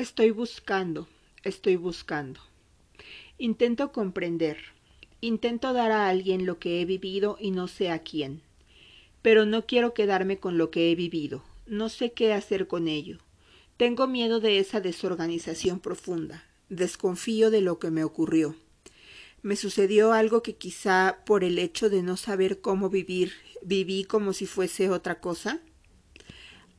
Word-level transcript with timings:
Estoy 0.00 0.30
buscando, 0.30 1.08
estoy 1.44 1.76
buscando. 1.76 2.40
Intento 3.36 3.92
comprender, 3.92 4.56
intento 5.20 5.74
dar 5.74 5.92
a 5.92 6.08
alguien 6.08 6.46
lo 6.46 6.58
que 6.58 6.80
he 6.80 6.86
vivido 6.86 7.36
y 7.38 7.50
no 7.50 7.68
sé 7.68 7.90
a 7.90 7.98
quién. 7.98 8.40
Pero 9.20 9.44
no 9.44 9.66
quiero 9.66 9.92
quedarme 9.92 10.38
con 10.38 10.56
lo 10.56 10.70
que 10.70 10.90
he 10.90 10.94
vivido, 10.94 11.44
no 11.66 11.90
sé 11.90 12.12
qué 12.12 12.32
hacer 12.32 12.66
con 12.66 12.88
ello. 12.88 13.18
Tengo 13.76 14.06
miedo 14.06 14.40
de 14.40 14.58
esa 14.58 14.80
desorganización 14.80 15.80
profunda, 15.80 16.46
desconfío 16.70 17.50
de 17.50 17.60
lo 17.60 17.78
que 17.78 17.90
me 17.90 18.02
ocurrió. 18.02 18.56
Me 19.42 19.54
sucedió 19.54 20.14
algo 20.14 20.42
que 20.42 20.56
quizá 20.56 21.18
por 21.26 21.44
el 21.44 21.58
hecho 21.58 21.90
de 21.90 22.02
no 22.02 22.16
saber 22.16 22.62
cómo 22.62 22.88
vivir, 22.88 23.34
viví 23.60 24.04
como 24.04 24.32
si 24.32 24.46
fuese 24.46 24.88
otra 24.88 25.20
cosa. 25.20 25.60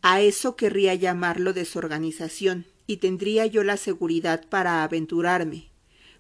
A 0.02 0.22
eso 0.22 0.56
querría 0.56 0.96
llamarlo 0.96 1.54
desorganización, 1.54 2.66
y 2.92 2.98
tendría 2.98 3.46
yo 3.46 3.64
la 3.64 3.78
seguridad 3.78 4.50
para 4.50 4.84
aventurarme, 4.84 5.70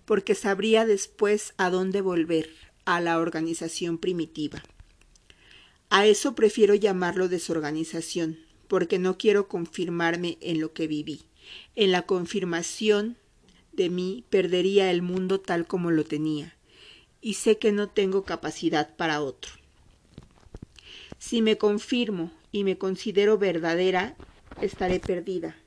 porque 0.05 0.35
sabría 0.35 0.85
después 0.85 1.53
a 1.57 1.69
dónde 1.69 1.99
volver, 1.99 2.49
a 2.85 3.01
la 3.01 3.19
organización 3.19 3.97
primitiva. 3.97 4.63
A 5.89 6.05
eso 6.05 6.33
prefiero 6.33 6.73
llamarlo 6.73 7.27
desorganización, 7.27 8.39
porque 8.69 8.99
no 8.99 9.17
quiero 9.17 9.49
confirmarme 9.49 10.37
en 10.39 10.61
lo 10.61 10.71
que 10.71 10.87
viví. 10.87 11.23
En 11.75 11.91
la 11.91 12.03
confirmación 12.03 13.17
de 13.73 13.89
mí 13.89 14.23
perdería 14.29 14.91
el 14.91 15.01
mundo 15.01 15.41
tal 15.41 15.67
como 15.67 15.91
lo 15.91 16.05
tenía, 16.05 16.55
y 17.19 17.33
sé 17.33 17.57
que 17.57 17.73
no 17.73 17.89
tengo 17.89 18.23
capacidad 18.23 18.95
para 18.95 19.21
otro. 19.21 19.51
Si 21.19 21.41
me 21.41 21.57
confirmo 21.57 22.31
y 22.53 22.63
me 22.63 22.77
considero 22.77 23.37
verdadera, 23.37 24.15
estaré 24.61 25.01
perdida, 25.01 25.57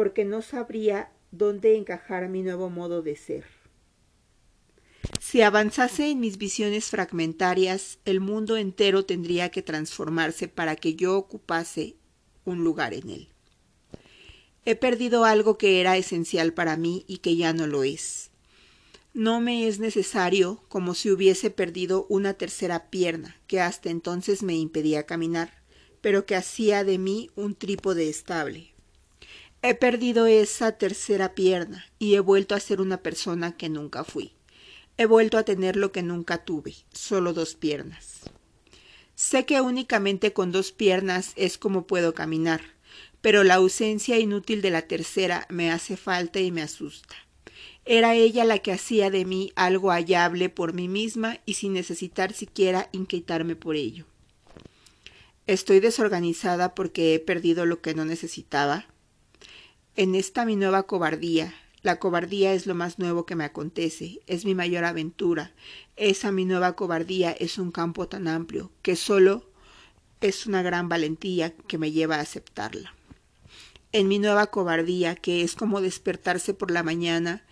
porque 0.00 0.24
no 0.24 0.40
sabría 0.40 1.12
dónde 1.30 1.76
encajar 1.76 2.26
mi 2.30 2.40
nuevo 2.40 2.70
modo 2.70 3.02
de 3.02 3.16
ser. 3.16 3.44
Si 5.20 5.42
avanzase 5.42 6.08
en 6.08 6.20
mis 6.20 6.38
visiones 6.38 6.86
fragmentarias, 6.86 7.98
el 8.06 8.20
mundo 8.20 8.56
entero 8.56 9.04
tendría 9.04 9.50
que 9.50 9.60
transformarse 9.60 10.48
para 10.48 10.74
que 10.74 10.94
yo 10.94 11.18
ocupase 11.18 11.96
un 12.46 12.64
lugar 12.64 12.94
en 12.94 13.10
él. 13.10 13.28
He 14.64 14.74
perdido 14.74 15.26
algo 15.26 15.58
que 15.58 15.82
era 15.82 15.98
esencial 15.98 16.54
para 16.54 16.78
mí 16.78 17.04
y 17.06 17.18
que 17.18 17.36
ya 17.36 17.52
no 17.52 17.66
lo 17.66 17.84
es. 17.84 18.30
No 19.12 19.42
me 19.42 19.68
es 19.68 19.80
necesario 19.80 20.64
como 20.68 20.94
si 20.94 21.10
hubiese 21.10 21.50
perdido 21.50 22.06
una 22.08 22.32
tercera 22.32 22.88
pierna 22.88 23.36
que 23.46 23.60
hasta 23.60 23.90
entonces 23.90 24.42
me 24.42 24.56
impedía 24.56 25.04
caminar, 25.04 25.62
pero 26.00 26.24
que 26.24 26.36
hacía 26.36 26.84
de 26.84 26.96
mí 26.96 27.28
un 27.34 27.54
trípode 27.54 28.08
estable. 28.08 28.70
He 29.62 29.74
perdido 29.74 30.26
esa 30.26 30.72
tercera 30.72 31.34
pierna 31.34 31.84
y 31.98 32.14
he 32.14 32.20
vuelto 32.20 32.54
a 32.54 32.60
ser 32.60 32.80
una 32.80 33.02
persona 33.02 33.56
que 33.56 33.68
nunca 33.68 34.04
fui. 34.04 34.32
He 34.96 35.04
vuelto 35.04 35.36
a 35.36 35.44
tener 35.44 35.76
lo 35.76 35.92
que 35.92 36.02
nunca 36.02 36.44
tuve, 36.44 36.74
solo 36.92 37.32
dos 37.34 37.54
piernas. 37.54 38.20
Sé 39.14 39.44
que 39.44 39.60
únicamente 39.60 40.32
con 40.32 40.50
dos 40.50 40.72
piernas 40.72 41.32
es 41.36 41.58
como 41.58 41.86
puedo 41.86 42.14
caminar, 42.14 42.62
pero 43.20 43.44
la 43.44 43.56
ausencia 43.56 44.18
inútil 44.18 44.62
de 44.62 44.70
la 44.70 44.82
tercera 44.82 45.46
me 45.50 45.70
hace 45.70 45.98
falta 45.98 46.40
y 46.40 46.50
me 46.50 46.62
asusta. 46.62 47.14
Era 47.84 48.14
ella 48.14 48.44
la 48.44 48.60
que 48.60 48.72
hacía 48.72 49.10
de 49.10 49.26
mí 49.26 49.52
algo 49.56 49.90
hallable 49.90 50.48
por 50.48 50.72
mí 50.72 50.88
misma 50.88 51.40
y 51.44 51.54
sin 51.54 51.74
necesitar 51.74 52.32
siquiera 52.32 52.88
inquietarme 52.92 53.56
por 53.56 53.76
ello. 53.76 54.06
Estoy 55.46 55.80
desorganizada 55.80 56.74
porque 56.74 57.14
he 57.14 57.18
perdido 57.18 57.66
lo 57.66 57.82
que 57.82 57.94
no 57.94 58.06
necesitaba. 58.06 58.86
En 60.00 60.14
esta 60.14 60.46
mi 60.46 60.56
nueva 60.56 60.84
cobardía, 60.84 61.52
la 61.82 61.98
cobardía 61.98 62.54
es 62.54 62.66
lo 62.66 62.74
más 62.74 62.98
nuevo 62.98 63.26
que 63.26 63.36
me 63.36 63.44
acontece, 63.44 64.22
es 64.26 64.46
mi 64.46 64.54
mayor 64.54 64.86
aventura. 64.86 65.52
Esa 65.96 66.32
mi 66.32 66.46
nueva 66.46 66.74
cobardía 66.74 67.32
es 67.32 67.58
un 67.58 67.70
campo 67.70 68.08
tan 68.08 68.26
amplio 68.26 68.72
que 68.80 68.96
solo 68.96 69.50
es 70.22 70.46
una 70.46 70.62
gran 70.62 70.88
valentía 70.88 71.52
que 71.52 71.76
me 71.76 71.92
lleva 71.92 72.16
a 72.16 72.20
aceptarla 72.20 72.94
en 73.92 74.08
mi 74.08 74.18
nueva 74.18 74.46
cobardía, 74.46 75.16
que 75.16 75.42
es 75.42 75.54
como 75.54 75.82
despertarse 75.82 76.54
por 76.54 76.70
la 76.70 76.82
mañana 76.82 77.44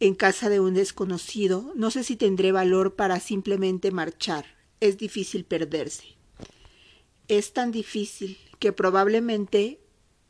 en 0.00 0.16
casa 0.16 0.48
de 0.48 0.58
un 0.58 0.74
desconocido, 0.74 1.70
no 1.76 1.92
sé 1.92 2.02
si 2.02 2.16
tendré 2.16 2.50
valor 2.50 2.96
para 2.96 3.20
simplemente 3.20 3.92
marchar. 3.92 4.46
Es 4.80 4.98
difícil 4.98 5.44
perderse. 5.44 6.16
Es 7.28 7.52
tan 7.52 7.70
difícil 7.70 8.38
que 8.58 8.72
probablemente 8.72 9.81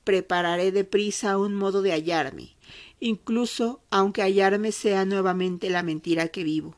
prepararé 0.04 0.72
deprisa 0.72 1.38
un 1.38 1.54
modo 1.54 1.82
de 1.82 1.92
hallarme, 1.92 2.56
incluso 3.00 3.80
aunque 3.90 4.22
hallarme 4.22 4.72
sea 4.72 5.04
nuevamente 5.04 5.70
la 5.70 5.82
mentira 5.82 6.28
que 6.28 6.44
vivo. 6.44 6.76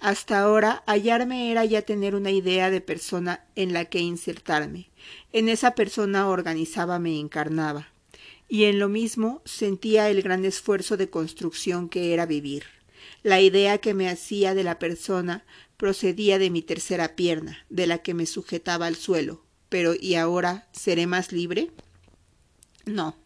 Hasta 0.00 0.40
ahora 0.40 0.84
hallarme 0.86 1.50
era 1.50 1.64
ya 1.64 1.82
tener 1.82 2.14
una 2.14 2.30
idea 2.30 2.70
de 2.70 2.80
persona 2.80 3.44
en 3.56 3.72
la 3.72 3.86
que 3.86 3.98
insertarme. 3.98 4.90
En 5.32 5.48
esa 5.48 5.74
persona 5.74 6.28
organizaba 6.28 6.98
me 6.98 7.18
encarnaba 7.18 7.88
y 8.48 8.64
en 8.64 8.78
lo 8.78 8.88
mismo 8.88 9.42
sentía 9.44 10.08
el 10.08 10.22
gran 10.22 10.44
esfuerzo 10.44 10.96
de 10.96 11.10
construcción 11.10 11.88
que 11.88 12.14
era 12.14 12.26
vivir. 12.26 12.64
La 13.22 13.40
idea 13.40 13.78
que 13.78 13.94
me 13.94 14.08
hacía 14.08 14.54
de 14.54 14.64
la 14.64 14.78
persona 14.78 15.44
procedía 15.76 16.38
de 16.38 16.50
mi 16.50 16.62
tercera 16.62 17.14
pierna, 17.14 17.58
de 17.68 17.86
la 17.86 17.98
que 17.98 18.14
me 18.14 18.26
sujetaba 18.26 18.86
al 18.86 18.96
suelo. 18.96 19.42
Pero 19.68 19.94
¿y 19.98 20.14
ahora 20.14 20.68
seré 20.72 21.06
más 21.06 21.30
libre? 21.32 21.70
No. 22.88 23.16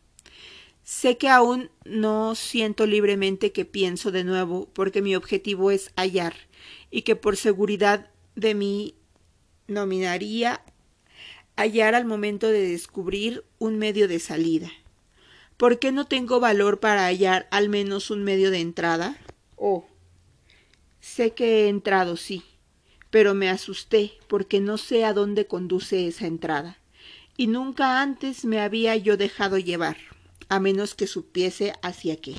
Sé 0.83 1.17
que 1.17 1.29
aún 1.29 1.71
no 1.85 2.35
siento 2.35 2.87
libremente 2.87 3.53
que 3.53 3.65
pienso 3.65 4.11
de 4.11 4.25
nuevo, 4.25 4.69
porque 4.73 5.01
mi 5.01 5.15
objetivo 5.15 5.71
es 5.71 5.93
hallar, 5.97 6.35
y 6.91 7.03
que 7.03 7.15
por 7.15 7.37
seguridad 7.37 8.11
de 8.35 8.55
mí 8.55 8.95
nominaría 9.69 10.63
hallar 11.57 11.95
al 11.95 12.05
momento 12.05 12.49
de 12.49 12.69
descubrir 12.69 13.45
un 13.59 13.79
medio 13.79 14.09
de 14.09 14.19
salida. 14.19 14.71
¿Por 15.57 15.79
qué 15.79 15.93
no 15.93 16.07
tengo 16.07 16.41
valor 16.41 16.81
para 16.81 17.07
hallar 17.07 17.47
al 17.53 17.69
menos 17.69 18.11
un 18.11 18.25
medio 18.25 18.51
de 18.51 18.61
entrada? 18.61 19.17
Oh, 19.57 19.87
sé 21.01 21.35
que 21.35 21.67
he 21.67 21.69
entrado, 21.69 22.17
sí, 22.17 22.43
pero 23.11 23.35
me 23.35 23.49
asusté 23.49 24.15
porque 24.27 24.59
no 24.59 24.77
sé 24.77 25.05
a 25.05 25.13
dónde 25.13 25.47
conduce 25.47 26.09
esa 26.09 26.27
entrada, 26.27 26.79
y 27.37 27.47
nunca 27.47 28.01
antes 28.01 28.45
me 28.45 28.61
había 28.61 28.97
yo 28.97 29.17
dejado 29.17 29.59
llevar, 29.59 29.97
a 30.49 30.61
menos 30.61 30.95
que 30.95 31.07
supiese 31.07 31.73
hacia 31.83 32.17
qué. 32.17 32.37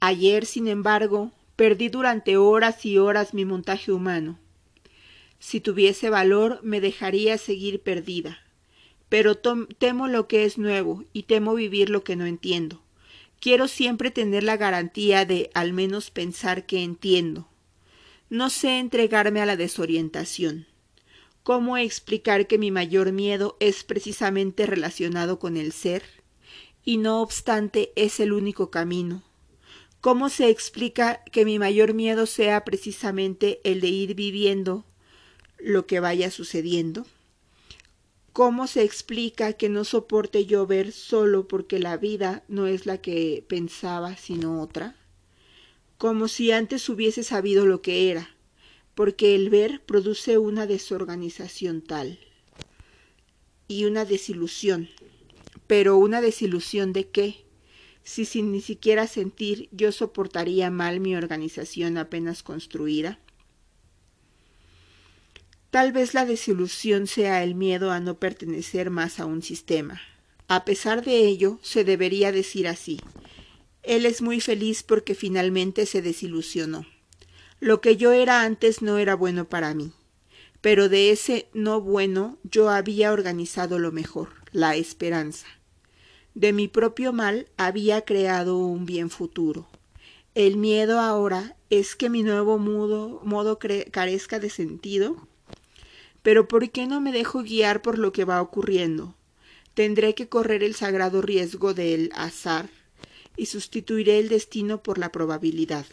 Ayer, 0.00 0.46
sin 0.46 0.68
embargo, 0.68 1.32
perdí 1.56 1.88
durante 1.88 2.36
horas 2.36 2.84
y 2.84 2.98
horas 2.98 3.34
mi 3.34 3.44
montaje 3.44 3.92
humano. 3.92 4.38
Si 5.38 5.60
tuviese 5.60 6.10
valor, 6.10 6.60
me 6.62 6.80
dejaría 6.80 7.38
seguir 7.38 7.80
perdida, 7.80 8.38
pero 9.08 9.36
temo 9.36 10.08
lo 10.08 10.26
que 10.26 10.44
es 10.44 10.58
nuevo 10.58 11.04
y 11.12 11.24
temo 11.24 11.54
vivir 11.54 11.90
lo 11.90 12.04
que 12.04 12.16
no 12.16 12.26
entiendo. 12.26 12.82
Quiero 13.40 13.68
siempre 13.68 14.10
tener 14.10 14.42
la 14.42 14.56
garantía 14.56 15.26
de 15.26 15.50
al 15.52 15.72
menos 15.72 16.10
pensar 16.10 16.64
que 16.64 16.82
entiendo. 16.82 17.46
No 18.30 18.48
sé 18.48 18.78
entregarme 18.78 19.42
a 19.42 19.46
la 19.46 19.56
desorientación. 19.56 20.66
¿Cómo 21.44 21.76
explicar 21.76 22.46
que 22.46 22.56
mi 22.56 22.70
mayor 22.70 23.12
miedo 23.12 23.58
es 23.60 23.84
precisamente 23.84 24.64
relacionado 24.64 25.38
con 25.38 25.58
el 25.58 25.72
ser? 25.72 26.02
Y 26.86 26.96
no 26.96 27.20
obstante 27.20 27.92
es 27.96 28.18
el 28.18 28.32
único 28.32 28.70
camino. 28.70 29.22
¿Cómo 30.00 30.30
se 30.30 30.48
explica 30.48 31.22
que 31.32 31.44
mi 31.44 31.58
mayor 31.58 31.92
miedo 31.92 32.24
sea 32.24 32.64
precisamente 32.64 33.60
el 33.62 33.82
de 33.82 33.88
ir 33.88 34.14
viviendo 34.14 34.86
lo 35.58 35.86
que 35.86 36.00
vaya 36.00 36.30
sucediendo? 36.30 37.04
¿Cómo 38.32 38.66
se 38.66 38.82
explica 38.82 39.52
que 39.52 39.68
no 39.68 39.84
soporte 39.84 40.46
yo 40.46 40.66
ver 40.66 40.92
solo 40.92 41.46
porque 41.46 41.78
la 41.78 41.98
vida 41.98 42.42
no 42.48 42.66
es 42.66 42.86
la 42.86 43.02
que 43.02 43.44
pensaba, 43.46 44.16
sino 44.16 44.62
otra? 44.62 44.96
Como 45.98 46.26
si 46.26 46.52
antes 46.52 46.88
hubiese 46.88 47.22
sabido 47.22 47.66
lo 47.66 47.82
que 47.82 48.10
era, 48.10 48.34
porque 48.94 49.34
el 49.34 49.50
ver 49.50 49.82
produce 49.84 50.38
una 50.38 50.66
desorganización 50.66 51.82
tal 51.82 52.18
y 53.68 53.84
una 53.84 54.04
desilusión. 54.04 54.88
Pero 55.66 55.96
una 55.96 56.20
desilusión 56.20 56.92
de 56.92 57.08
qué? 57.08 57.44
Si 58.02 58.24
sin 58.24 58.52
ni 58.52 58.60
siquiera 58.60 59.06
sentir 59.06 59.68
yo 59.72 59.90
soportaría 59.90 60.70
mal 60.70 61.00
mi 61.00 61.16
organización 61.16 61.96
apenas 61.96 62.42
construida. 62.42 63.18
Tal 65.70 65.90
vez 65.92 66.14
la 66.14 66.24
desilusión 66.24 67.06
sea 67.06 67.42
el 67.42 67.54
miedo 67.54 67.90
a 67.90 67.98
no 67.98 68.18
pertenecer 68.20 68.90
más 68.90 69.18
a 69.18 69.26
un 69.26 69.42
sistema. 69.42 70.00
A 70.46 70.64
pesar 70.64 71.04
de 71.04 71.26
ello, 71.26 71.58
se 71.62 71.82
debería 71.82 72.30
decir 72.30 72.68
así. 72.68 73.00
Él 73.82 74.06
es 74.06 74.22
muy 74.22 74.40
feliz 74.40 74.82
porque 74.82 75.14
finalmente 75.14 75.86
se 75.86 76.00
desilusionó. 76.00 76.86
Lo 77.64 77.80
que 77.80 77.96
yo 77.96 78.12
era 78.12 78.42
antes 78.42 78.82
no 78.82 78.98
era 78.98 79.14
bueno 79.14 79.48
para 79.48 79.72
mí. 79.72 79.92
Pero 80.60 80.90
de 80.90 81.10
ese 81.10 81.48
no 81.54 81.80
bueno 81.80 82.36
yo 82.42 82.68
había 82.68 83.10
organizado 83.10 83.78
lo 83.78 83.90
mejor, 83.90 84.28
la 84.52 84.76
esperanza. 84.76 85.46
De 86.34 86.52
mi 86.52 86.68
propio 86.68 87.14
mal 87.14 87.48
había 87.56 88.02
creado 88.02 88.58
un 88.58 88.84
bien 88.84 89.08
futuro. 89.08 89.66
El 90.34 90.58
miedo 90.58 91.00
ahora 91.00 91.56
es 91.70 91.96
que 91.96 92.10
mi 92.10 92.22
nuevo 92.22 92.58
modo 92.58 93.58
carezca 93.90 94.38
de 94.38 94.50
sentido. 94.50 95.26
Pero 96.22 96.46
¿por 96.48 96.70
qué 96.70 96.86
no 96.86 97.00
me 97.00 97.12
dejo 97.12 97.42
guiar 97.42 97.80
por 97.80 97.98
lo 97.98 98.12
que 98.12 98.26
va 98.26 98.42
ocurriendo? 98.42 99.14
Tendré 99.72 100.14
que 100.14 100.28
correr 100.28 100.62
el 100.62 100.74
sagrado 100.74 101.22
riesgo 101.22 101.72
del 101.72 102.10
azar 102.14 102.68
y 103.38 103.46
sustituiré 103.46 104.18
el 104.18 104.28
destino 104.28 104.82
por 104.82 104.98
la 104.98 105.10
probabilidad. 105.10 105.86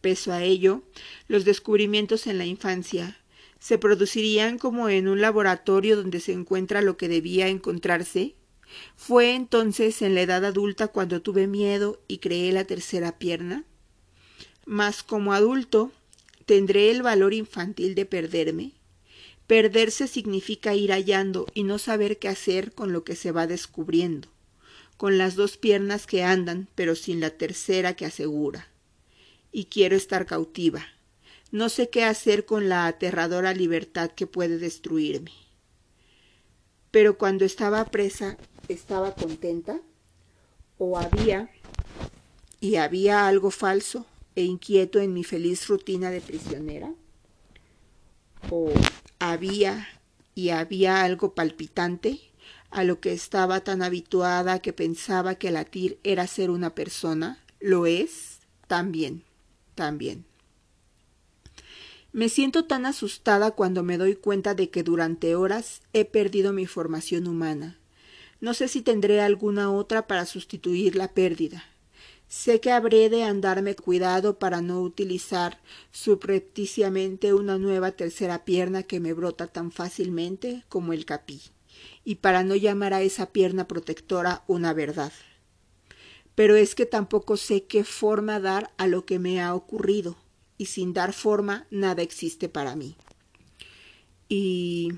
Peso 0.00 0.32
a 0.32 0.42
ello, 0.42 0.82
los 1.28 1.44
descubrimientos 1.44 2.26
en 2.26 2.38
la 2.38 2.46
infancia 2.46 3.18
se 3.60 3.76
producirían 3.76 4.58
como 4.58 4.88
en 4.88 5.06
un 5.06 5.20
laboratorio 5.20 5.94
donde 5.96 6.20
se 6.20 6.32
encuentra 6.32 6.80
lo 6.80 6.96
que 6.96 7.08
debía 7.08 7.48
encontrarse. 7.48 8.34
Fue 8.96 9.34
entonces 9.34 10.00
en 10.00 10.14
la 10.14 10.22
edad 10.22 10.44
adulta 10.44 10.88
cuando 10.88 11.20
tuve 11.20 11.46
miedo 11.46 12.00
y 12.08 12.18
creé 12.18 12.52
la 12.52 12.64
tercera 12.64 13.18
pierna. 13.18 13.64
Mas 14.64 15.02
como 15.02 15.34
adulto, 15.34 15.92
¿tendré 16.46 16.90
el 16.90 17.02
valor 17.02 17.34
infantil 17.34 17.94
de 17.94 18.06
perderme? 18.06 18.72
Perderse 19.46 20.06
significa 20.06 20.74
ir 20.74 20.90
hallando 20.92 21.46
y 21.52 21.64
no 21.64 21.78
saber 21.78 22.18
qué 22.18 22.28
hacer 22.28 22.72
con 22.72 22.92
lo 22.92 23.04
que 23.04 23.16
se 23.16 23.32
va 23.32 23.46
descubriendo, 23.46 24.28
con 24.96 25.18
las 25.18 25.34
dos 25.34 25.56
piernas 25.56 26.06
que 26.06 26.22
andan, 26.22 26.68
pero 26.76 26.94
sin 26.94 27.20
la 27.20 27.30
tercera 27.30 27.94
que 27.94 28.06
asegura. 28.06 28.69
Y 29.52 29.66
quiero 29.66 29.96
estar 29.96 30.26
cautiva. 30.26 30.86
No 31.52 31.68
sé 31.68 31.90
qué 31.90 32.04
hacer 32.04 32.44
con 32.44 32.68
la 32.68 32.86
aterradora 32.86 33.52
libertad 33.52 34.10
que 34.10 34.26
puede 34.26 34.58
destruirme. 34.58 35.32
Pero 36.90 37.18
cuando 37.18 37.44
estaba 37.44 37.84
presa, 37.86 38.36
¿estaba 38.68 39.14
contenta? 39.14 39.80
¿O 40.78 40.98
había 40.98 41.50
y 42.60 42.76
había 42.76 43.26
algo 43.26 43.50
falso 43.50 44.06
e 44.34 44.42
inquieto 44.42 45.00
en 45.00 45.12
mi 45.12 45.24
feliz 45.24 45.66
rutina 45.68 46.10
de 46.10 46.20
prisionera? 46.20 46.92
¿O 48.50 48.72
había 49.18 49.88
y 50.34 50.50
había 50.50 51.02
algo 51.02 51.34
palpitante 51.34 52.20
a 52.70 52.84
lo 52.84 53.00
que 53.00 53.12
estaba 53.12 53.60
tan 53.60 53.82
habituada 53.82 54.60
que 54.60 54.72
pensaba 54.72 55.34
que 55.34 55.50
latir 55.50 55.98
era 56.04 56.26
ser 56.26 56.50
una 56.50 56.74
persona? 56.74 57.42
¿Lo 57.60 57.86
es? 57.86 58.38
También, 58.66 59.24
también. 59.80 60.26
Me 62.12 62.28
siento 62.28 62.66
tan 62.66 62.84
asustada 62.84 63.52
cuando 63.52 63.82
me 63.82 63.96
doy 63.96 64.14
cuenta 64.14 64.54
de 64.54 64.68
que 64.68 64.82
durante 64.82 65.34
horas 65.34 65.80
he 65.94 66.04
perdido 66.04 66.52
mi 66.52 66.66
formación 66.66 67.26
humana. 67.26 67.78
No 68.42 68.52
sé 68.52 68.68
si 68.68 68.82
tendré 68.82 69.22
alguna 69.22 69.72
otra 69.72 70.06
para 70.06 70.26
sustituir 70.26 70.96
la 70.96 71.14
pérdida. 71.14 71.64
Sé 72.28 72.60
que 72.60 72.72
habré 72.72 73.08
de 73.08 73.24
andarme 73.24 73.74
cuidado 73.74 74.38
para 74.38 74.60
no 74.60 74.82
utilizar 74.82 75.62
subrepticiamente 75.92 77.32
una 77.32 77.56
nueva 77.56 77.92
tercera 77.92 78.44
pierna 78.44 78.82
que 78.82 79.00
me 79.00 79.14
brota 79.14 79.46
tan 79.46 79.72
fácilmente 79.72 80.62
como 80.68 80.92
el 80.92 81.06
capí, 81.06 81.40
y 82.04 82.16
para 82.16 82.44
no 82.44 82.54
llamar 82.54 82.92
a 82.92 83.00
esa 83.00 83.32
pierna 83.32 83.66
protectora 83.66 84.44
una 84.46 84.74
verdad. 84.74 85.12
Pero 86.34 86.56
es 86.56 86.74
que 86.74 86.86
tampoco 86.86 87.36
sé 87.36 87.64
qué 87.64 87.84
forma 87.84 88.40
dar 88.40 88.72
a 88.78 88.86
lo 88.86 89.04
que 89.04 89.18
me 89.18 89.40
ha 89.40 89.54
ocurrido 89.54 90.16
y 90.56 90.66
sin 90.66 90.92
dar 90.92 91.12
forma 91.12 91.66
nada 91.70 92.02
existe 92.02 92.48
para 92.48 92.76
mí. 92.76 92.96
Y, 94.28 94.92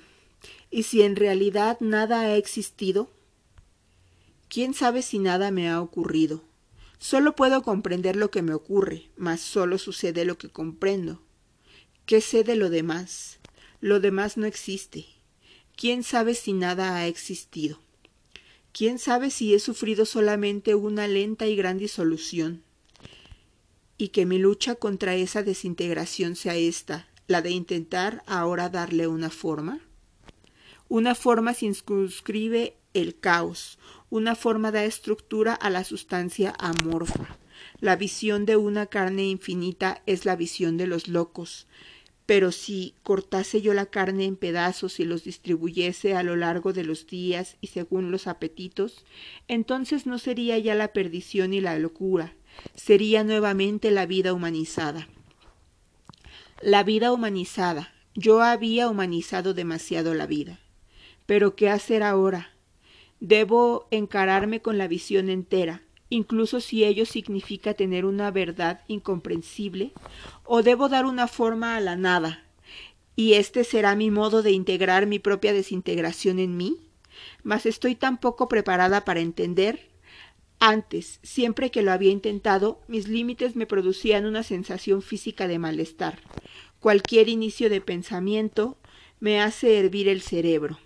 y 0.70 0.82
si 0.82 1.02
en 1.02 1.16
realidad 1.16 1.78
nada 1.80 2.20
ha 2.20 2.36
existido, 2.36 3.10
¿quién 4.48 4.74
sabe 4.74 5.02
si 5.02 5.18
nada 5.18 5.50
me 5.50 5.68
ha 5.68 5.80
ocurrido? 5.80 6.42
Solo 6.98 7.34
puedo 7.34 7.62
comprender 7.62 8.14
lo 8.14 8.30
que 8.30 8.42
me 8.42 8.54
ocurre, 8.54 9.10
mas 9.16 9.40
solo 9.40 9.78
sucede 9.78 10.24
lo 10.24 10.38
que 10.38 10.50
comprendo. 10.50 11.20
¿Qué 12.06 12.20
sé 12.20 12.44
de 12.44 12.56
lo 12.56 12.70
demás? 12.70 13.40
Lo 13.80 13.98
demás 13.98 14.36
no 14.36 14.46
existe. 14.46 15.06
¿Quién 15.76 16.04
sabe 16.04 16.34
si 16.34 16.52
nada 16.52 16.96
ha 16.96 17.06
existido? 17.06 17.80
¿Quién 18.72 18.98
sabe 18.98 19.30
si 19.30 19.54
he 19.54 19.58
sufrido 19.58 20.04
solamente 20.06 20.74
una 20.74 21.06
lenta 21.06 21.46
y 21.46 21.56
gran 21.56 21.78
disolución? 21.78 22.64
y 24.02 24.08
que 24.08 24.26
mi 24.26 24.36
lucha 24.36 24.74
contra 24.74 25.14
esa 25.14 25.44
desintegración 25.44 26.34
sea 26.34 26.56
esta, 26.56 27.06
la 27.28 27.40
de 27.40 27.50
intentar 27.50 28.24
ahora 28.26 28.68
darle 28.68 29.06
una 29.06 29.30
forma? 29.30 29.78
Una 30.88 31.14
forma 31.14 31.54
circunscribe 31.54 32.74
el 32.94 33.20
caos, 33.20 33.78
una 34.10 34.34
forma 34.34 34.72
da 34.72 34.82
estructura 34.82 35.54
a 35.54 35.70
la 35.70 35.84
sustancia 35.84 36.52
amorfa. 36.58 37.38
La 37.78 37.94
visión 37.94 38.44
de 38.44 38.56
una 38.56 38.86
carne 38.86 39.26
infinita 39.26 40.02
es 40.04 40.24
la 40.24 40.34
visión 40.34 40.76
de 40.78 40.88
los 40.88 41.06
locos, 41.06 41.68
pero 42.32 42.50
si 42.50 42.94
cortase 43.02 43.60
yo 43.60 43.74
la 43.74 43.84
carne 43.84 44.24
en 44.24 44.36
pedazos 44.36 45.00
y 45.00 45.04
los 45.04 45.22
distribuyese 45.22 46.14
a 46.14 46.22
lo 46.22 46.34
largo 46.34 46.72
de 46.72 46.82
los 46.82 47.06
días 47.06 47.58
y 47.60 47.66
según 47.66 48.10
los 48.10 48.26
apetitos, 48.26 49.04
entonces 49.48 50.06
no 50.06 50.18
sería 50.18 50.56
ya 50.56 50.74
la 50.74 50.94
perdición 50.94 51.52
y 51.52 51.60
la 51.60 51.78
locura, 51.78 52.34
sería 52.74 53.22
nuevamente 53.22 53.90
la 53.90 54.06
vida 54.06 54.32
humanizada. 54.32 55.08
La 56.62 56.84
vida 56.84 57.12
humanizada. 57.12 57.92
Yo 58.14 58.40
había 58.40 58.88
humanizado 58.88 59.52
demasiado 59.52 60.14
la 60.14 60.24
vida. 60.26 60.58
Pero 61.26 61.54
¿qué 61.54 61.68
hacer 61.68 62.02
ahora? 62.02 62.52
Debo 63.20 63.88
encararme 63.90 64.62
con 64.62 64.78
la 64.78 64.88
visión 64.88 65.28
entera, 65.28 65.82
incluso 66.12 66.60
si 66.60 66.84
ello 66.84 67.06
significa 67.06 67.74
tener 67.74 68.04
una 68.04 68.30
verdad 68.30 68.80
incomprensible, 68.88 69.92
o 70.44 70.62
debo 70.62 70.88
dar 70.88 71.06
una 71.06 71.26
forma 71.26 71.76
a 71.76 71.80
la 71.80 71.96
nada, 71.96 72.44
y 73.16 73.34
este 73.34 73.64
será 73.64 73.96
mi 73.96 74.10
modo 74.10 74.42
de 74.42 74.52
integrar 74.52 75.06
mi 75.06 75.18
propia 75.18 75.52
desintegración 75.52 76.38
en 76.38 76.56
mí, 76.56 76.76
mas 77.42 77.66
estoy 77.66 77.94
tan 77.94 78.18
poco 78.18 78.48
preparada 78.48 79.04
para 79.04 79.20
entender 79.20 79.92
antes, 80.64 81.18
siempre 81.24 81.72
que 81.72 81.82
lo 81.82 81.90
había 81.90 82.12
intentado, 82.12 82.80
mis 82.86 83.08
límites 83.08 83.56
me 83.56 83.66
producían 83.66 84.26
una 84.26 84.44
sensación 84.44 85.02
física 85.02 85.48
de 85.48 85.58
malestar. 85.58 86.20
Cualquier 86.78 87.28
inicio 87.28 87.68
de 87.68 87.80
pensamiento 87.80 88.76
me 89.18 89.40
hace 89.40 89.80
hervir 89.80 90.06
el 90.06 90.22
cerebro. 90.22 90.78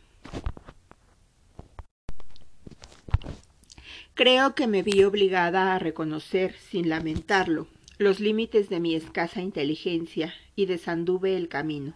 Creo 4.16 4.54
que 4.54 4.66
me 4.66 4.82
vi 4.82 5.04
obligada 5.04 5.74
a 5.74 5.78
reconocer, 5.78 6.54
sin 6.70 6.88
lamentarlo, 6.88 7.66
los 7.98 8.18
límites 8.18 8.70
de 8.70 8.80
mi 8.80 8.94
escasa 8.94 9.42
inteligencia 9.42 10.32
y 10.56 10.64
desanduve 10.64 11.36
el 11.36 11.48
camino. 11.48 11.94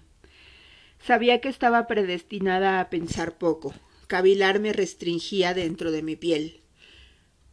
Sabía 1.02 1.40
que 1.40 1.48
estaba 1.48 1.86
predestinada 1.86 2.78
a 2.78 2.90
pensar 2.90 3.38
poco. 3.38 3.72
Cavilar 4.06 4.60
me 4.60 4.74
restringía 4.74 5.54
dentro 5.54 5.92
de 5.92 6.02
mi 6.02 6.14
piel. 6.14 6.60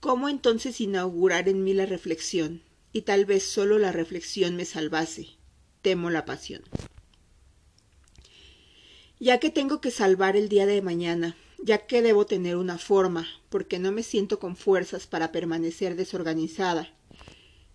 ¿Cómo 0.02 0.28
entonces 0.28 0.82
inaugurar 0.82 1.48
en 1.48 1.64
mí 1.64 1.74
la 1.74 1.86
reflexión? 1.86 2.62
Y 2.92 3.04
tal 3.04 3.24
vez 3.24 3.44
solo 3.44 3.80
la 3.80 3.94
reflexión 3.94 4.58
me 4.58 4.66
salvase. 4.66 5.30
Temo 5.82 6.10
la 6.10 6.26
pasión. 6.26 6.62
Ya 9.18 9.40
que 9.40 9.50
tengo 9.50 9.80
que 9.80 9.92
salvar 9.92 10.36
el 10.36 10.50
día 10.50 10.66
de 10.66 10.82
mañana, 10.82 11.38
ya 11.58 11.86
que 11.86 12.02
debo 12.02 12.26
tener 12.26 12.56
una 12.56 12.78
forma, 12.78 13.28
porque 13.50 13.80
no 13.80 13.92
me 13.92 14.04
siento 14.04 14.40
con 14.40 14.56
fuerzas 14.56 15.08
para 15.08 15.32
permanecer 15.32 15.96
desorganizada, 15.96 16.94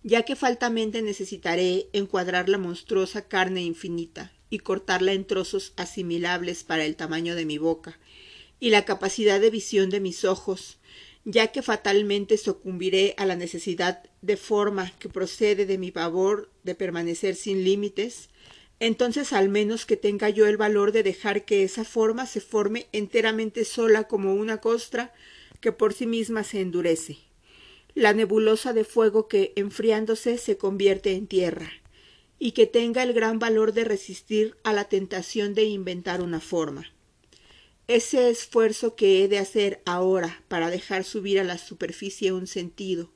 ya 0.03 0.23
que 0.23 0.35
faltamente 0.35 1.01
necesitaré 1.01 1.87
encuadrar 1.93 2.49
la 2.49 2.57
monstruosa 2.57 3.27
carne 3.27 3.61
infinita 3.61 4.31
y 4.49 4.59
cortarla 4.59 5.13
en 5.13 5.25
trozos 5.25 5.73
asimilables 5.77 6.63
para 6.63 6.85
el 6.85 6.95
tamaño 6.95 7.35
de 7.35 7.45
mi 7.45 7.57
boca 7.57 7.99
y 8.59 8.69
la 8.69 8.85
capacidad 8.85 9.39
de 9.41 9.49
visión 9.49 9.89
de 9.89 9.99
mis 9.99 10.25
ojos, 10.25 10.77
ya 11.25 11.47
que 11.47 11.61
fatalmente 11.61 12.37
sucumbiré 12.37 13.13
a 13.17 13.25
la 13.25 13.35
necesidad 13.35 14.03
de 14.21 14.37
forma 14.37 14.91
que 14.99 15.09
procede 15.09 15.65
de 15.65 15.77
mi 15.77 15.91
pavor 15.91 16.51
de 16.63 16.75
permanecer 16.75 17.35
sin 17.35 17.63
límites, 17.63 18.29
entonces 18.85 19.31
al 19.31 19.47
menos 19.47 19.85
que 19.85 19.95
tenga 19.95 20.29
yo 20.29 20.45
el 20.45 20.57
valor 20.57 20.91
de 20.91 21.03
dejar 21.03 21.45
que 21.45 21.63
esa 21.63 21.85
forma 21.85 22.25
se 22.25 22.41
forme 22.41 22.87
enteramente 22.91 23.63
sola 23.63 24.09
como 24.09 24.33
una 24.33 24.57
costra 24.57 25.13
que 25.61 25.71
por 25.71 25.93
sí 25.93 26.05
misma 26.05 26.43
se 26.43 26.59
endurece, 26.59 27.19
la 27.95 28.11
nebulosa 28.11 28.73
de 28.73 28.83
fuego 28.83 29.29
que, 29.29 29.53
enfriándose, 29.55 30.37
se 30.37 30.57
convierte 30.57 31.13
en 31.13 31.27
tierra, 31.27 31.71
y 32.39 32.51
que 32.51 32.67
tenga 32.67 33.03
el 33.03 33.13
gran 33.13 33.39
valor 33.39 33.71
de 33.71 33.85
resistir 33.85 34.57
a 34.65 34.73
la 34.73 34.83
tentación 34.83 35.53
de 35.53 35.63
inventar 35.63 36.21
una 36.21 36.41
forma. 36.41 36.91
Ese 37.87 38.29
esfuerzo 38.29 38.97
que 38.97 39.23
he 39.23 39.29
de 39.29 39.37
hacer 39.37 39.81
ahora 39.85 40.43
para 40.49 40.69
dejar 40.69 41.05
subir 41.05 41.39
a 41.39 41.45
la 41.45 41.57
superficie 41.57 42.33
un 42.33 42.47
sentido, 42.47 43.13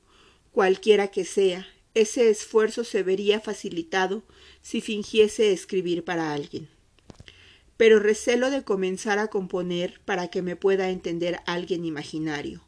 cualquiera 0.50 1.08
que 1.08 1.26
sea, 1.26 1.66
ese 2.00 2.30
esfuerzo 2.30 2.84
se 2.84 3.02
vería 3.02 3.40
facilitado 3.40 4.22
si 4.62 4.80
fingiese 4.80 5.52
escribir 5.52 6.04
para 6.04 6.32
alguien. 6.32 6.68
Pero 7.76 7.98
recelo 7.98 8.50
de 8.50 8.62
comenzar 8.62 9.18
a 9.18 9.28
componer 9.28 10.00
para 10.04 10.28
que 10.28 10.42
me 10.42 10.56
pueda 10.56 10.90
entender 10.90 11.40
alguien 11.46 11.84
imaginario. 11.84 12.62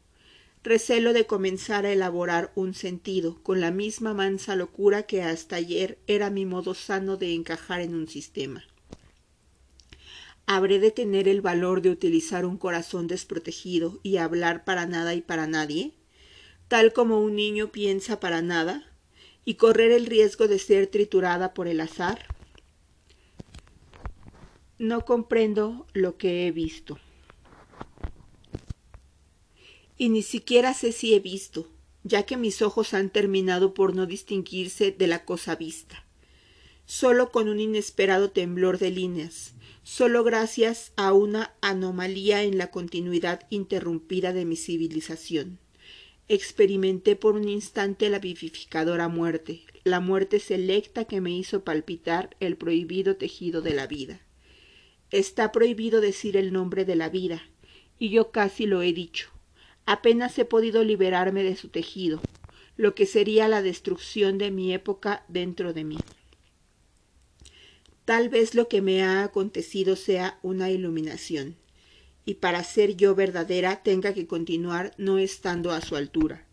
recelo 0.63 1.13
de 1.13 1.25
comenzar 1.25 1.85
a 1.85 1.91
elaborar 1.91 2.51
un 2.55 2.73
sentido 2.73 3.41
con 3.41 3.61
la 3.61 3.71
misma 3.71 4.13
mansa 4.13 4.55
locura 4.55 5.03
que 5.03 5.23
hasta 5.23 5.55
ayer 5.55 5.97
era 6.05 6.29
mi 6.29 6.45
modo 6.45 6.75
sano 6.75 7.17
de 7.17 7.33
encajar 7.33 7.81
en 7.81 7.95
un 7.95 8.07
sistema. 8.07 8.63
¿Habré 10.45 10.79
de 10.79 10.91
tener 10.91 11.27
el 11.27 11.41
valor 11.41 11.81
de 11.81 11.89
utilizar 11.89 12.45
un 12.45 12.57
corazón 12.57 13.07
desprotegido 13.07 13.99
y 14.03 14.17
hablar 14.17 14.63
para 14.63 14.85
nada 14.85 15.15
y 15.15 15.21
para 15.21 15.47
nadie? 15.47 15.93
Tal 16.67 16.93
como 16.93 17.21
un 17.21 17.35
niño 17.35 17.71
piensa 17.71 18.19
para 18.19 18.41
nada, 18.41 18.90
y 19.45 19.55
correr 19.55 19.91
el 19.91 20.05
riesgo 20.05 20.47
de 20.47 20.59
ser 20.59 20.87
triturada 20.87 21.53
por 21.53 21.67
el 21.67 21.81
azar? 21.81 22.35
No 24.77 25.05
comprendo 25.05 25.85
lo 25.93 26.17
que 26.17 26.47
he 26.47 26.51
visto. 26.51 26.99
Y 29.97 30.09
ni 30.09 30.23
siquiera 30.23 30.73
sé 30.73 30.91
si 30.91 31.13
he 31.13 31.19
visto, 31.19 31.67
ya 32.03 32.23
que 32.23 32.37
mis 32.37 32.61
ojos 32.61 32.93
han 32.93 33.09
terminado 33.09 33.73
por 33.73 33.95
no 33.95 34.05
distinguirse 34.05 34.91
de 34.91 35.07
la 35.07 35.25
cosa 35.25 35.55
vista. 35.55 36.05
Solo 36.85 37.31
con 37.31 37.47
un 37.47 37.59
inesperado 37.59 38.31
temblor 38.31 38.79
de 38.79 38.89
líneas, 38.89 39.53
solo 39.83 40.23
gracias 40.23 40.91
a 40.95 41.13
una 41.13 41.53
anomalía 41.61 42.43
en 42.43 42.57
la 42.57 42.71
continuidad 42.71 43.47
interrumpida 43.49 44.33
de 44.33 44.45
mi 44.45 44.55
civilización. 44.55 45.60
Experimenté 46.33 47.17
por 47.17 47.35
un 47.35 47.49
instante 47.49 48.09
la 48.09 48.17
vivificadora 48.17 49.09
muerte, 49.09 49.63
la 49.83 49.99
muerte 49.99 50.39
selecta 50.39 51.03
que 51.03 51.19
me 51.19 51.31
hizo 51.31 51.65
palpitar 51.65 52.37
el 52.39 52.55
prohibido 52.55 53.17
tejido 53.17 53.61
de 53.61 53.73
la 53.73 53.85
vida. 53.85 54.21
Está 55.09 55.51
prohibido 55.51 55.99
decir 55.99 56.37
el 56.37 56.53
nombre 56.53 56.85
de 56.85 56.95
la 56.95 57.09
vida, 57.09 57.43
y 57.99 58.11
yo 58.11 58.31
casi 58.31 58.65
lo 58.65 58.81
he 58.81 58.93
dicho. 58.93 59.27
Apenas 59.85 60.39
he 60.39 60.45
podido 60.45 60.85
liberarme 60.85 61.43
de 61.43 61.57
su 61.57 61.67
tejido, 61.67 62.21
lo 62.77 62.95
que 62.95 63.07
sería 63.07 63.49
la 63.49 63.61
destrucción 63.61 64.37
de 64.37 64.51
mi 64.51 64.73
época 64.73 65.25
dentro 65.27 65.73
de 65.73 65.83
mí. 65.83 65.97
Tal 68.05 68.29
vez 68.29 68.55
lo 68.55 68.69
que 68.69 68.81
me 68.81 69.03
ha 69.03 69.25
acontecido 69.25 69.97
sea 69.97 70.39
una 70.43 70.71
iluminación, 70.71 71.57
y 72.25 72.35
para 72.35 72.63
ser 72.63 72.95
yo 72.95 73.15
verdadera 73.15 73.83
tenga 73.83 74.13
que 74.13 74.27
continuar 74.27 74.93
no 74.97 75.17
estando 75.17 75.71
a 75.71 75.81
su 75.81 75.95
altura, 75.95 76.45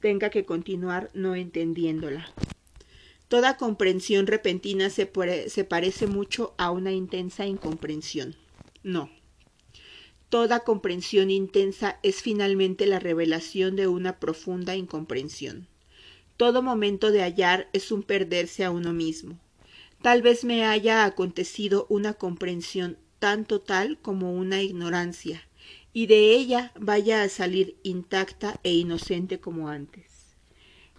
tenga 0.00 0.30
que 0.30 0.44
continuar 0.44 1.10
no 1.14 1.34
entendiéndola. 1.34 2.32
Toda 3.28 3.56
comprensión 3.56 4.26
repentina 4.26 4.90
se, 4.90 5.10
se 5.46 5.64
parece 5.64 6.06
mucho 6.06 6.54
a 6.58 6.70
una 6.70 6.92
intensa 6.92 7.46
incomprensión. 7.46 8.36
No. 8.82 9.10
Toda 10.28 10.60
comprensión 10.60 11.30
intensa 11.30 11.98
es 12.02 12.20
finalmente 12.20 12.86
la 12.86 12.98
revelación 12.98 13.76
de 13.76 13.86
una 13.86 14.18
profunda 14.18 14.76
incomprensión. 14.76 15.66
Todo 16.36 16.62
momento 16.62 17.10
de 17.10 17.20
hallar 17.22 17.68
es 17.72 17.92
un 17.92 18.02
perderse 18.02 18.64
a 18.64 18.70
uno 18.70 18.92
mismo. 18.92 19.38
Tal 20.02 20.20
vez 20.20 20.44
me 20.44 20.64
haya 20.64 21.04
acontecido 21.04 21.86
una 21.88 22.14
comprensión 22.14 22.98
tan 23.22 23.44
total 23.44 23.98
como 24.02 24.34
una 24.34 24.62
ignorancia, 24.62 25.46
y 25.92 26.08
de 26.08 26.34
ella 26.34 26.72
vaya 26.76 27.22
a 27.22 27.28
salir 27.28 27.76
intacta 27.84 28.58
e 28.64 28.72
inocente 28.72 29.38
como 29.38 29.68
antes. 29.68 30.34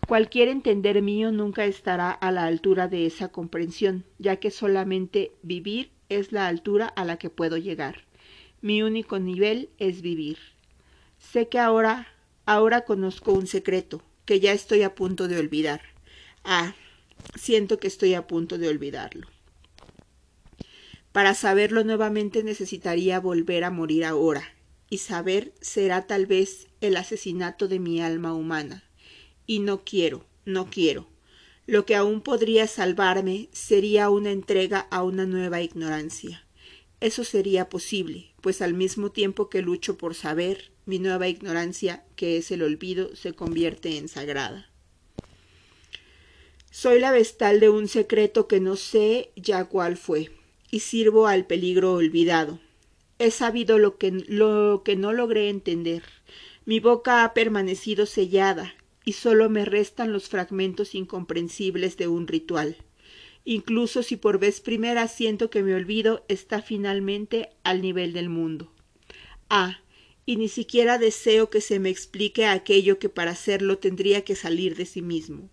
Cualquier 0.07 0.47
entender 0.47 1.01
mío 1.01 1.33
nunca 1.33 1.65
estará 1.65 2.11
a 2.11 2.31
la 2.31 2.45
altura 2.45 2.87
de 2.87 3.07
esa 3.07 3.27
comprensión, 3.27 4.05
ya 4.19 4.37
que 4.37 4.51
solamente 4.51 5.33
vivir 5.41 5.91
es 6.07 6.31
la 6.31 6.47
altura 6.47 6.87
a 6.87 7.03
la 7.03 7.17
que 7.17 7.29
puedo 7.29 7.57
llegar. 7.57 8.05
Mi 8.61 8.83
único 8.83 9.19
nivel 9.19 9.67
es 9.77 10.01
vivir. 10.01 10.37
Sé 11.19 11.49
que 11.49 11.59
ahora, 11.59 12.07
ahora 12.45 12.85
conozco 12.85 13.33
un 13.33 13.47
secreto, 13.47 14.01
que 14.23 14.39
ya 14.39 14.53
estoy 14.53 14.83
a 14.83 14.95
punto 14.95 15.27
de 15.27 15.39
olvidar. 15.39 15.81
Ah, 16.45 16.73
siento 17.35 17.79
que 17.79 17.87
estoy 17.87 18.13
a 18.13 18.27
punto 18.27 18.57
de 18.57 18.69
olvidarlo. 18.69 19.32
Para 21.13 21.33
saberlo 21.33 21.85
nuevamente 21.85 22.43
necesitaría 22.43 23.21
volver 23.21 23.63
a 23.63 23.71
morir 23.71 24.03
ahora, 24.03 24.43
y 24.89 24.97
saber 24.97 25.53
será 25.61 26.05
tal 26.05 26.25
vez 26.25 26.67
el 26.81 26.97
asesinato 26.97 27.69
de 27.69 27.79
mi 27.79 28.01
alma 28.01 28.33
humana 28.33 28.83
y 29.45 29.59
no 29.59 29.83
quiero, 29.83 30.25
no 30.45 30.69
quiero. 30.69 31.07
Lo 31.65 31.85
que 31.85 31.95
aún 31.95 32.21
podría 32.21 32.67
salvarme 32.67 33.49
sería 33.51 34.09
una 34.09 34.31
entrega 34.31 34.79
a 34.91 35.03
una 35.03 35.25
nueva 35.25 35.61
ignorancia. 35.61 36.45
Eso 36.99 37.23
sería 37.23 37.69
posible, 37.69 38.33
pues 38.41 38.61
al 38.61 38.73
mismo 38.73 39.11
tiempo 39.11 39.49
que 39.49 39.61
lucho 39.61 39.97
por 39.97 40.15
saber, 40.15 40.71
mi 40.85 40.99
nueva 40.99 41.27
ignorancia, 41.27 42.03
que 42.15 42.37
es 42.37 42.51
el 42.51 42.61
olvido, 42.63 43.15
se 43.15 43.33
convierte 43.33 43.97
en 43.97 44.07
sagrada. 44.07 44.69
Soy 46.71 46.99
la 46.99 47.11
vestal 47.11 47.59
de 47.59 47.69
un 47.69 47.87
secreto 47.87 48.47
que 48.47 48.59
no 48.59 48.75
sé 48.75 49.31
ya 49.35 49.65
cuál 49.65 49.95
fue, 49.95 50.31
y 50.73 50.79
sirvo 50.79 51.27
al 51.27 51.45
peligro 51.45 51.93
olvidado. 51.93 52.59
He 53.19 53.29
sabido 53.29 53.77
lo 53.77 53.99
que, 53.99 54.09
lo 54.09 54.81
que 54.83 54.95
no 54.95 55.13
logré 55.13 55.49
entender. 55.49 56.01
Mi 56.65 56.79
boca 56.79 57.23
ha 57.23 57.35
permanecido 57.35 58.07
sellada, 58.07 58.73
y 59.05 59.13
solo 59.13 59.51
me 59.51 59.65
restan 59.65 60.11
los 60.11 60.29
fragmentos 60.29 60.95
incomprensibles 60.95 61.95
de 61.97 62.07
un 62.07 62.25
ritual. 62.27 62.75
Incluso 63.45 64.01
si 64.01 64.15
por 64.15 64.39
vez 64.39 64.61
primera 64.61 65.07
siento 65.07 65.51
que 65.51 65.61
mi 65.61 65.73
olvido 65.73 66.25
está 66.27 66.63
finalmente 66.63 67.51
al 67.61 67.83
nivel 67.83 68.11
del 68.11 68.29
mundo. 68.29 68.73
Ah, 69.51 69.79
y 70.25 70.37
ni 70.37 70.47
siquiera 70.47 70.97
deseo 70.97 71.51
que 71.51 71.61
se 71.61 71.77
me 71.77 71.91
explique 71.91 72.47
aquello 72.47 72.97
que 72.97 73.09
para 73.09 73.29
hacerlo 73.29 73.77
tendría 73.77 74.23
que 74.23 74.33
salir 74.33 74.75
de 74.75 74.87
sí 74.87 75.03
mismo. 75.03 75.51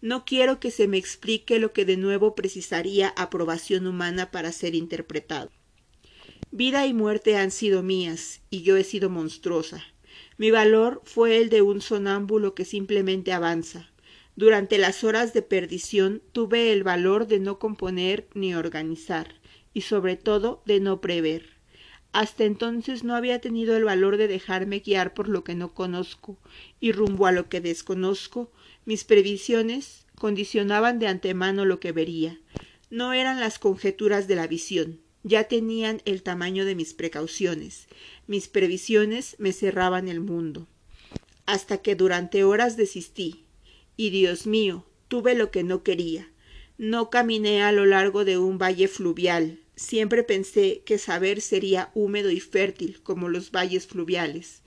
No 0.00 0.24
quiero 0.24 0.60
que 0.60 0.70
se 0.70 0.88
me 0.88 0.98
explique 0.98 1.58
lo 1.58 1.72
que 1.72 1.84
de 1.84 1.96
nuevo 1.96 2.34
precisaría 2.34 3.08
aprobación 3.16 3.86
humana 3.86 4.30
para 4.30 4.52
ser 4.52 4.74
interpretado. 4.74 5.50
Vida 6.50 6.86
y 6.86 6.94
muerte 6.94 7.36
han 7.36 7.50
sido 7.50 7.82
mías, 7.82 8.40
y 8.50 8.62
yo 8.62 8.76
he 8.76 8.84
sido 8.84 9.10
monstruosa. 9.10 9.82
Mi 10.38 10.50
valor 10.50 11.02
fue 11.04 11.38
el 11.38 11.48
de 11.48 11.62
un 11.62 11.80
sonámbulo 11.80 12.54
que 12.54 12.64
simplemente 12.64 13.32
avanza. 13.32 13.90
Durante 14.36 14.76
las 14.76 15.02
horas 15.02 15.32
de 15.32 15.42
perdición 15.42 16.22
tuve 16.32 16.72
el 16.72 16.84
valor 16.84 17.26
de 17.26 17.40
no 17.40 17.58
componer 17.58 18.28
ni 18.34 18.54
organizar, 18.54 19.40
y 19.72 19.80
sobre 19.80 20.16
todo 20.16 20.62
de 20.66 20.78
no 20.78 21.00
prever. 21.00 21.56
Hasta 22.12 22.44
entonces 22.44 23.02
no 23.02 23.14
había 23.14 23.40
tenido 23.40 23.76
el 23.76 23.84
valor 23.84 24.16
de 24.16 24.28
dejarme 24.28 24.80
guiar 24.80 25.14
por 25.14 25.28
lo 25.28 25.42
que 25.42 25.54
no 25.54 25.74
conozco, 25.74 26.38
y 26.80 26.92
rumbo 26.92 27.26
a 27.26 27.32
lo 27.32 27.48
que 27.48 27.60
desconozco, 27.60 28.52
mis 28.86 29.04
previsiones 29.04 30.06
condicionaban 30.14 30.98
de 30.98 31.08
antemano 31.08 31.64
lo 31.64 31.80
que 31.80 31.92
vería. 31.92 32.40
No 32.88 33.12
eran 33.12 33.40
las 33.40 33.58
conjeturas 33.58 34.28
de 34.28 34.36
la 34.36 34.46
visión, 34.46 35.00
ya 35.24 35.44
tenían 35.44 36.00
el 36.04 36.22
tamaño 36.22 36.64
de 36.64 36.76
mis 36.76 36.94
precauciones, 36.94 37.88
mis 38.28 38.46
previsiones 38.46 39.34
me 39.38 39.52
cerraban 39.52 40.06
el 40.06 40.20
mundo. 40.20 40.68
Hasta 41.46 41.78
que 41.78 41.96
durante 41.96 42.44
horas 42.44 42.76
desistí. 42.76 43.44
Y 43.96 44.10
Dios 44.10 44.46
mío, 44.46 44.84
tuve 45.08 45.34
lo 45.34 45.50
que 45.50 45.64
no 45.64 45.82
quería. 45.82 46.30
No 46.78 47.10
caminé 47.10 47.62
a 47.62 47.72
lo 47.72 47.86
largo 47.86 48.24
de 48.24 48.38
un 48.38 48.56
valle 48.56 48.86
fluvial. 48.86 49.58
Siempre 49.74 50.22
pensé 50.22 50.82
que 50.84 50.98
saber 50.98 51.40
sería 51.40 51.90
húmedo 51.94 52.30
y 52.30 52.38
fértil 52.38 53.00
como 53.02 53.28
los 53.28 53.50
valles 53.50 53.86
fluviales. 53.86 54.62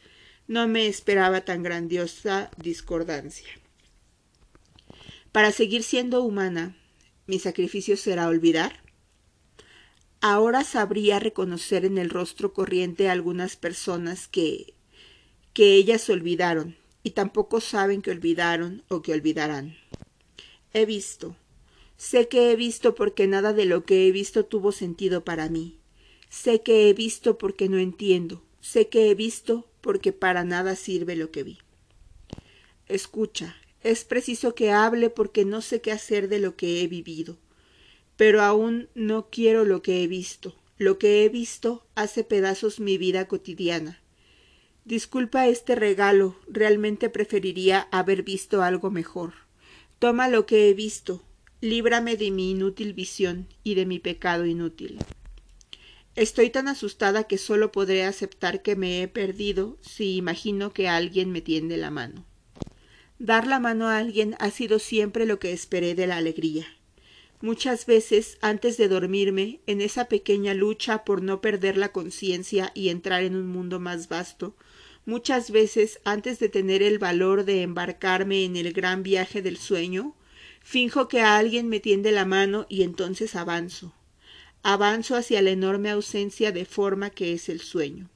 No 0.48 0.68
me 0.68 0.88
esperaba 0.88 1.42
tan 1.42 1.64
grandiosa 1.64 2.52
discordancia. 2.58 3.50
Para 5.32 5.52
seguir 5.52 5.84
siendo 5.84 6.24
humana, 6.24 6.76
¿mi 7.28 7.40
sacrificio 7.40 7.98
será 7.98 8.28
olvidar? 8.28 8.84
ahora 10.22 10.64
sabría 10.64 11.20
reconocer 11.20 11.86
en 11.86 11.98
el 11.98 12.10
rostro 12.10 12.54
corriente 12.54 13.10
a 13.10 13.14
algunas 13.14 13.56
personas 13.56 14.28
que 14.28 14.74
que 15.54 15.76
ellas 15.76 16.10
olvidaron 16.10 16.78
y 17.04 17.12
tampoco 17.12 17.60
saben 17.60 18.02
que 18.02 18.12
olvidaron 18.12 18.84
o 18.88 19.02
que 19.02 19.14
olvidarán. 19.14 19.76
He 20.74 20.86
visto, 20.86 21.36
sé 21.98 22.28
que 22.28 22.52
he 22.52 22.56
visto 22.56 22.94
porque 22.96 23.28
nada 23.28 23.52
de 23.52 23.66
lo 23.66 23.84
que 23.84 24.08
he 24.08 24.12
visto 24.12 24.46
tuvo 24.46 24.72
sentido 24.72 25.26
para 25.26 25.50
mí. 25.50 25.80
Sé 26.30 26.62
que 26.62 26.88
he 26.88 26.94
visto 26.94 27.38
porque 27.38 27.68
no 27.68 27.78
entiendo, 27.78 28.44
sé 28.62 28.88
que 28.90 29.10
he 29.10 29.16
visto 29.16 29.68
porque 29.82 30.14
para 30.14 30.44
nada 30.44 30.76
sirve 30.76 31.16
lo 31.16 31.32
que 31.32 31.44
vi. 31.44 31.58
Escucha, 32.88 33.56
es 33.84 34.04
preciso 34.06 34.56
que 34.56 34.72
hable 34.72 35.10
porque 35.10 35.46
no 35.46 35.62
sé 35.62 35.82
qué 35.82 35.92
hacer 35.92 36.28
de 36.30 36.40
lo 36.40 36.56
que 36.56 36.82
he 36.82 36.88
vivido 36.88 37.38
pero 38.20 38.42
aún 38.42 38.90
no 38.96 39.30
quiero 39.30 39.64
lo 39.64 39.82
que 39.82 40.04
he 40.04 40.08
visto. 40.08 40.54
Lo 40.78 41.00
que 41.00 41.24
he 41.24 41.30
visto 41.30 41.88
hace 41.96 42.26
pedazos 42.26 42.82
mi 42.82 42.98
vida 42.98 43.30
cotidiana. 43.30 44.02
Disculpa 44.84 45.48
este 45.48 45.74
regalo, 45.74 46.38
realmente 46.46 47.10
preferiría 47.10 47.88
haber 47.94 48.24
visto 48.24 48.62
algo 48.62 48.92
mejor. 48.92 49.36
Toma 50.00 50.28
lo 50.28 50.46
que 50.46 50.68
he 50.68 50.74
visto, 50.74 51.24
líbrame 51.62 52.18
de 52.18 52.30
mi 52.32 52.52
inútil 52.52 52.94
visión 52.94 53.48
y 53.64 53.76
de 53.76 53.86
mi 53.86 54.00
pecado 54.00 54.46
inútil. 54.46 55.00
Estoy 56.18 56.50
tan 56.50 56.68
asustada 56.68 57.24
que 57.24 57.38
solo 57.38 57.72
podré 57.72 58.04
aceptar 58.04 58.62
que 58.62 58.76
me 58.76 59.02
he 59.02 59.08
perdido 59.08 59.78
si 59.80 60.18
imagino 60.18 60.74
que 60.74 60.90
alguien 60.90 61.32
me 61.32 61.40
tiende 61.40 61.78
la 61.78 61.90
mano. 61.90 62.26
Dar 63.20 63.48
la 63.48 63.60
mano 63.60 63.90
a 63.90 63.98
alguien 63.98 64.38
ha 64.40 64.50
sido 64.50 64.80
siempre 64.80 65.26
lo 65.26 65.40
que 65.40 65.52
esperé 65.52 65.94
de 65.94 66.08
la 66.08 66.16
alegría. 66.16 66.66
Muchas 67.42 67.86
veces, 67.86 68.38
antes 68.40 68.78
de 68.78 68.88
dormirme, 68.88 69.60
en 69.68 69.82
esa 69.82 70.06
pequeña 70.06 70.54
lucha 70.54 71.04
por 71.04 71.22
no 71.22 71.42
perder 71.42 71.76
la 71.76 71.92
conciencia 71.92 72.72
y 72.74 72.88
entrar 72.88 73.24
en 73.24 73.36
un 73.36 73.48
mundo 73.48 73.82
más 73.82 74.08
vasto, 74.08 74.56
muchas 75.06 75.52
veces, 75.52 76.00
antes 76.06 76.40
de 76.40 76.48
tener 76.48 76.82
el 76.82 76.98
valor 76.98 77.44
de 77.44 77.62
embarcarme 77.62 78.46
en 78.46 78.56
el 78.56 78.72
gran 78.72 79.04
viaje 79.04 79.42
del 79.42 79.58
sueño, 79.58 80.16
finjo 80.62 81.10
que 81.10 81.20
a 81.20 81.38
alguien 81.38 81.68
me 81.68 81.82
tiende 81.82 82.14
la 82.14 82.24
mano 82.24 82.68
y 82.70 82.84
entonces 82.84 83.36
avanzo. 83.36 83.94
Avanzo 84.64 85.18
hacia 85.18 85.42
la 85.42 85.50
enorme 85.50 85.90
ausencia 85.90 86.54
de 86.54 86.64
forma 86.64 87.10
que 87.10 87.34
es 87.34 87.50
el 87.50 87.60
sueño. 87.60 88.10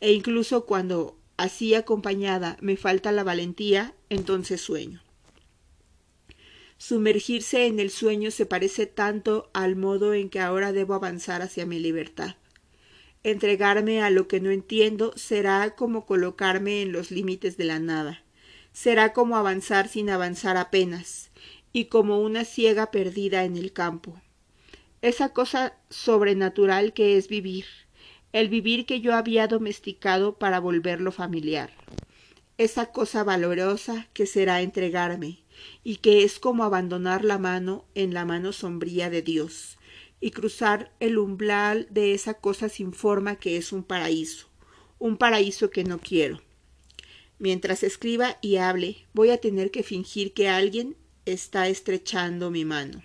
E 0.00 0.12
incluso 0.12 0.64
cuando, 0.64 1.16
así 1.38 1.74
acompañada, 1.74 2.58
me 2.60 2.76
falta 2.76 3.10
la 3.12 3.24
valentía, 3.24 3.94
entonces 4.10 4.60
sueño. 4.60 5.00
Sumergirse 6.76 7.66
en 7.66 7.80
el 7.80 7.90
sueño 7.90 8.30
se 8.30 8.44
parece 8.44 8.86
tanto 8.86 9.50
al 9.54 9.74
modo 9.74 10.14
en 10.14 10.28
que 10.28 10.40
ahora 10.40 10.72
debo 10.72 10.94
avanzar 10.94 11.40
hacia 11.40 11.64
mi 11.64 11.78
libertad. 11.78 12.36
Entregarme 13.24 14.02
a 14.02 14.10
lo 14.10 14.28
que 14.28 14.40
no 14.40 14.50
entiendo 14.50 15.12
será 15.16 15.74
como 15.74 16.06
colocarme 16.06 16.82
en 16.82 16.92
los 16.92 17.10
límites 17.10 17.56
de 17.56 17.64
la 17.64 17.78
nada. 17.78 18.22
Será 18.72 19.12
como 19.12 19.36
avanzar 19.36 19.88
sin 19.88 20.10
avanzar 20.10 20.56
apenas, 20.56 21.30
y 21.72 21.86
como 21.86 22.20
una 22.20 22.44
ciega 22.44 22.90
perdida 22.90 23.44
en 23.44 23.56
el 23.56 23.72
campo. 23.72 24.20
Esa 25.02 25.32
cosa 25.32 25.76
sobrenatural 25.90 26.92
que 26.92 27.16
es 27.16 27.28
vivir, 27.28 27.66
el 28.32 28.48
vivir 28.48 28.86
que 28.86 29.00
yo 29.00 29.14
había 29.14 29.46
domesticado 29.46 30.34
para 30.36 30.60
volverlo 30.60 31.12
familiar. 31.12 31.70
Esa 32.58 32.86
cosa 32.92 33.24
valorosa 33.24 34.08
que 34.12 34.26
será 34.26 34.62
entregarme, 34.62 35.38
y 35.82 35.96
que 35.96 36.24
es 36.24 36.38
como 36.38 36.64
abandonar 36.64 37.24
la 37.24 37.38
mano 37.38 37.84
en 37.94 38.14
la 38.14 38.24
mano 38.24 38.52
sombría 38.52 39.10
de 39.10 39.22
Dios, 39.22 39.78
y 40.20 40.32
cruzar 40.32 40.92
el 41.00 41.18
umbral 41.18 41.86
de 41.90 42.14
esa 42.14 42.34
cosa 42.34 42.68
sin 42.68 42.92
forma 42.92 43.36
que 43.36 43.56
es 43.56 43.72
un 43.72 43.82
paraíso, 43.82 44.48
un 44.98 45.16
paraíso 45.16 45.70
que 45.70 45.84
no 45.84 45.98
quiero. 45.98 46.40
Mientras 47.38 47.84
escriba 47.84 48.38
y 48.40 48.56
hable, 48.56 49.06
voy 49.14 49.30
a 49.30 49.38
tener 49.38 49.70
que 49.70 49.84
fingir 49.84 50.32
que 50.32 50.48
alguien 50.48 50.96
está 51.24 51.68
estrechando 51.68 52.50
mi 52.50 52.64
mano. 52.64 53.02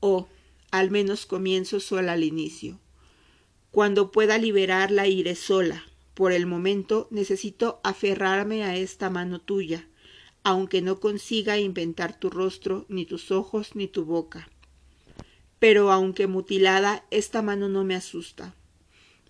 O, 0.00 0.28
al 0.70 0.90
menos 0.90 1.24
comienzo 1.24 1.80
sola 1.80 2.12
al 2.12 2.22
inicio. 2.22 2.78
Cuando 3.76 4.10
pueda 4.10 4.38
liberarla 4.38 5.06
iré 5.06 5.34
sola. 5.34 5.84
Por 6.14 6.32
el 6.32 6.46
momento 6.46 7.08
necesito 7.10 7.78
aferrarme 7.84 8.64
a 8.64 8.74
esta 8.74 9.10
mano 9.10 9.38
tuya, 9.38 9.86
aunque 10.42 10.80
no 10.80 10.98
consiga 10.98 11.58
inventar 11.58 12.18
tu 12.18 12.30
rostro, 12.30 12.86
ni 12.88 13.04
tus 13.04 13.30
ojos, 13.30 13.76
ni 13.76 13.86
tu 13.86 14.06
boca. 14.06 14.48
Pero 15.58 15.92
aunque 15.92 16.26
mutilada, 16.26 17.04
esta 17.10 17.42
mano 17.42 17.68
no 17.68 17.84
me 17.84 17.94
asusta. 17.94 18.54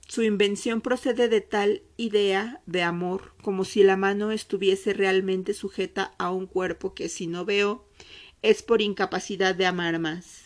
Su 0.07 0.23
invención 0.23 0.81
procede 0.81 1.29
de 1.29 1.41
tal 1.41 1.83
idea 1.97 2.63
de 2.67 2.85
amor, 2.85 3.33
como 3.43 3.65
si 3.65 3.83
la 3.83 3.97
mano 3.97 4.31
estuviese 4.31 4.93
realmente 4.93 5.55
sujeta 5.55 6.15
a 6.19 6.31
un 6.31 6.47
cuerpo 6.47 6.95
que 6.95 7.09
si 7.09 7.27
no 7.27 7.45
veo 7.45 7.89
es 8.43 8.63
por 8.63 8.81
incapacidad 8.81 9.57
de 9.57 9.67
amar 9.67 9.99
más. 9.99 10.46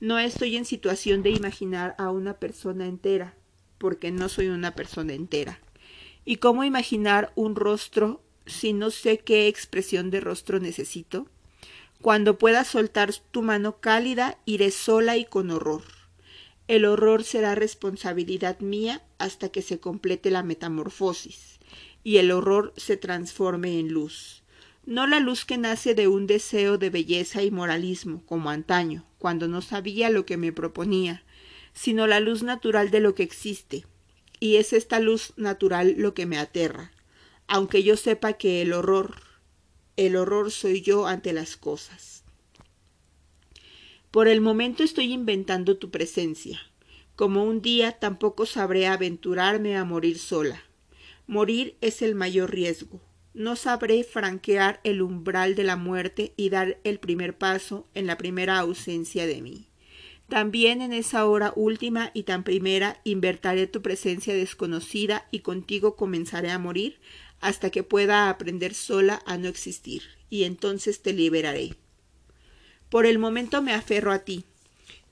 No 0.00 0.18
estoy 0.18 0.56
en 0.56 0.64
situación 0.64 1.22
de 1.22 1.28
imaginar 1.28 1.94
a 1.98 2.10
una 2.10 2.38
persona 2.38 2.86
entera, 2.86 3.34
porque 3.76 4.10
no 4.10 4.30
soy 4.30 4.48
una 4.48 4.74
persona 4.74 5.12
entera. 5.12 5.60
¿Y 6.24 6.36
cómo 6.36 6.64
imaginar 6.64 7.32
un 7.34 7.54
rostro 7.54 8.22
si 8.46 8.72
no 8.72 8.90
sé 8.90 9.18
qué 9.18 9.46
expresión 9.46 10.10
de 10.10 10.20
rostro 10.20 10.58
necesito? 10.58 11.26
Cuando 12.00 12.38
pueda 12.38 12.64
soltar 12.64 13.12
tu 13.30 13.42
mano 13.42 13.80
cálida, 13.80 14.38
iré 14.46 14.70
sola 14.70 15.18
y 15.18 15.26
con 15.26 15.50
horror. 15.50 15.82
El 16.66 16.86
horror 16.86 17.22
será 17.22 17.54
responsabilidad 17.54 18.60
mía 18.60 19.02
hasta 19.18 19.50
que 19.50 19.60
se 19.60 19.80
complete 19.80 20.30
la 20.30 20.42
metamorfosis 20.42 21.60
y 22.04 22.16
el 22.16 22.30
horror 22.30 22.72
se 22.78 22.96
transforme 22.96 23.78
en 23.78 23.88
luz. 23.88 24.44
No 24.86 25.06
la 25.06 25.20
luz 25.20 25.44
que 25.44 25.58
nace 25.58 25.94
de 25.94 26.08
un 26.08 26.26
deseo 26.26 26.78
de 26.78 26.88
belleza 26.88 27.42
y 27.42 27.50
moralismo, 27.50 28.24
como 28.24 28.48
antaño, 28.48 29.04
cuando 29.20 29.46
no 29.46 29.62
sabía 29.62 30.10
lo 30.10 30.26
que 30.26 30.36
me 30.36 30.50
proponía, 30.50 31.22
sino 31.74 32.08
la 32.08 32.18
luz 32.18 32.42
natural 32.42 32.90
de 32.90 32.98
lo 32.98 33.14
que 33.14 33.22
existe. 33.22 33.84
Y 34.40 34.56
es 34.56 34.72
esta 34.72 34.98
luz 34.98 35.34
natural 35.36 35.94
lo 35.98 36.14
que 36.14 36.26
me 36.26 36.38
aterra, 36.38 36.90
aunque 37.46 37.82
yo 37.82 37.96
sepa 37.96 38.32
que 38.32 38.62
el 38.62 38.72
horror, 38.72 39.14
el 39.96 40.16
horror 40.16 40.50
soy 40.50 40.80
yo 40.80 41.06
ante 41.06 41.34
las 41.34 41.58
cosas. 41.58 42.24
Por 44.10 44.26
el 44.26 44.40
momento 44.40 44.82
estoy 44.82 45.12
inventando 45.12 45.76
tu 45.76 45.90
presencia. 45.90 46.60
Como 47.14 47.44
un 47.44 47.60
día 47.60 47.92
tampoco 47.92 48.46
sabré 48.46 48.86
aventurarme 48.86 49.76
a 49.76 49.84
morir 49.84 50.18
sola. 50.18 50.62
Morir 51.26 51.76
es 51.82 52.00
el 52.00 52.14
mayor 52.14 52.50
riesgo. 52.50 53.02
No 53.32 53.54
sabré 53.54 54.02
franquear 54.04 54.80
el 54.82 55.02
umbral 55.02 55.54
de 55.54 55.64
la 55.64 55.76
muerte 55.76 56.32
y 56.36 56.50
dar 56.50 56.78
el 56.84 56.98
primer 56.98 57.38
paso 57.38 57.86
en 57.94 58.06
la 58.06 58.18
primera 58.18 58.58
ausencia 58.58 59.26
de 59.26 59.40
mí. 59.40 59.66
También 60.28 60.80
en 60.80 60.92
esa 60.92 61.26
hora 61.26 61.52
última 61.56 62.12
y 62.14 62.22
tan 62.22 62.44
primera 62.44 63.00
invertiré 63.02 63.66
tu 63.66 63.82
presencia 63.82 64.32
desconocida 64.32 65.26
y 65.32 65.40
contigo 65.40 65.96
comenzaré 65.96 66.50
a 66.50 66.58
morir 66.58 67.00
hasta 67.40 67.70
que 67.70 67.82
pueda 67.82 68.28
aprender 68.28 68.74
sola 68.74 69.22
a 69.26 69.38
no 69.38 69.48
existir, 69.48 70.02
y 70.28 70.44
entonces 70.44 71.02
te 71.02 71.12
liberaré. 71.12 71.74
Por 72.90 73.06
el 73.06 73.18
momento 73.18 73.60
me 73.60 73.72
aferro 73.72 74.12
a 74.12 74.20
ti, 74.20 74.44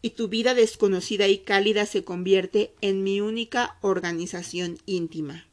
y 0.02 0.10
tu 0.10 0.28
vida 0.28 0.54
desconocida 0.54 1.26
y 1.26 1.38
cálida 1.38 1.84
se 1.84 2.04
convierte 2.04 2.72
en 2.80 3.02
mi 3.02 3.20
única 3.20 3.76
organización 3.80 4.78
íntima. 4.86 5.47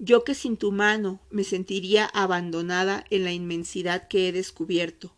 Yo 0.00 0.24
que 0.24 0.34
sin 0.34 0.56
tu 0.56 0.72
mano 0.72 1.20
me 1.30 1.44
sentiría 1.44 2.06
abandonada 2.06 3.04
en 3.10 3.22
la 3.22 3.32
inmensidad 3.32 4.08
que 4.08 4.26
he 4.26 4.32
descubierto, 4.32 5.14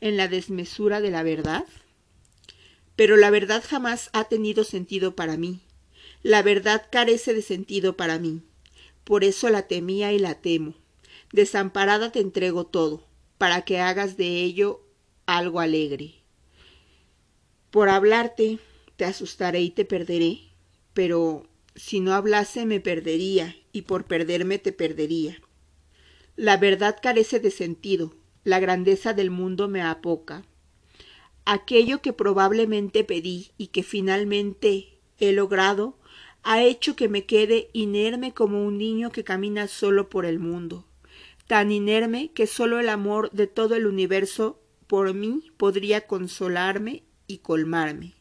en 0.00 0.16
la 0.16 0.28
desmesura 0.28 1.00
de 1.00 1.10
la 1.10 1.24
verdad. 1.24 1.64
Pero 2.94 3.16
la 3.16 3.30
verdad 3.30 3.64
jamás 3.66 4.10
ha 4.12 4.24
tenido 4.24 4.62
sentido 4.62 5.16
para 5.16 5.36
mí. 5.36 5.58
La 6.22 6.42
verdad 6.42 6.86
carece 6.92 7.34
de 7.34 7.42
sentido 7.42 7.96
para 7.96 8.20
mí 8.20 8.42
por 9.04 9.22
eso 9.22 9.50
la 9.50 9.68
temía 9.68 10.12
y 10.12 10.18
la 10.18 10.34
temo. 10.34 10.74
Desamparada 11.32 12.10
te 12.10 12.20
entrego 12.20 12.64
todo, 12.64 13.04
para 13.38 13.62
que 13.62 13.78
hagas 13.78 14.16
de 14.16 14.42
ello 14.42 14.80
algo 15.26 15.60
alegre. 15.60 16.14
Por 17.70 17.88
hablarte, 17.88 18.58
te 18.96 19.04
asustaré 19.04 19.60
y 19.60 19.70
te 19.70 19.84
perderé, 19.84 20.40
pero 20.94 21.46
si 21.74 22.00
no 22.00 22.14
hablase 22.14 22.66
me 22.66 22.80
perdería, 22.80 23.56
y 23.72 23.82
por 23.82 24.04
perderme 24.04 24.58
te 24.58 24.72
perdería. 24.72 25.40
La 26.36 26.56
verdad 26.56 26.98
carece 27.02 27.40
de 27.40 27.50
sentido, 27.50 28.14
la 28.44 28.60
grandeza 28.60 29.12
del 29.12 29.30
mundo 29.30 29.68
me 29.68 29.82
apoca. 29.82 30.44
Aquello 31.44 32.00
que 32.00 32.12
probablemente 32.12 33.04
pedí 33.04 33.50
y 33.58 33.68
que 33.68 33.82
finalmente 33.82 34.98
he 35.18 35.32
logrado, 35.32 35.98
ha 36.42 36.62
hecho 36.62 36.94
que 36.94 37.08
me 37.08 37.24
quede 37.24 37.70
inerme 37.72 38.32
como 38.32 38.64
un 38.64 38.78
niño 38.78 39.10
que 39.10 39.24
camina 39.24 39.66
solo 39.66 40.10
por 40.10 40.26
el 40.26 40.38
mundo, 40.38 40.84
tan 41.46 41.72
inerme 41.72 42.30
que 42.32 42.46
solo 42.46 42.78
el 42.80 42.88
amor 42.88 43.30
de 43.30 43.46
todo 43.46 43.74
el 43.74 43.86
universo 43.86 44.60
por 44.86 45.14
mí 45.14 45.50
podría 45.56 46.06
consolarme 46.06 47.02
y 47.26 47.38
colmarme. 47.38 48.14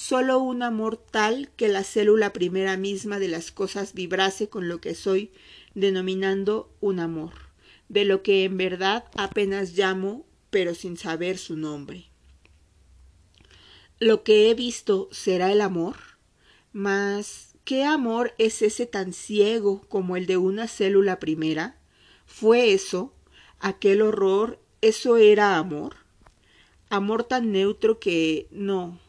Solo 0.00 0.38
un 0.38 0.62
amor 0.62 0.96
tal 0.96 1.50
que 1.56 1.66
la 1.66 1.82
célula 1.82 2.32
primera 2.32 2.76
misma 2.76 3.18
de 3.18 3.26
las 3.26 3.50
cosas 3.50 3.94
vibrase 3.94 4.48
con 4.48 4.68
lo 4.68 4.80
que 4.80 4.94
soy, 4.94 5.32
denominando 5.74 6.72
un 6.80 7.00
amor, 7.00 7.32
de 7.88 8.04
lo 8.04 8.22
que 8.22 8.44
en 8.44 8.56
verdad 8.56 9.06
apenas 9.16 9.76
llamo, 9.76 10.24
pero 10.50 10.76
sin 10.76 10.96
saber 10.96 11.36
su 11.36 11.56
nombre. 11.56 12.04
Lo 13.98 14.22
que 14.22 14.48
he 14.48 14.54
visto 14.54 15.08
será 15.10 15.50
el 15.50 15.60
amor, 15.60 15.96
mas 16.72 17.56
¿Qué 17.64 17.82
amor 17.82 18.34
es 18.38 18.62
ese 18.62 18.86
tan 18.86 19.12
ciego 19.12 19.82
como 19.88 20.16
el 20.16 20.26
de 20.26 20.36
una 20.36 20.68
célula 20.68 21.18
primera? 21.18 21.76
¿Fue 22.24 22.72
eso? 22.72 23.12
¿Aquel 23.58 24.02
horror? 24.02 24.60
¿Eso 24.80 25.16
era 25.16 25.56
amor? 25.56 25.96
Amor 26.88 27.24
tan 27.24 27.50
neutro 27.50 27.98
que 27.98 28.46
no, 28.52 29.00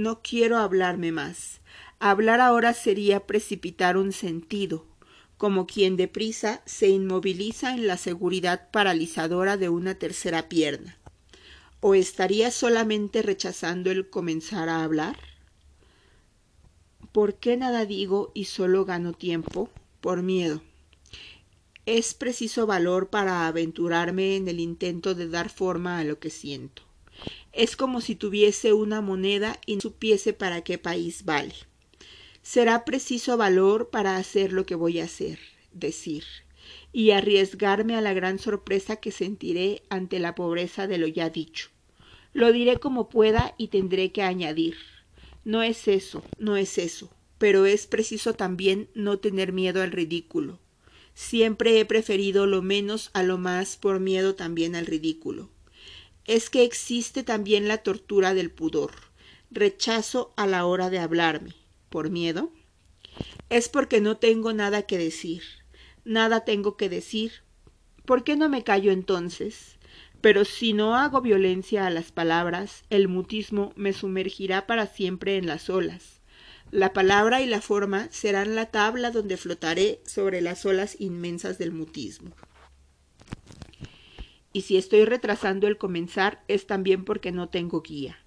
no 0.00 0.22
quiero 0.22 0.58
hablarme 0.58 1.12
más. 1.12 1.60
Hablar 1.98 2.40
ahora 2.40 2.72
sería 2.74 3.26
precipitar 3.26 3.96
un 3.96 4.12
sentido, 4.12 4.86
como 5.36 5.66
quien 5.66 5.96
deprisa 5.96 6.62
se 6.64 6.88
inmoviliza 6.88 7.74
en 7.74 7.86
la 7.86 7.96
seguridad 7.96 8.70
paralizadora 8.70 9.56
de 9.56 9.68
una 9.68 9.94
tercera 9.94 10.48
pierna. 10.48 10.98
¿O 11.80 11.94
estaría 11.94 12.50
solamente 12.50 13.22
rechazando 13.22 13.90
el 13.90 14.10
comenzar 14.10 14.68
a 14.68 14.84
hablar? 14.84 15.16
¿Por 17.12 17.34
qué 17.34 17.56
nada 17.56 17.86
digo 17.86 18.32
y 18.34 18.44
solo 18.44 18.84
gano 18.84 19.12
tiempo? 19.12 19.70
Por 20.00 20.22
miedo. 20.22 20.62
Es 21.86 22.14
preciso 22.14 22.66
valor 22.66 23.08
para 23.08 23.46
aventurarme 23.46 24.36
en 24.36 24.48
el 24.48 24.60
intento 24.60 25.14
de 25.14 25.28
dar 25.28 25.48
forma 25.48 25.98
a 25.98 26.04
lo 26.04 26.18
que 26.18 26.30
siento. 26.30 26.89
Es 27.52 27.74
como 27.76 28.00
si 28.00 28.14
tuviese 28.14 28.72
una 28.72 29.00
moneda 29.00 29.58
y 29.66 29.76
no 29.76 29.80
supiese 29.80 30.32
para 30.32 30.62
qué 30.62 30.78
país 30.78 31.24
vale. 31.24 31.54
Será 32.42 32.84
preciso 32.84 33.36
valor 33.36 33.90
para 33.90 34.16
hacer 34.16 34.52
lo 34.52 34.64
que 34.64 34.74
voy 34.74 35.00
a 35.00 35.04
hacer, 35.04 35.38
decir, 35.72 36.24
y 36.92 37.10
arriesgarme 37.10 37.96
a 37.96 38.00
la 38.00 38.12
gran 38.12 38.38
sorpresa 38.38 38.96
que 38.96 39.10
sentiré 39.10 39.82
ante 39.90 40.20
la 40.20 40.34
pobreza 40.34 40.86
de 40.86 40.98
lo 40.98 41.06
ya 41.06 41.28
dicho. 41.28 41.68
Lo 42.32 42.52
diré 42.52 42.78
como 42.78 43.08
pueda 43.08 43.54
y 43.58 43.68
tendré 43.68 44.12
que 44.12 44.22
añadir. 44.22 44.76
No 45.44 45.62
es 45.62 45.88
eso, 45.88 46.22
no 46.38 46.56
es 46.56 46.78
eso, 46.78 47.10
pero 47.38 47.66
es 47.66 47.86
preciso 47.86 48.34
también 48.34 48.88
no 48.94 49.18
tener 49.18 49.52
miedo 49.52 49.82
al 49.82 49.90
ridículo. 49.90 50.60
Siempre 51.14 51.80
he 51.80 51.84
preferido 51.84 52.46
lo 52.46 52.62
menos 52.62 53.10
a 53.12 53.22
lo 53.22 53.36
más 53.36 53.76
por 53.76 53.98
miedo 53.98 54.36
también 54.36 54.76
al 54.76 54.86
ridículo. 54.86 55.50
Es 56.26 56.50
que 56.50 56.64
existe 56.64 57.22
también 57.22 57.68
la 57.68 57.78
tortura 57.78 58.34
del 58.34 58.50
pudor, 58.50 58.92
rechazo 59.50 60.32
a 60.36 60.46
la 60.46 60.66
hora 60.66 60.90
de 60.90 60.98
hablarme. 60.98 61.54
¿Por 61.88 62.10
miedo? 62.10 62.52
Es 63.48 63.68
porque 63.68 64.00
no 64.00 64.16
tengo 64.16 64.52
nada 64.52 64.82
que 64.82 64.98
decir. 64.98 65.42
Nada 66.04 66.44
tengo 66.44 66.76
que 66.76 66.88
decir. 66.88 67.32
¿Por 68.04 68.24
qué 68.24 68.36
no 68.36 68.48
me 68.48 68.64
callo 68.64 68.92
entonces? 68.92 69.78
Pero 70.20 70.44
si 70.44 70.72
no 70.72 70.94
hago 70.94 71.20
violencia 71.20 71.86
a 71.86 71.90
las 71.90 72.12
palabras, 72.12 72.84
el 72.90 73.08
mutismo 73.08 73.72
me 73.74 73.92
sumergirá 73.92 74.66
para 74.66 74.86
siempre 74.86 75.36
en 75.36 75.46
las 75.46 75.70
olas. 75.70 76.20
La 76.70 76.92
palabra 76.92 77.40
y 77.40 77.46
la 77.46 77.60
forma 77.60 78.08
serán 78.12 78.54
la 78.54 78.66
tabla 78.66 79.10
donde 79.10 79.36
flotaré 79.36 80.00
sobre 80.06 80.40
las 80.40 80.64
olas 80.66 80.96
inmensas 81.00 81.58
del 81.58 81.72
mutismo. 81.72 82.30
Y 84.52 84.62
si 84.62 84.76
estoy 84.76 85.04
retrasando 85.04 85.66
el 85.66 85.78
comenzar 85.78 86.42
es 86.48 86.66
también 86.66 87.04
porque 87.04 87.32
no 87.32 87.48
tengo 87.48 87.82
guía. 87.82 88.18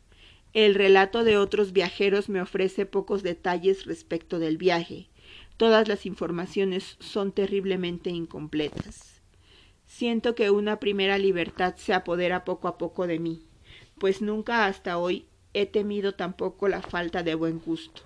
El 0.54 0.76
relato 0.76 1.24
de 1.24 1.38
otros 1.38 1.74
viajeros 1.74 2.30
me 2.30 2.42
ofrece 2.42 2.86
pocos 2.86 3.24
detalles 3.24 3.86
respecto 3.86 4.40
del 4.40 4.58
viaje. 4.58 5.10
Todas 5.58 5.88
las 5.88 6.06
informaciones 6.06 6.96
son 7.00 7.32
terriblemente 7.32 8.10
incompletas. 8.10 9.22
Siento 9.88 10.36
que 10.36 10.50
una 10.50 10.80
primera 10.80 11.18
libertad 11.18 11.76
se 11.78 11.94
apodera 11.94 12.46
poco 12.46 12.68
a 12.68 12.78
poco 12.78 13.06
de 13.08 13.20
mí, 13.20 13.46
pues 14.00 14.22
nunca 14.22 14.66
hasta 14.66 14.98
hoy 14.98 15.26
he 15.54 15.66
temido 15.66 16.16
tampoco 16.16 16.68
la 16.68 16.82
falta 16.82 17.24
de 17.24 17.36
buen 17.36 17.60
gusto. 17.60 18.02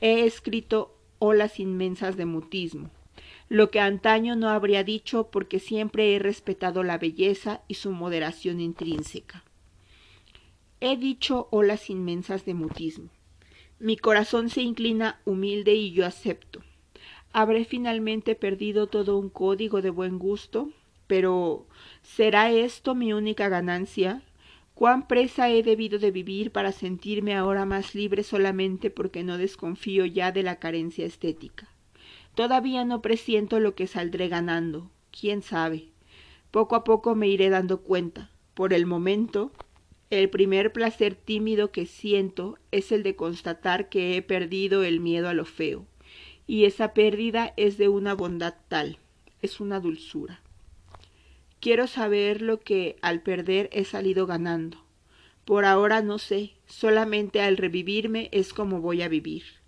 He 0.00 0.24
escrito 0.26 0.96
olas 1.18 1.58
inmensas 1.60 2.16
de 2.16 2.26
mutismo, 2.26 2.90
lo 3.52 3.70
que 3.70 3.80
antaño 3.80 4.34
no 4.34 4.48
habría 4.48 4.82
dicho 4.82 5.28
porque 5.30 5.58
siempre 5.58 6.16
he 6.16 6.18
respetado 6.18 6.82
la 6.82 6.96
belleza 6.96 7.60
y 7.68 7.74
su 7.74 7.92
moderación 7.92 8.60
intrínseca. 8.60 9.44
He 10.80 10.96
dicho 10.96 11.48
olas 11.50 11.90
inmensas 11.90 12.46
de 12.46 12.54
mutismo. 12.54 13.10
Mi 13.78 13.98
corazón 13.98 14.48
se 14.48 14.62
inclina 14.62 15.20
humilde 15.26 15.74
y 15.74 15.92
yo 15.92 16.06
acepto. 16.06 16.62
¿Habré 17.34 17.66
finalmente 17.66 18.34
perdido 18.34 18.86
todo 18.86 19.18
un 19.18 19.28
código 19.28 19.82
de 19.82 19.90
buen 19.90 20.18
gusto? 20.18 20.70
Pero 21.06 21.66
¿será 22.00 22.50
esto 22.50 22.94
mi 22.94 23.12
única 23.12 23.50
ganancia? 23.50 24.22
¿Cuán 24.72 25.06
presa 25.06 25.50
he 25.50 25.62
debido 25.62 25.98
de 25.98 26.10
vivir 26.10 26.52
para 26.52 26.72
sentirme 26.72 27.34
ahora 27.34 27.66
más 27.66 27.94
libre 27.94 28.22
solamente 28.22 28.88
porque 28.88 29.22
no 29.22 29.36
desconfío 29.36 30.06
ya 30.06 30.32
de 30.32 30.42
la 30.42 30.56
carencia 30.56 31.04
estética? 31.04 31.68
Todavía 32.34 32.84
no 32.84 33.02
presiento 33.02 33.60
lo 33.60 33.74
que 33.74 33.86
saldré 33.86 34.28
ganando. 34.28 34.90
¿Quién 35.10 35.42
sabe? 35.42 35.88
Poco 36.50 36.76
a 36.76 36.84
poco 36.84 37.14
me 37.14 37.28
iré 37.28 37.50
dando 37.50 37.80
cuenta. 37.82 38.30
Por 38.54 38.72
el 38.72 38.86
momento, 38.86 39.52
el 40.10 40.28
primer 40.28 40.72
placer 40.72 41.14
tímido 41.14 41.72
que 41.72 41.86
siento 41.86 42.58
es 42.70 42.92
el 42.92 43.02
de 43.02 43.16
constatar 43.16 43.88
que 43.88 44.16
he 44.16 44.22
perdido 44.22 44.82
el 44.82 45.00
miedo 45.00 45.28
a 45.28 45.34
lo 45.34 45.44
feo. 45.44 45.86
Y 46.46 46.64
esa 46.64 46.92
pérdida 46.92 47.54
es 47.56 47.78
de 47.78 47.88
una 47.88 48.14
bondad 48.14 48.54
tal, 48.68 48.98
es 49.40 49.60
una 49.60 49.80
dulzura. 49.80 50.42
Quiero 51.60 51.86
saber 51.86 52.42
lo 52.42 52.60
que 52.60 52.96
al 53.02 53.22
perder 53.22 53.70
he 53.72 53.84
salido 53.84 54.26
ganando. 54.26 54.84
Por 55.44 55.64
ahora 55.64 56.02
no 56.02 56.18
sé, 56.18 56.52
solamente 56.66 57.40
al 57.40 57.56
revivirme 57.56 58.28
es 58.32 58.52
como 58.52 58.80
voy 58.80 59.02
a 59.02 59.08
vivir. 59.08 59.61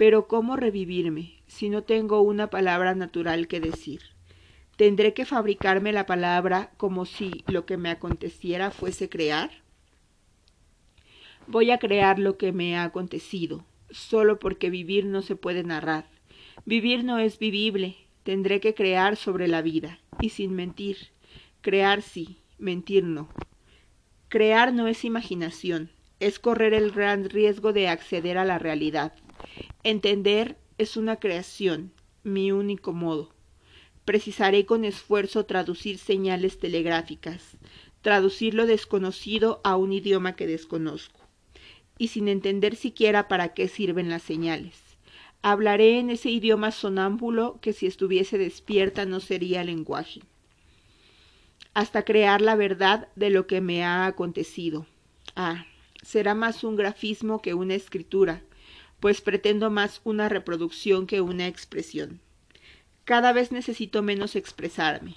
Pero 0.00 0.28
¿cómo 0.28 0.56
revivirme 0.56 1.34
si 1.46 1.68
no 1.68 1.82
tengo 1.82 2.22
una 2.22 2.48
palabra 2.48 2.94
natural 2.94 3.48
que 3.48 3.60
decir? 3.60 4.00
¿Tendré 4.78 5.12
que 5.12 5.26
fabricarme 5.26 5.92
la 5.92 6.06
palabra 6.06 6.70
como 6.78 7.04
si 7.04 7.44
lo 7.46 7.66
que 7.66 7.76
me 7.76 7.90
aconteciera 7.90 8.70
fuese 8.70 9.10
crear? 9.10 9.50
Voy 11.46 11.70
a 11.70 11.76
crear 11.76 12.18
lo 12.18 12.38
que 12.38 12.50
me 12.50 12.78
ha 12.78 12.84
acontecido, 12.84 13.66
solo 13.90 14.38
porque 14.38 14.70
vivir 14.70 15.04
no 15.04 15.20
se 15.20 15.36
puede 15.36 15.64
narrar. 15.64 16.06
Vivir 16.64 17.04
no 17.04 17.18
es 17.18 17.38
vivible, 17.38 17.98
tendré 18.22 18.58
que 18.60 18.72
crear 18.72 19.16
sobre 19.16 19.48
la 19.48 19.60
vida, 19.60 19.98
y 20.18 20.30
sin 20.30 20.54
mentir, 20.54 20.96
Crear 21.60 22.00
sí, 22.00 22.38
mentir 22.58 23.04
no. 23.04 23.28
Crear 24.30 24.72
no 24.72 24.88
es 24.88 25.04
imaginación, 25.04 25.90
es 26.20 26.38
correr 26.38 26.72
el 26.72 26.90
gran 26.90 27.28
riesgo 27.28 27.74
de 27.74 27.88
acceder 27.88 28.38
a 28.38 28.46
la 28.46 28.58
realidad. 28.58 29.12
Entender 29.82 30.56
es 30.78 30.96
una 30.96 31.16
creación, 31.16 31.92
mi 32.22 32.52
único 32.52 32.92
modo. 32.92 33.32
Precisaré 34.04 34.66
con 34.66 34.84
esfuerzo 34.84 35.46
traducir 35.46 35.98
señales 35.98 36.58
telegráficas, 36.58 37.56
traducir 38.02 38.54
lo 38.54 38.66
desconocido 38.66 39.60
a 39.64 39.76
un 39.76 39.92
idioma 39.92 40.36
que 40.36 40.46
desconozco, 40.46 41.20
y 41.98 42.08
sin 42.08 42.28
entender 42.28 42.76
siquiera 42.76 43.28
para 43.28 43.54
qué 43.54 43.68
sirven 43.68 44.08
las 44.08 44.22
señales. 44.22 44.78
Hablaré 45.42 45.98
en 45.98 46.10
ese 46.10 46.30
idioma 46.30 46.70
sonámbulo 46.70 47.58
que 47.60 47.72
si 47.72 47.86
estuviese 47.86 48.38
despierta 48.38 49.06
no 49.06 49.20
sería 49.20 49.64
lenguaje 49.64 50.20
hasta 51.74 52.04
crear 52.04 52.40
la 52.40 52.56
verdad 52.56 53.08
de 53.16 53.30
lo 53.30 53.46
que 53.46 53.60
me 53.60 53.84
ha 53.84 54.06
acontecido. 54.06 54.86
Ah, 55.36 55.66
será 56.02 56.34
más 56.34 56.64
un 56.64 56.76
grafismo 56.76 57.40
que 57.40 57.54
una 57.54 57.74
escritura, 57.74 58.42
pues 59.00 59.20
pretendo 59.20 59.70
más 59.70 60.00
una 60.04 60.28
reproducción 60.28 61.06
que 61.06 61.20
una 61.20 61.46
expresión. 61.46 62.20
Cada 63.04 63.32
vez 63.32 63.50
necesito 63.50 64.02
menos 64.02 64.36
expresarme. 64.36 65.16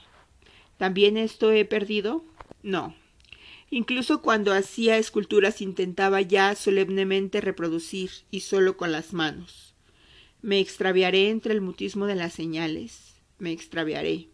¿También 0.77 1.17
esto 1.17 1.51
he 1.51 1.65
perdido? 1.65 2.25
No. 2.63 2.95
Incluso 3.69 4.21
cuando 4.21 4.53
hacía 4.53 4.97
esculturas 4.97 5.61
intentaba 5.61 6.21
ya 6.21 6.55
solemnemente 6.55 7.41
reproducir, 7.41 8.11
y 8.31 8.41
solo 8.41 8.77
con 8.77 8.91
las 8.91 9.13
manos. 9.13 9.75
Me 10.41 10.59
extraviaré 10.59 11.29
entre 11.29 11.53
el 11.53 11.61
mutismo 11.61 12.05
de 12.05 12.15
las 12.15 12.33
señales. 12.33 13.15
Me 13.37 13.51
extraviaré 13.51 14.27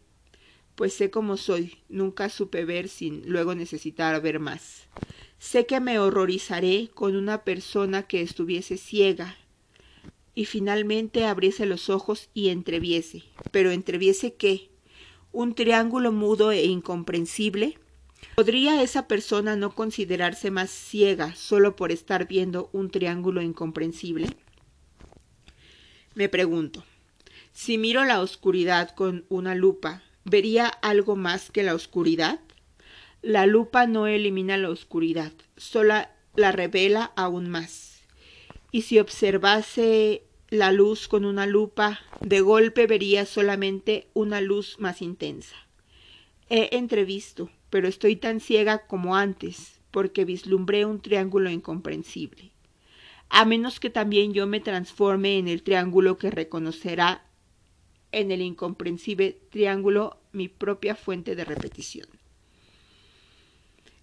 pues 0.79 0.93
sé 0.93 1.11
cómo 1.11 1.35
soy, 1.35 1.75
nunca 1.89 2.29
supe 2.29 2.63
ver 2.63 2.87
sin 2.87 3.29
luego 3.29 3.53
necesitar 3.53 4.21
ver 4.21 4.39
más. 4.39 4.87
Sé 5.39 5.65
que 5.65 5.79
me 5.79 5.99
horrorizaré 5.99 6.89
con 6.93 7.15
una 7.15 7.43
persona 7.43 8.03
que 8.03 8.21
estuviese 8.21 8.77
ciega 8.77 9.37
y 10.35 10.45
finalmente 10.45 11.25
abriese 11.25 11.65
los 11.65 11.89
ojos 11.89 12.29
y 12.33 12.49
entreviese. 12.49 13.23
Pero 13.51 13.71
entreviese 13.71 14.35
qué? 14.35 14.69
¿Un 15.31 15.55
triángulo 15.55 16.11
mudo 16.11 16.51
e 16.51 16.65
incomprensible? 16.65 17.79
¿Podría 18.35 18.83
esa 18.83 19.07
persona 19.07 19.55
no 19.55 19.73
considerarse 19.73 20.51
más 20.51 20.69
ciega 20.69 21.33
solo 21.35 21.75
por 21.75 21.91
estar 21.91 22.27
viendo 22.27 22.69
un 22.73 22.91
triángulo 22.91 23.41
incomprensible? 23.41 24.27
Me 26.15 26.27
pregunto, 26.27 26.83
si 27.53 27.77
miro 27.77 28.03
la 28.03 28.21
oscuridad 28.21 28.89
con 28.93 29.25
una 29.29 29.55
lupa, 29.55 30.03
¿Vería 30.29 30.67
algo 30.67 31.15
más 31.15 31.49
que 31.49 31.63
la 31.63 31.73
oscuridad? 31.73 32.39
La 33.21 33.45
lupa 33.45 33.85
no 33.85 34.07
elimina 34.07 34.55
la 34.55 34.69
oscuridad, 34.69 35.33
solo 35.57 35.95
la 36.35 36.51
revela 36.53 37.11
aún 37.17 37.49
más. 37.49 38.03
Y 38.71 38.83
si 38.83 38.97
observase 38.97 40.23
la 40.47 40.71
luz 40.71 41.09
con 41.09 41.25
una 41.25 41.45
lupa, 41.45 41.99
de 42.21 42.39
golpe 42.39 42.87
vería 42.87 43.25
solamente 43.25 44.07
una 44.13 44.39
luz 44.39 44.77
más 44.79 45.01
intensa. 45.01 45.57
He 46.49 46.77
entrevisto, 46.77 47.49
pero 47.69 47.89
estoy 47.89 48.15
tan 48.15 48.39
ciega 48.39 48.87
como 48.87 49.17
antes, 49.17 49.81
porque 49.91 50.23
vislumbré 50.23 50.85
un 50.85 51.01
triángulo 51.01 51.49
incomprensible. 51.49 52.51
A 53.27 53.43
menos 53.43 53.81
que 53.81 53.89
también 53.89 54.33
yo 54.33 54.47
me 54.47 54.61
transforme 54.61 55.37
en 55.37 55.49
el 55.49 55.61
triángulo 55.61 56.17
que 56.17 56.31
reconocerá 56.31 57.25
en 58.13 58.31
el 58.31 58.41
incomprensible 58.41 59.37
triángulo 59.49 60.21
mi 60.31 60.47
propia 60.47 60.95
fuente 60.95 61.35
de 61.35 61.43
repetición. 61.43 62.18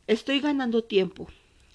Estoy 0.07 0.39
ganando 0.39 0.85
tiempo. 0.85 1.27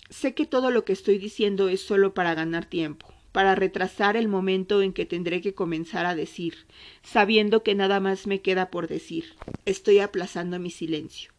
Sé 0.09 0.33
que 0.33 0.45
todo 0.45 0.71
lo 0.71 0.85
que 0.85 0.93
estoy 0.93 1.17
diciendo 1.17 1.67
es 1.67 1.81
solo 1.81 2.13
para 2.13 2.33
ganar 2.33 2.63
tiempo, 2.63 3.13
para 3.33 3.55
retrasar 3.55 4.15
el 4.15 4.29
momento 4.29 4.81
en 4.81 4.93
que 4.93 5.05
tendré 5.05 5.41
que 5.41 5.53
comenzar 5.53 6.05
a 6.05 6.15
decir, 6.15 6.65
sabiendo 7.03 7.61
que 7.61 7.75
nada 7.75 7.99
más 7.99 8.27
me 8.27 8.39
queda 8.39 8.71
por 8.71 8.87
decir. 8.87 9.35
Estoy 9.65 9.99
aplazando 9.99 10.59
mi 10.59 10.71
silencio. 10.71 11.33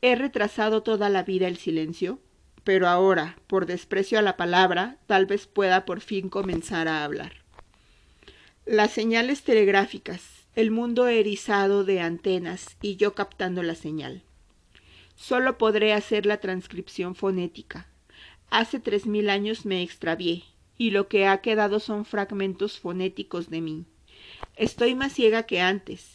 He 0.00 0.14
retrasado 0.14 0.84
toda 0.84 1.08
la 1.08 1.24
vida 1.24 1.48
el 1.48 1.56
silencio, 1.56 2.20
pero 2.62 2.86
ahora, 2.86 3.36
por 3.48 3.66
desprecio 3.66 4.20
a 4.20 4.22
la 4.22 4.36
palabra, 4.36 4.98
tal 5.06 5.26
vez 5.26 5.48
pueda 5.48 5.84
por 5.84 6.00
fin 6.00 6.28
comenzar 6.28 6.86
a 6.86 7.02
hablar. 7.02 7.42
Las 8.64 8.92
señales 8.92 9.42
telegráficas, 9.42 10.46
el 10.54 10.70
mundo 10.70 11.08
erizado 11.08 11.82
de 11.82 11.98
antenas 12.00 12.76
y 12.80 12.94
yo 12.94 13.16
captando 13.16 13.64
la 13.64 13.74
señal. 13.74 14.22
Solo 15.22 15.56
podré 15.56 15.92
hacer 15.92 16.26
la 16.26 16.38
transcripción 16.38 17.14
fonética. 17.14 17.86
Hace 18.50 18.80
tres 18.80 19.06
mil 19.06 19.30
años 19.30 19.64
me 19.64 19.80
extravié, 19.80 20.42
y 20.76 20.90
lo 20.90 21.06
que 21.06 21.28
ha 21.28 21.40
quedado 21.40 21.78
son 21.78 22.04
fragmentos 22.04 22.80
fonéticos 22.80 23.48
de 23.48 23.60
mí. 23.60 23.84
Estoy 24.56 24.96
más 24.96 25.12
ciega 25.12 25.44
que 25.44 25.60
antes. 25.60 26.10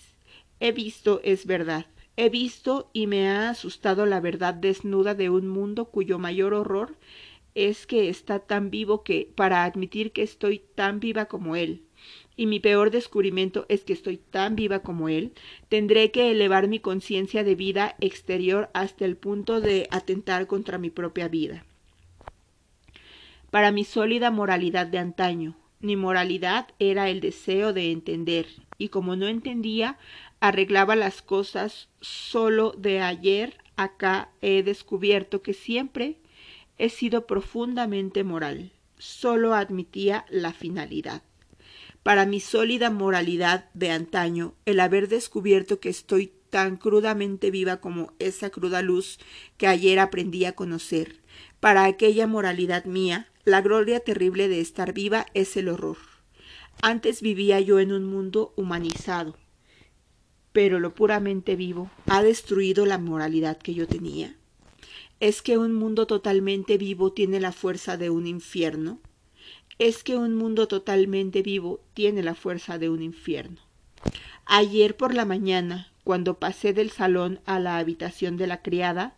He 0.60 0.74
visto, 0.74 1.22
es 1.24 1.46
verdad, 1.46 1.86
he 2.18 2.28
visto 2.28 2.90
y 2.92 3.08
me 3.08 3.30
ha 3.30 3.50
asustado 3.50 4.06
la 4.06 4.20
verdad 4.20 4.54
desnuda 4.54 5.16
de 5.16 5.30
un 5.30 5.48
mundo 5.48 5.86
cuyo 5.86 6.20
mayor 6.20 6.54
horror 6.54 6.98
es 7.56 7.88
que 7.88 8.10
está 8.10 8.40
tan 8.40 8.70
vivo 8.72 9.06
que, 9.06 9.32
para 9.38 9.64
admitir 9.64 10.12
que 10.12 10.24
estoy 10.24 10.60
tan 10.76 11.00
viva 11.00 11.28
como 11.28 11.56
él, 11.56 11.87
y 12.38 12.46
mi 12.46 12.60
peor 12.60 12.92
descubrimiento 12.92 13.66
es 13.68 13.84
que 13.84 13.94
estoy 13.94 14.18
tan 14.18 14.56
viva 14.56 14.80
como 14.80 15.10
él, 15.10 15.34
tendré 15.68 16.12
que 16.12 16.32
elevar 16.32 16.68
mi 16.68 16.80
conciencia 16.80 17.44
de 17.44 17.56
vida 17.56 17.96
exterior 18.00 18.70
hasta 18.74 19.04
el 19.06 19.18
punto 19.18 19.60
de 19.60 19.88
atentar 19.90 20.46
contra 20.46 20.78
mi 20.78 20.92
propia 20.92 21.28
vida. 21.28 21.66
Para 23.50 23.72
mi 23.72 23.84
sólida 23.84 24.30
moralidad 24.30 24.86
de 24.86 25.00
antaño, 25.00 25.58
mi 25.80 25.96
moralidad 25.96 26.68
era 26.80 27.10
el 27.10 27.22
deseo 27.22 27.74
de 27.74 27.92
entender, 27.92 28.46
y 28.78 28.90
como 28.90 29.16
no 29.16 29.28
entendía, 29.28 29.98
arreglaba 30.40 30.96
las 30.96 31.24
cosas 31.24 31.90
solo 32.02 32.74
de 32.78 33.02
ayer 33.02 33.58
acá 33.76 34.30
he 34.42 34.62
descubierto 34.62 35.42
que 35.42 35.54
siempre 35.54 36.18
he 36.78 36.90
sido 36.90 37.26
profundamente 37.26 38.24
moral, 38.24 38.72
solo 39.00 39.56
admitía 39.56 40.26
la 40.30 40.54
finalidad 40.54 41.24
para 42.04 42.26
mi 42.26 42.40
sólida 42.40 42.90
moralidad 42.90 43.70
de 43.74 43.92
antaño 43.92 44.54
el 44.66 44.80
haber 44.80 45.08
descubierto 45.08 45.80
que 45.80 45.90
estoy 45.90 46.32
tan 46.50 46.78
crudamente 46.78 47.52
viva 47.52 47.78
como 47.78 48.14
esa 48.20 48.50
cruda 48.50 48.82
luz 48.82 49.20
que 49.58 49.68
ayer 49.68 50.00
aprendí 50.00 50.46
a 50.46 50.54
conocer. 50.54 51.22
Para 51.60 51.86
aquella 51.86 52.28
moralidad 52.28 52.86
mía, 52.86 53.28
la 53.44 53.62
gloria 53.62 54.00
terrible 54.00 54.48
de 54.48 54.62
estar 54.62 54.94
viva 54.94 55.26
es 55.34 55.58
el 55.58 55.70
horror. 55.70 55.98
Antes 56.82 57.22
vivía 57.22 57.60
yo 57.60 57.80
en 57.80 57.92
un 57.92 58.06
mundo 58.06 58.54
humanizado, 58.56 59.36
pero 60.52 60.80
lo 60.80 60.94
puramente 60.94 61.56
vivo 61.56 61.90
ha 62.08 62.22
destruido 62.22 62.86
la 62.86 62.98
moralidad 62.98 63.58
que 63.58 63.74
yo 63.74 63.88
tenía. 63.88 64.36
¿Es 65.20 65.42
que 65.42 65.58
un 65.58 65.74
mundo 65.74 66.06
totalmente 66.06 66.78
vivo 66.78 67.12
tiene 67.12 67.40
la 67.40 67.52
fuerza 67.52 67.98
de 67.98 68.12
un 68.12 68.28
infierno? 68.28 69.00
Es 69.80 70.04
que 70.04 70.18
un 70.18 70.36
mundo 70.36 70.68
totalmente 70.68 71.42
vivo 71.42 71.80
tiene 71.94 72.24
la 72.24 72.36
fuerza 72.36 72.78
de 72.78 72.90
un 72.90 73.02
infierno. 73.02 73.58
Ayer 74.46 74.96
por 74.96 75.14
la 75.14 75.26
mañana, 75.26 75.92
cuando 76.04 76.40
pasé 76.40 76.74
del 76.74 76.90
salón 76.90 77.40
a 77.46 77.60
la 77.60 77.78
habitación 77.78 78.38
de 78.38 78.48
la 78.48 78.62
criada, 78.62 79.16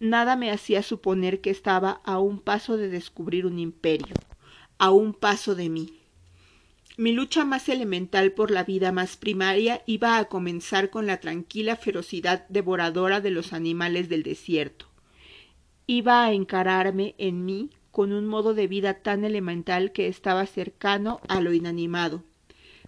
nada 0.00 0.36
me 0.36 0.50
hacía 0.50 0.82
suponer 0.82 1.40
que 1.40 1.50
estaba 1.50 2.00
a 2.04 2.18
un 2.18 2.40
paso 2.40 2.76
de 2.76 2.88
descubrir 2.88 3.46
un 3.46 3.58
imperio, 3.58 4.14
a 4.78 4.90
un 4.90 5.12
paso 5.12 5.54
de 5.54 5.68
mí. 5.68 5.94
Mi 6.96 7.12
lucha 7.12 7.44
más 7.44 7.68
elemental 7.68 8.32
por 8.32 8.50
la 8.50 8.64
vida 8.64 8.90
más 8.90 9.16
primaria 9.16 9.82
iba 9.86 10.18
a 10.18 10.24
comenzar 10.24 10.90
con 10.90 11.06
la 11.06 11.20
tranquila 11.20 11.76
ferocidad 11.76 12.48
devoradora 12.48 13.20
de 13.20 13.30
los 13.30 13.52
animales 13.52 14.08
del 14.08 14.24
desierto. 14.24 14.86
Iba 15.86 16.24
a 16.24 16.32
encararme 16.32 17.14
en 17.18 17.44
mí 17.44 17.70
con 17.90 18.12
un 18.12 18.26
modo 18.26 18.54
de 18.54 18.66
vida 18.66 18.94
tan 18.94 19.24
elemental 19.24 19.92
que 19.92 20.08
estaba 20.08 20.46
cercano 20.46 21.20
a 21.28 21.40
lo 21.40 21.52
inanimado. 21.52 22.24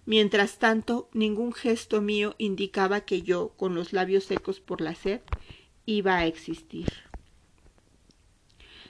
Mientras 0.05 0.57
tanto, 0.57 1.09
ningún 1.13 1.53
gesto 1.53 2.01
mío 2.01 2.35
indicaba 2.37 3.01
que 3.01 3.21
yo, 3.21 3.53
con 3.57 3.75
los 3.75 3.93
labios 3.93 4.23
secos 4.25 4.59
por 4.59 4.81
la 4.81 4.95
sed, 4.95 5.21
iba 5.85 6.17
a 6.17 6.25
existir. 6.25 6.87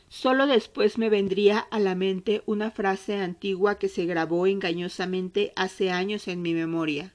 Solo 0.08 0.45
después 0.45 0.97
me 0.97 1.10
vendría 1.10 1.60
a 1.60 1.80
la 1.80 1.95
mente 1.95 2.43
una 2.45 2.69
frase 2.69 3.15
antigua 3.15 3.80
que 3.80 3.88
se 3.88 4.06
grabó 4.06 4.45
engañosamente 4.45 5.54
hace 5.56 5.89
años 5.89 6.28
en 6.28 6.41
mi 6.41 6.54
memoria, 6.54 7.13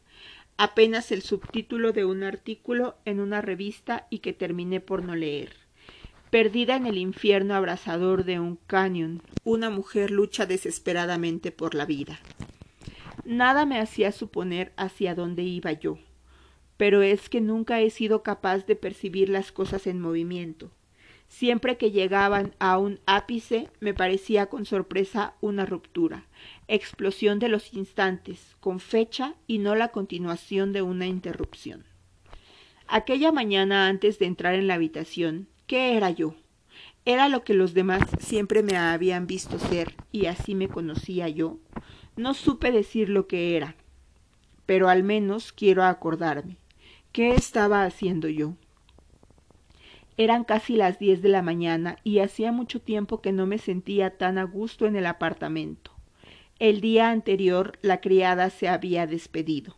apenas 0.57 1.13
el 1.13 1.21
subtítulo 1.23 1.93
de 1.93 2.07
un 2.07 2.23
artículo 2.23 2.97
en 3.05 3.21
una 3.21 3.43
revista 3.43 4.07
y 4.09 4.21
que 4.21 4.33
terminé 4.33 4.81
por 4.81 5.05
no 5.05 5.15
leer. 5.15 5.66
Perdida 6.31 6.75
en 6.75 6.87
el 6.87 6.99
infierno 6.99 7.55
abrasador 7.55 8.25
de 8.25 8.41
un 8.41 8.57
cañón, 8.67 9.23
una 9.45 9.71
mujer 9.71 10.11
lucha 10.11 10.45
desesperadamente 10.45 11.53
por 11.53 11.75
la 11.75 11.87
vida. 11.87 12.19
Nada 13.25 13.65
me 13.65 13.79
hacía 13.79 14.11
suponer 14.11 14.73
hacia 14.77 15.15
dónde 15.15 15.45
iba 15.45 15.73
yo, 15.73 15.99
pero 16.77 17.03
es 17.03 17.29
que 17.29 17.41
nunca 17.41 17.81
he 17.81 17.91
sido 17.91 18.23
capaz 18.23 18.67
de 18.67 18.75
percibir 18.75 19.29
las 19.29 19.53
cosas 19.53 19.87
en 19.87 20.01
movimiento. 20.01 20.73
Siempre 21.29 21.77
que 21.77 21.91
llegaban 21.91 22.55
a 22.59 22.79
un 22.79 23.01
ápice 23.07 23.69
me 23.81 23.95
parecía 23.95 24.47
con 24.47 24.65
sorpresa 24.65 25.35
una 25.41 25.65
ruptura, 25.65 26.27
explosión 26.69 27.39
de 27.39 27.49
los 27.49 27.73
instantes, 27.73 28.57
con 28.61 28.81
fecha 28.81 29.35
y 29.47 29.59
no 29.59 29.75
la 29.75 29.89
continuación 29.89 30.73
de 30.73 30.83
una 30.83 31.07
interrupción. 31.07 31.85
Aquella 32.89 33.33
mañana 33.33 33.89
antes 33.89 34.19
de 34.19 34.27
entrar 34.27 34.55
en 34.55 34.69
la 34.69 34.75
habitación, 34.75 35.49
¿Qué 35.67 35.97
era 35.97 36.11
yo? 36.11 36.37
Era 37.05 37.29
lo 37.29 37.43
que 37.43 37.53
los 37.53 37.75
demás 37.75 38.03
siempre 38.21 38.63
me 38.63 38.77
habían 38.77 39.27
visto 39.27 39.59
ser, 39.59 39.97
y 40.13 40.27
así 40.27 40.55
me 40.55 40.69
conocía 40.69 41.29
yo. 41.29 41.59
No 42.17 42.35
supe 42.35 42.71
decir 42.71 43.09
lo 43.09 43.27
que 43.27 43.57
era, 43.57 43.75
pero 44.65 44.89
al 44.89 45.03
menos 45.03 45.53
quiero 45.53 45.83
acordarme. 45.83 46.57
¿Qué 47.11 47.35
estaba 47.35 47.83
haciendo 47.83 48.29
yo? 48.29 48.55
Eran 50.17 50.45
casi 50.45 50.77
las 50.77 51.01
diez 51.01 51.21
de 51.21 51.31
la 51.31 51.43
mañana 51.43 51.97
y 52.05 52.21
hacía 52.21 52.53
mucho 52.53 52.81
tiempo 52.81 53.21
que 53.21 53.33
no 53.33 53.47
me 53.47 53.59
sentía 53.59 54.17
tan 54.17 54.39
a 54.39 54.45
gusto 54.45 54.87
en 54.87 54.95
el 54.95 55.07
apartamento. 55.07 55.91
El 56.61 56.81
día 56.81 57.11
anterior 57.11 57.77
la 57.83 58.01
criada 58.01 58.51
se 58.51 58.69
había 58.69 59.09
despedido 59.09 59.75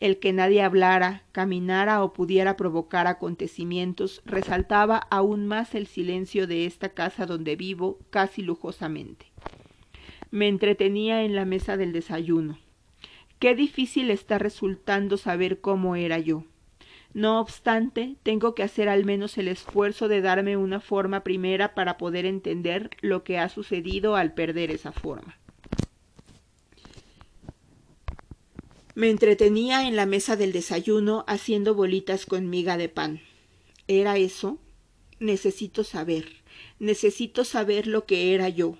el 0.00 0.18
que 0.18 0.32
nadie 0.32 0.62
hablara, 0.62 1.22
caminara 1.30 2.02
o 2.02 2.14
pudiera 2.14 2.56
provocar 2.56 3.06
acontecimientos 3.06 4.22
resaltaba 4.24 4.96
aún 4.96 5.46
más 5.46 5.74
el 5.74 5.86
silencio 5.86 6.46
de 6.46 6.64
esta 6.64 6.88
casa 6.88 7.26
donde 7.26 7.54
vivo 7.54 7.98
casi 8.08 8.42
lujosamente. 8.42 9.26
Me 10.30 10.48
entretenía 10.48 11.22
en 11.22 11.34
la 11.34 11.44
mesa 11.44 11.76
del 11.76 11.92
desayuno. 11.92 12.58
Qué 13.38 13.54
difícil 13.54 14.10
está 14.10 14.38
resultando 14.38 15.16
saber 15.16 15.60
cómo 15.60 15.96
era 15.96 16.18
yo. 16.18 16.44
No 17.12 17.40
obstante, 17.40 18.16
tengo 18.22 18.54
que 18.54 18.62
hacer 18.62 18.88
al 18.88 19.04
menos 19.04 19.36
el 19.36 19.48
esfuerzo 19.48 20.06
de 20.06 20.20
darme 20.20 20.56
una 20.56 20.80
forma 20.80 21.24
primera 21.24 21.74
para 21.74 21.98
poder 21.98 22.24
entender 22.24 22.90
lo 23.00 23.24
que 23.24 23.38
ha 23.38 23.48
sucedido 23.48 24.14
al 24.14 24.32
perder 24.32 24.70
esa 24.70 24.92
forma. 24.92 25.39
Me 28.94 29.08
entretenía 29.08 29.86
en 29.86 29.94
la 29.94 30.04
mesa 30.04 30.34
del 30.34 30.52
desayuno 30.52 31.24
haciendo 31.28 31.74
bolitas 31.74 32.26
con 32.26 32.50
miga 32.50 32.76
de 32.76 32.88
pan. 32.88 33.20
¿Era 33.86 34.16
eso? 34.18 34.58
Necesito 35.20 35.84
saber. 35.84 36.42
Necesito 36.80 37.44
saber 37.44 37.86
lo 37.86 38.04
que 38.04 38.34
era 38.34 38.48
yo. 38.48 38.78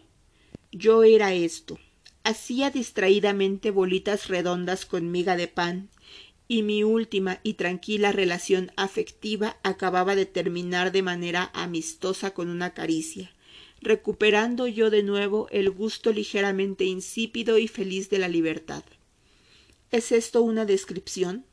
Yo 0.73 1.05
era 1.05 1.33
esto. 1.33 1.79
Hacía 2.25 2.71
distraídamente 2.71 3.71
bolitas 3.71 4.27
redondas 4.27 4.85
con 4.85 5.13
miga 5.13 5.37
de 5.37 5.47
pan 5.47 5.91
y 6.49 6.63
mi 6.63 6.83
última 6.83 7.39
y 7.45 7.55
tranquila 7.55 8.11
relación 8.11 8.73
afectiva 8.77 9.59
acababa 9.63 10.17
de 10.17 10.27
terminar 10.27 10.91
de 10.91 11.03
manera 11.03 11.53
amistosa 11.55 12.35
con 12.35 12.49
una 12.49 12.75
caricia, 12.75 13.31
recuperando 13.81 14.67
yo 14.67 14.91
de 14.91 15.05
nuevo 15.05 15.47
el 15.53 15.71
gusto 15.71 16.13
ligeramente 16.13 16.85
insípido 16.85 17.59
y 17.59 17.69
feliz 17.69 18.11
de 18.11 18.19
la 18.19 18.27
libertad. 18.27 18.83
¿Es 19.91 20.13
esto 20.13 20.43
una 20.43 20.67
descripción? 20.67 21.45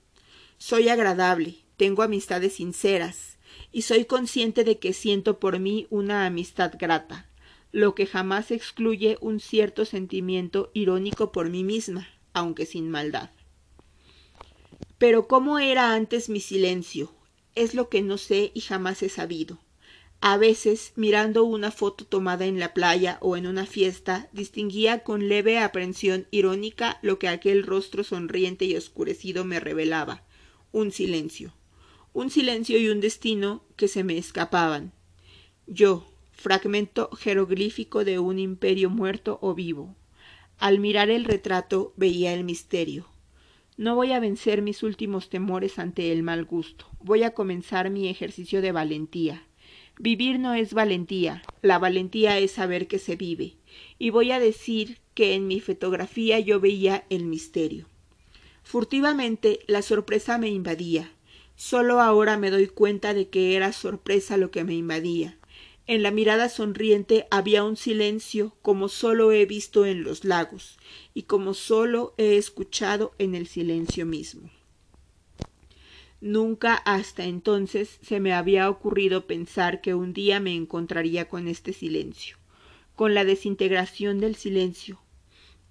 Soy 0.59 0.89
agradable, 0.89 1.55
tengo 1.75 2.03
amistades 2.03 2.53
sinceras, 2.53 3.37
y 3.71 3.81
soy 3.81 4.05
consciente 4.05 4.63
de 4.63 4.77
que 4.77 4.93
siento 4.93 5.39
por 5.39 5.57
mí 5.57 5.87
una 5.89 6.27
amistad 6.27 6.73
grata, 6.77 7.27
lo 7.71 7.95
que 7.95 8.05
jamás 8.05 8.51
excluye 8.51 9.17
un 9.21 9.39
cierto 9.39 9.85
sentimiento 9.85 10.69
irónico 10.75 11.31
por 11.31 11.49
mí 11.49 11.63
misma, 11.63 12.07
aunque 12.33 12.67
sin 12.67 12.91
maldad. 12.91 13.31
Pero 14.99 15.27
cómo 15.27 15.57
era 15.57 15.93
antes 15.93 16.29
mi 16.29 16.39
silencio, 16.39 17.11
es 17.55 17.73
lo 17.73 17.89
que 17.89 18.03
no 18.03 18.19
sé 18.19 18.51
y 18.53 18.61
jamás 18.61 19.01
he 19.01 19.09
sabido. 19.09 19.57
A 20.19 20.37
veces, 20.37 20.93
mirando 20.95 21.43
una 21.43 21.69
foto 21.69 22.03
tomada 22.03 22.45
en 22.45 22.59
la 22.59 22.73
playa 22.73 23.19
o 23.21 23.37
en 23.37 23.45
una 23.45 23.67
fiesta, 23.67 24.29
distinguía 24.31 25.03
con 25.03 25.29
leve 25.29 25.59
aprensión 25.59 26.25
irónica 26.31 26.97
lo 27.03 27.19
que 27.19 27.27
aquel 27.27 27.63
rostro 27.63 28.03
sonriente 28.03 28.65
y 28.65 28.75
oscurecido 28.75 29.45
me 29.45 29.59
revelaba. 29.59 30.23
Un 30.71 30.91
silencio. 30.91 31.53
Un 32.13 32.31
silencio 32.31 32.79
y 32.79 32.89
un 32.89 32.99
destino 32.99 33.63
que 33.75 33.87
se 33.87 34.03
me 34.03 34.17
escapaban. 34.17 34.91
Yo, 35.67 36.07
fragmento 36.31 37.11
jeroglífico 37.11 38.03
de 38.03 38.17
un 38.17 38.39
imperio 38.39 38.89
muerto 38.89 39.37
o 39.41 39.53
vivo. 39.53 39.95
Al 40.57 40.79
mirar 40.79 41.11
el 41.11 41.25
retrato 41.25 41.93
veía 41.95 42.33
el 42.33 42.43
misterio. 42.43 43.05
No 43.77 43.93
voy 43.93 44.13
a 44.13 44.19
vencer 44.19 44.63
mis 44.63 44.81
últimos 44.81 45.29
temores 45.29 45.77
ante 45.77 46.11
el 46.11 46.23
mal 46.23 46.45
gusto. 46.45 46.87
Voy 46.99 47.21
a 47.21 47.35
comenzar 47.35 47.91
mi 47.91 48.07
ejercicio 48.07 48.63
de 48.63 48.71
valentía. 48.71 49.46
Vivir 49.99 50.39
no 50.39 50.53
es 50.53 50.73
valentía, 50.73 51.41
la 51.63 51.79
valentía 51.79 52.37
es 52.37 52.51
saber 52.51 52.87
que 52.87 52.99
se 52.99 53.15
vive. 53.15 53.55
Y 53.97 54.11
voy 54.11 54.31
a 54.31 54.39
decir 54.39 54.99
que 55.15 55.33
en 55.33 55.47
mi 55.47 55.59
fotografía 55.59 56.39
yo 56.39 56.59
veía 56.59 57.05
el 57.09 57.25
misterio. 57.25 57.87
Furtivamente 58.63 59.59
la 59.65 59.81
sorpresa 59.81 60.37
me 60.37 60.49
invadía. 60.49 61.11
Solo 61.55 61.99
ahora 61.99 62.37
me 62.37 62.51
doy 62.51 62.67
cuenta 62.67 63.15
de 63.15 63.29
que 63.29 63.55
era 63.55 63.73
sorpresa 63.73 64.37
lo 64.37 64.51
que 64.51 64.63
me 64.63 64.75
invadía. 64.75 65.37
En 65.87 66.03
la 66.03 66.11
mirada 66.11 66.49
sonriente 66.49 67.25
había 67.31 67.63
un 67.63 67.77
silencio 67.77 68.53
como 68.61 68.89
solo 68.89 69.31
he 69.31 69.45
visto 69.45 69.85
en 69.85 70.03
los 70.03 70.25
lagos 70.25 70.77
y 71.13 71.23
como 71.23 71.53
solo 71.53 72.13
he 72.17 72.35
escuchado 72.37 73.13
en 73.17 73.33
el 73.33 73.47
silencio 73.47 74.05
mismo. 74.05 74.51
Nunca 76.19 76.73
hasta 76.73 77.25
entonces 77.25 77.99
se 78.01 78.19
me 78.19 78.33
había 78.33 78.69
ocurrido 78.69 79.27
pensar 79.27 79.81
que 79.81 79.93
un 79.93 80.13
día 80.13 80.39
me 80.39 80.55
encontraría 80.55 81.27
con 81.27 81.47
este 81.47 81.73
silencio, 81.73 82.37
con 82.95 83.13
la 83.13 83.23
desintegración 83.23 84.19
del 84.19 84.35
silencio. 84.35 84.99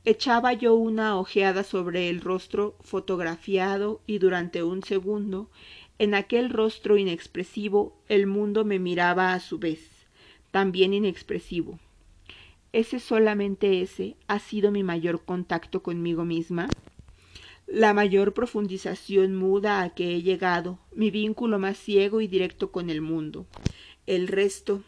Echaba 0.05 0.53
yo 0.53 0.75
una 0.75 1.19
ojeada 1.19 1.65
sobre 1.65 2.09
el 2.09 2.21
rostro 2.21 2.77
fotografiado 2.81 4.01
y 4.07 4.19
durante 4.19 4.63
un 4.63 4.85
segundo, 4.85 5.51
en 5.99 6.15
aquel 6.15 6.51
rostro 6.51 6.97
inexpresivo, 6.97 7.97
el 8.09 8.29
mundo 8.29 8.65
me 8.65 8.79
miraba 8.79 9.33
a 9.33 9.41
su 9.41 9.59
vez, 9.59 9.81
también 10.53 10.95
inexpresivo. 10.95 11.81
¿Ese 12.73 13.01
solamente 13.01 13.81
ese 13.81 14.15
ha 14.29 14.39
sido 14.39 14.71
mi 14.71 14.85
mayor 14.85 15.25
contacto 15.25 15.83
conmigo 15.83 16.25
misma? 16.25 16.69
La 17.67 17.93
mayor 17.93 18.33
profundización 18.33 19.35
muda 19.35 19.83
a 19.83 19.91
que 19.91 20.15
he 20.15 20.23
llegado, 20.23 20.79
mi 20.95 21.11
vínculo 21.11 21.59
más 21.59 21.77
ciego 21.77 22.21
y 22.21 22.29
directo 22.29 22.71
con 22.71 22.91
el 22.91 23.01
mundo. 23.01 23.47
El 24.07 24.29
resto, 24.29 24.83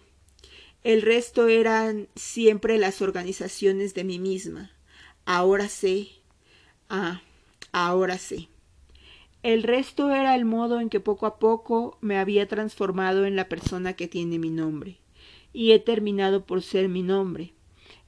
el 0.85 1.03
resto 1.03 1.49
eran 1.49 2.09
siempre 2.15 2.79
las 2.79 3.03
organizaciones 3.03 3.95
de 3.95 4.05
mí 4.05 4.19
misma. 4.19 4.71
Ahora 5.25 5.69
sé, 5.69 6.09
ah, 6.89 7.21
ahora 7.73 8.17
sé. 8.17 8.49
El 9.43 9.65
resto 9.65 10.11
era 10.11 10.35
el 10.35 10.45
modo 10.45 10.81
en 10.81 10.89
que 10.89 11.01
poco 11.01 11.27
a 11.27 11.39
poco 11.39 11.99
me 12.01 12.17
había 12.17 12.47
transformado 12.47 13.25
en 13.25 13.37
la 13.37 13.49
persona 13.49 13.95
que 13.95 14.09
tiene 14.09 14.39
mi 14.39 14.51
nombre, 14.51 14.99
y 15.53 15.73
he 15.73 15.79
terminado 15.81 16.47
por 16.47 16.63
ser 16.63 16.89
mi 16.89 17.03
nombre. 17.03 17.55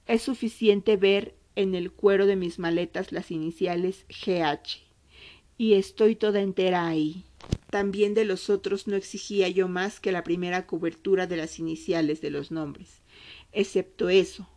Es 0.06 0.22
suficiente 0.22 0.96
ver 0.96 1.34
en 1.56 1.74
el 1.74 1.92
cuero 1.92 2.26
de 2.26 2.36
mis 2.36 2.58
maletas 2.58 3.12
las 3.12 3.30
iniciales 3.30 4.04
GH. 4.08 4.82
Y 5.58 5.74
estoy 5.74 6.16
toda 6.16 6.40
entera 6.40 6.86
ahí. 6.86 7.24
También 7.70 8.14
de 8.14 8.24
los 8.24 8.50
otros 8.50 8.86
no 8.86 8.96
exigía 8.96 9.48
yo 9.48 9.68
más 9.68 10.00
que 10.00 10.12
la 10.12 10.24
primera 10.24 10.66
cobertura 10.66 11.26
de 11.26 11.36
las 11.36 11.58
iniciales 11.58 12.20
de 12.20 12.30
los 12.30 12.50
nombres. 12.50 13.02
Excepto 13.52 14.08
eso, 14.08 14.48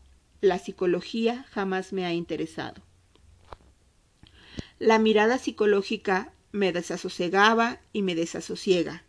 la 0.41 0.59
psicología 0.59 1.45
jamás 1.51 1.93
me 1.93 2.05
ha 2.05 2.13
interesado. 2.13 2.81
La 4.79 4.99
mirada 4.99 5.37
psicológica 5.37 6.33
me 6.51 6.71
desasosegaba 6.71 7.79
y 7.93 8.01
me 8.01 8.15
desasosiega. 8.15 9.03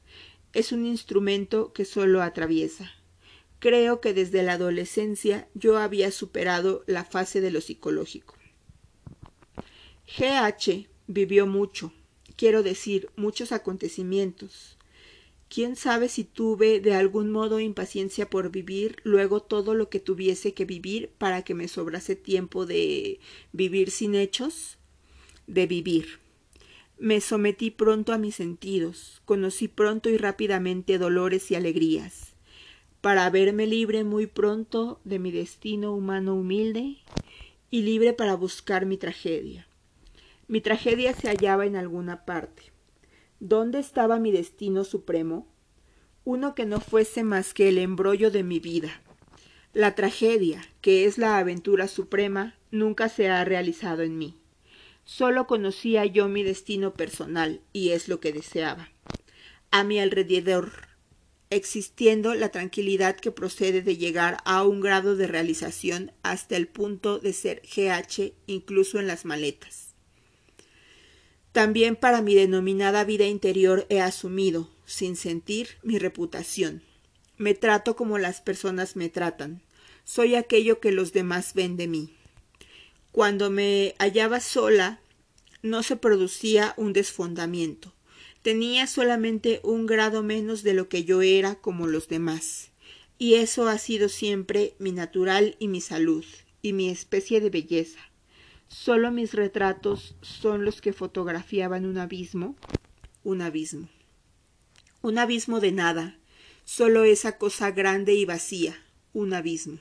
Es 0.52 0.72
un 0.72 0.86
instrumento 0.86 1.72
que 1.72 1.84
solo 1.84 2.22
atraviesa. 2.22 2.92
Creo 3.64 4.02
que 4.02 4.12
desde 4.12 4.42
la 4.42 4.52
adolescencia 4.52 5.48
yo 5.54 5.78
había 5.78 6.10
superado 6.10 6.84
la 6.86 7.02
fase 7.02 7.40
de 7.40 7.50
lo 7.50 7.62
psicológico. 7.62 8.34
GH 10.06 10.86
vivió 11.06 11.46
mucho, 11.46 11.90
quiero 12.36 12.62
decir, 12.62 13.08
muchos 13.16 13.52
acontecimientos. 13.52 14.76
¿Quién 15.48 15.76
sabe 15.76 16.10
si 16.10 16.24
tuve 16.24 16.80
de 16.80 16.94
algún 16.94 17.32
modo 17.32 17.58
impaciencia 17.58 18.28
por 18.28 18.50
vivir 18.50 18.96
luego 19.02 19.40
todo 19.40 19.72
lo 19.72 19.88
que 19.88 19.98
tuviese 19.98 20.52
que 20.52 20.66
vivir 20.66 21.08
para 21.16 21.40
que 21.40 21.54
me 21.54 21.66
sobrase 21.66 22.16
tiempo 22.16 22.66
de 22.66 23.18
vivir 23.52 23.90
sin 23.90 24.14
hechos? 24.14 24.76
De 25.46 25.66
vivir. 25.66 26.18
Me 26.98 27.22
sometí 27.22 27.70
pronto 27.70 28.12
a 28.12 28.18
mis 28.18 28.34
sentidos, 28.34 29.22
conocí 29.24 29.68
pronto 29.68 30.10
y 30.10 30.18
rápidamente 30.18 30.98
dolores 30.98 31.50
y 31.50 31.54
alegrías 31.54 32.33
para 33.04 33.28
verme 33.28 33.66
libre 33.66 34.02
muy 34.02 34.26
pronto 34.26 34.98
de 35.04 35.18
mi 35.18 35.30
destino 35.30 35.92
humano 35.92 36.34
humilde 36.34 36.96
y 37.70 37.82
libre 37.82 38.14
para 38.14 38.34
buscar 38.34 38.86
mi 38.86 38.96
tragedia. 38.96 39.68
Mi 40.48 40.62
tragedia 40.62 41.12
se 41.12 41.28
hallaba 41.28 41.66
en 41.66 41.76
alguna 41.76 42.24
parte. 42.24 42.62
¿Dónde 43.40 43.78
estaba 43.78 44.18
mi 44.18 44.32
destino 44.32 44.84
supremo? 44.84 45.46
Uno 46.24 46.54
que 46.54 46.64
no 46.64 46.80
fuese 46.80 47.24
más 47.24 47.52
que 47.52 47.68
el 47.68 47.76
embrollo 47.76 48.30
de 48.30 48.42
mi 48.42 48.58
vida. 48.58 49.02
La 49.74 49.94
tragedia, 49.94 50.62
que 50.80 51.04
es 51.04 51.18
la 51.18 51.36
aventura 51.36 51.88
suprema, 51.88 52.54
nunca 52.70 53.10
se 53.10 53.28
ha 53.28 53.44
realizado 53.44 54.00
en 54.00 54.16
mí. 54.16 54.38
Solo 55.04 55.46
conocía 55.46 56.06
yo 56.06 56.28
mi 56.28 56.42
destino 56.42 56.94
personal, 56.94 57.60
y 57.74 57.90
es 57.90 58.08
lo 58.08 58.18
que 58.18 58.32
deseaba. 58.32 58.88
A 59.70 59.84
mi 59.84 60.00
alrededor 60.00 60.93
existiendo 61.54 62.34
la 62.34 62.50
tranquilidad 62.50 63.16
que 63.16 63.30
procede 63.30 63.82
de 63.82 63.96
llegar 63.96 64.38
a 64.44 64.64
un 64.64 64.80
grado 64.80 65.16
de 65.16 65.26
realización 65.26 66.12
hasta 66.22 66.56
el 66.56 66.68
punto 66.68 67.18
de 67.18 67.32
ser 67.32 67.62
GH 67.62 68.32
incluso 68.46 68.98
en 68.98 69.06
las 69.06 69.24
maletas. 69.24 69.94
También 71.52 71.96
para 71.96 72.20
mi 72.20 72.34
denominada 72.34 73.04
vida 73.04 73.26
interior 73.26 73.86
he 73.88 74.00
asumido, 74.00 74.70
sin 74.86 75.16
sentir, 75.16 75.78
mi 75.82 75.98
reputación. 75.98 76.82
Me 77.36 77.54
trato 77.54 77.96
como 77.96 78.18
las 78.18 78.40
personas 78.40 78.96
me 78.96 79.08
tratan. 79.08 79.62
Soy 80.04 80.34
aquello 80.34 80.80
que 80.80 80.92
los 80.92 81.12
demás 81.12 81.54
ven 81.54 81.76
de 81.76 81.86
mí. 81.86 82.14
Cuando 83.12 83.50
me 83.50 83.94
hallaba 83.98 84.40
sola, 84.40 85.00
no 85.62 85.82
se 85.82 85.96
producía 85.96 86.74
un 86.76 86.92
desfondamiento 86.92 87.94
tenía 88.44 88.86
solamente 88.86 89.60
un 89.62 89.86
grado 89.86 90.22
menos 90.22 90.62
de 90.62 90.74
lo 90.74 90.90
que 90.90 91.04
yo 91.04 91.22
era 91.22 91.54
como 91.54 91.86
los 91.86 92.08
demás, 92.08 92.72
y 93.16 93.36
eso 93.36 93.68
ha 93.68 93.78
sido 93.78 94.10
siempre 94.10 94.74
mi 94.78 94.92
natural 94.92 95.56
y 95.58 95.68
mi 95.68 95.80
salud, 95.80 96.26
y 96.60 96.74
mi 96.74 96.90
especie 96.90 97.40
de 97.40 97.48
belleza. 97.48 98.00
Solo 98.68 99.10
mis 99.10 99.32
retratos 99.32 100.14
son 100.20 100.66
los 100.66 100.82
que 100.82 100.92
fotografiaban 100.92 101.86
un 101.86 101.96
abismo, 101.96 102.54
un 103.22 103.40
abismo. 103.40 103.88
Un 105.00 105.16
abismo 105.16 105.58
de 105.58 105.72
nada, 105.72 106.18
solo 106.66 107.04
esa 107.04 107.38
cosa 107.38 107.70
grande 107.70 108.12
y 108.12 108.26
vacía, 108.26 108.76
un 109.14 109.32
abismo. 109.32 109.78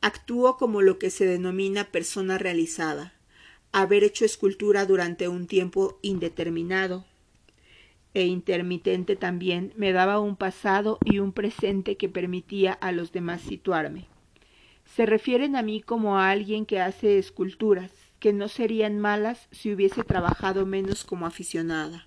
Actúo 0.00 0.56
como 0.56 0.82
lo 0.82 0.98
que 0.98 1.10
se 1.10 1.26
denomina 1.26 1.92
persona 1.92 2.38
realizada, 2.38 3.14
haber 3.82 4.04
hecho 4.04 4.24
escultura 4.24 4.86
durante 4.86 5.26
un 5.26 5.48
tiempo 5.48 5.98
indeterminado 6.00 7.04
e 8.14 8.24
intermitente 8.26 9.16
también 9.16 9.72
me 9.76 9.92
daba 9.92 10.20
un 10.20 10.36
pasado 10.36 10.98
y 11.04 11.18
un 11.18 11.32
presente 11.32 11.96
que 11.96 12.08
permitía 12.08 12.72
a 12.72 12.92
los 12.92 13.10
demás 13.10 13.42
situarme. 13.42 14.06
Se 14.84 15.06
refieren 15.06 15.56
a 15.56 15.62
mí 15.62 15.80
como 15.80 16.18
a 16.18 16.30
alguien 16.30 16.66
que 16.66 16.80
hace 16.80 17.18
esculturas, 17.18 17.90
que 18.20 18.32
no 18.32 18.46
serían 18.46 19.00
malas 19.00 19.48
si 19.50 19.72
hubiese 19.72 20.04
trabajado 20.04 20.66
menos 20.66 21.02
como 21.02 21.26
aficionada. 21.26 22.06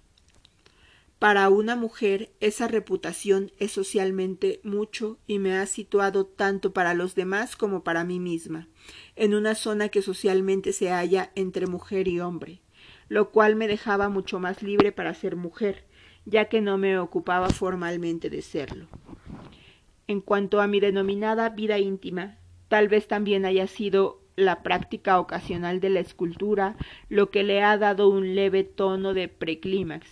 Para 1.20 1.50
una 1.50 1.76
mujer 1.76 2.30
esa 2.42 2.68
reputación 2.68 3.52
es 3.58 3.72
socialmente 3.72 4.60
mucho 4.64 5.18
y 5.26 5.40
me 5.40 5.58
ha 5.58 5.66
situado 5.66 6.28
tanto 6.28 6.74
para 6.74 6.94
los 6.94 7.16
demás 7.16 7.56
como 7.56 7.84
para 7.84 8.04
mí 8.04 8.20
misma, 8.20 8.68
en 9.16 9.34
una 9.34 9.56
zona 9.56 9.90
que 9.90 10.04
socialmente 10.04 10.74
se 10.74 10.92
halla 10.92 11.32
entre 11.34 11.66
mujer 11.66 12.08
y 12.08 12.20
hombre, 12.20 12.62
lo 13.10 13.32
cual 13.32 13.56
me 13.56 13.68
dejaba 13.68 14.10
mucho 14.10 14.40
más 14.40 14.62
libre 14.62 14.92
para 14.92 15.16
ser 15.16 15.36
mujer, 15.36 15.86
ya 16.26 16.50
que 16.50 16.62
no 16.62 16.78
me 16.78 17.00
ocupaba 17.00 17.50
formalmente 17.50 18.30
de 18.30 18.44
serlo. 18.44 18.88
En 20.06 20.22
cuanto 20.22 20.62
a 20.62 20.68
mi 20.68 20.80
denominada 20.80 21.50
vida 21.50 21.80
íntima, 21.80 22.38
tal 22.68 22.90
vez 22.90 23.08
también 23.08 23.44
haya 23.44 23.66
sido 23.66 24.22
la 24.36 24.62
práctica 24.62 25.20
ocasional 25.20 25.80
de 25.80 25.90
la 25.90 26.00
escultura 26.00 26.76
lo 27.10 27.32
que 27.32 27.44
le 27.44 27.64
ha 27.64 27.76
dado 27.80 28.08
un 28.08 28.36
leve 28.36 28.64
tono 28.64 29.16
de 29.16 29.28
preclímax, 29.28 30.08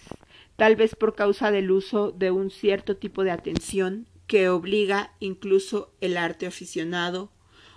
tal 0.56 0.76
vez 0.76 0.95
por 0.95 1.16
causa 1.16 1.51
del 1.51 1.72
uso 1.72 2.12
de 2.12 2.32
un 2.32 2.51
cierto 2.51 2.97
tipo 2.97 3.24
de 3.24 3.32
atención 3.32 4.08
que 4.28 4.49
obliga 4.49 5.14
incluso 5.20 5.91
el 6.01 6.18
arte 6.18 6.47
aficionado, 6.47 7.32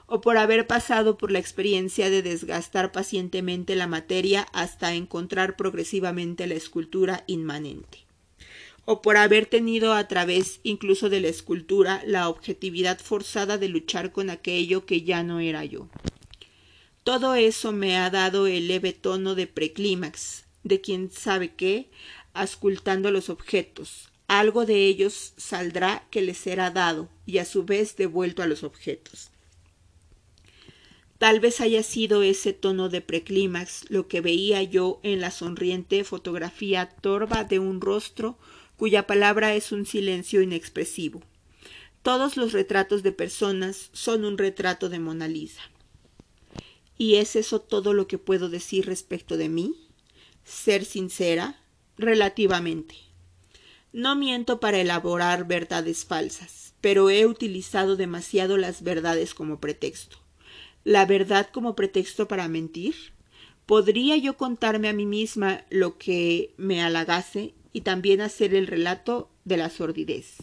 o 0.06 0.22
por 0.22 0.38
haber 0.38 0.66
pasado 0.66 1.18
por 1.18 1.30
la 1.30 1.38
experiencia 1.38 2.08
de 2.08 2.22
desgastar 2.22 2.92
pacientemente 2.92 3.76
la 3.76 3.86
materia 3.86 4.46
hasta 4.52 4.94
encontrar 4.94 5.56
progresivamente 5.56 6.46
la 6.46 6.54
escultura 6.54 7.24
inmanente, 7.26 8.06
o 8.86 9.02
por 9.02 9.18
haber 9.18 9.44
tenido 9.44 9.92
a 9.92 10.08
través 10.08 10.60
incluso 10.62 11.10
de 11.10 11.20
la 11.20 11.28
escultura 11.28 12.02
la 12.06 12.30
objetividad 12.30 12.98
forzada 12.98 13.58
de 13.58 13.68
luchar 13.68 14.10
con 14.10 14.30
aquello 14.30 14.86
que 14.86 15.02
ya 15.02 15.22
no 15.22 15.40
era 15.40 15.66
yo. 15.66 15.88
Todo 17.04 17.34
eso 17.34 17.72
me 17.72 17.98
ha 17.98 18.08
dado 18.08 18.46
el 18.46 18.68
leve 18.68 18.94
tono 18.94 19.34
de 19.34 19.46
preclímax, 19.46 20.44
de 20.62 20.80
quien 20.80 21.10
sabe 21.10 21.54
qué, 21.54 21.90
ascultando 22.40 23.10
los 23.10 23.30
objetos. 23.30 24.10
Algo 24.26 24.66
de 24.66 24.84
ellos 24.86 25.32
saldrá 25.36 26.06
que 26.10 26.22
les 26.22 26.36
será 26.38 26.70
dado 26.70 27.08
y 27.24 27.38
a 27.38 27.44
su 27.44 27.64
vez 27.64 27.96
devuelto 27.96 28.42
a 28.42 28.46
los 28.46 28.62
objetos. 28.62 29.30
Tal 31.18 31.40
vez 31.40 31.60
haya 31.60 31.82
sido 31.82 32.22
ese 32.22 32.52
tono 32.52 32.88
de 32.88 33.00
preclímax 33.00 33.90
lo 33.90 34.06
que 34.06 34.20
veía 34.20 34.62
yo 34.62 35.00
en 35.02 35.20
la 35.20 35.32
sonriente 35.32 36.04
fotografía 36.04 36.88
torva 36.88 37.42
de 37.42 37.58
un 37.58 37.80
rostro 37.80 38.38
cuya 38.76 39.08
palabra 39.08 39.54
es 39.54 39.72
un 39.72 39.84
silencio 39.84 40.40
inexpresivo. 40.42 41.20
Todos 42.02 42.36
los 42.36 42.52
retratos 42.52 43.02
de 43.02 43.10
personas 43.10 43.90
son 43.92 44.24
un 44.24 44.38
retrato 44.38 44.88
de 44.88 45.00
Mona 45.00 45.26
Lisa. 45.26 45.62
¿Y 46.96 47.16
es 47.16 47.34
eso 47.34 47.60
todo 47.60 47.92
lo 47.92 48.06
que 48.06 48.18
puedo 48.18 48.48
decir 48.48 48.86
respecto 48.86 49.36
de 49.36 49.48
mí? 49.48 49.74
Ser 50.44 50.84
sincera, 50.84 51.60
relativamente. 51.98 52.94
No 53.92 54.16
miento 54.16 54.60
para 54.60 54.78
elaborar 54.78 55.46
verdades 55.46 56.04
falsas, 56.04 56.74
pero 56.80 57.10
he 57.10 57.26
utilizado 57.26 57.96
demasiado 57.96 58.56
las 58.56 58.82
verdades 58.82 59.34
como 59.34 59.60
pretexto 59.60 60.18
la 60.88 61.04
verdad 61.04 61.50
como 61.52 61.76
pretexto 61.76 62.28
para 62.28 62.48
mentir? 62.48 62.94
¿Podría 63.66 64.16
yo 64.16 64.38
contarme 64.38 64.88
a 64.88 64.94
mí 64.94 65.04
misma 65.04 65.64
lo 65.68 65.98
que 65.98 66.54
me 66.56 66.82
halagase 66.82 67.52
y 67.74 67.82
también 67.82 68.22
hacer 68.22 68.54
el 68.54 68.66
relato 68.66 69.28
de 69.44 69.58
la 69.58 69.68
sordidez? 69.68 70.38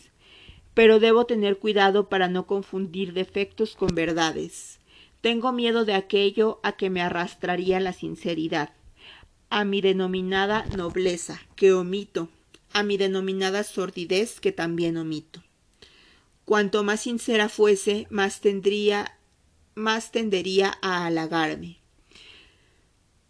Pero 0.76 1.00
debo 1.00 1.26
tener 1.26 1.58
cuidado 1.58 2.10
para 2.10 2.28
no 2.28 2.46
confundir 2.46 3.14
defectos 3.14 3.76
con 3.76 3.96
verdades. 3.96 4.80
Tengo 5.22 5.52
miedo 5.52 5.84
de 5.84 5.96
aquello 5.96 6.60
a 6.62 6.74
que 6.74 6.92
me 6.92 7.02
arrastraría 7.02 7.80
la 7.80 7.94
sinceridad, 7.94 8.70
a 9.56 9.64
mi 9.64 9.80
denominada 9.80 10.66
nobleza, 10.76 11.40
que 11.56 11.72
omito, 11.72 12.28
a 12.74 12.84
mi 12.84 12.98
denominada 12.98 13.64
sordidez, 13.64 14.42
que 14.42 14.52
también 14.52 14.98
omito. 14.98 15.42
Cuanto 16.44 16.84
más 16.84 17.00
sincera 17.00 17.48
fuese, 17.48 18.06
más 18.10 18.42
tendría 18.42 19.18
más 19.74 20.12
tendería 20.12 20.78
a 20.82 21.06
halagarme, 21.06 21.80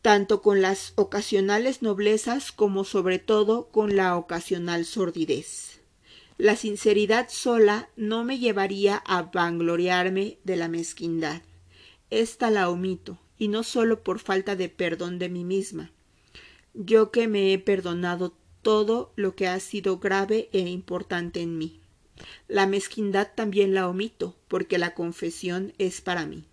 tanto 0.01 0.41
con 0.41 0.63
las 0.63 0.93
ocasionales 0.95 1.83
noblezas 1.83 2.51
como 2.51 2.85
sobre 2.85 3.19
todo 3.19 3.67
con 3.67 3.95
la 3.95 4.17
ocasional 4.17 4.85
sordidez. 4.85 5.81
La 6.39 6.55
sinceridad 6.55 7.29
sola 7.29 7.89
no 7.97 8.23
me 8.23 8.39
llevaría 8.39 8.97
a 8.97 9.21
vangloriarme 9.21 10.39
de 10.43 10.55
la 10.55 10.69
mezquindad. 10.69 11.43
Esta 12.09 12.49
la 12.49 12.71
omito, 12.71 13.19
y 13.37 13.47
no 13.47 13.61
solo 13.61 14.01
por 14.01 14.17
falta 14.17 14.55
de 14.55 14.69
perdón 14.69 15.19
de 15.19 15.29
mí 15.29 15.43
misma. 15.43 15.91
Yo 16.77 17.09
que 17.09 17.29
me 17.29 17.53
he 17.53 17.57
perdonado 17.57 18.35
todo 18.61 19.13
lo 19.15 19.33
que 19.33 19.47
ha 19.47 19.57
sido 19.61 19.99
grave 19.99 20.49
e 20.51 20.59
importante 20.59 21.41
en 21.41 21.57
mí. 21.57 21.79
La 22.49 22.67
mezquindad 22.67 23.29
también 23.33 23.73
la 23.73 23.87
omito, 23.87 24.35
porque 24.49 24.77
la 24.77 24.93
confesión 24.93 25.73
es 25.77 26.01
para 26.01 26.25
mí. 26.25 26.43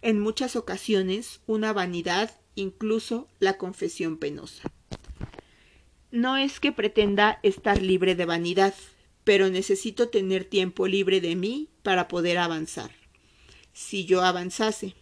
En 0.00 0.18
muchas 0.18 0.56
ocasiones 0.56 1.40
una 1.46 1.74
vanidad, 1.74 2.30
incluso 2.54 3.28
la 3.38 3.58
confesión 3.58 4.16
penosa. 4.16 4.62
No 6.10 6.38
es 6.38 6.58
que 6.58 6.72
pretenda 6.72 7.38
estar 7.42 7.82
libre 7.82 8.14
de 8.14 8.24
vanidad, 8.24 8.74
pero 9.24 9.50
necesito 9.50 10.08
tener 10.08 10.46
tiempo 10.46 10.86
libre 10.86 11.20
de 11.20 11.36
mí 11.36 11.68
para 11.82 12.08
poder 12.08 12.38
avanzar. 12.38 12.92
Si 13.74 14.06
yo 14.06 14.22
avanzase, 14.22 14.94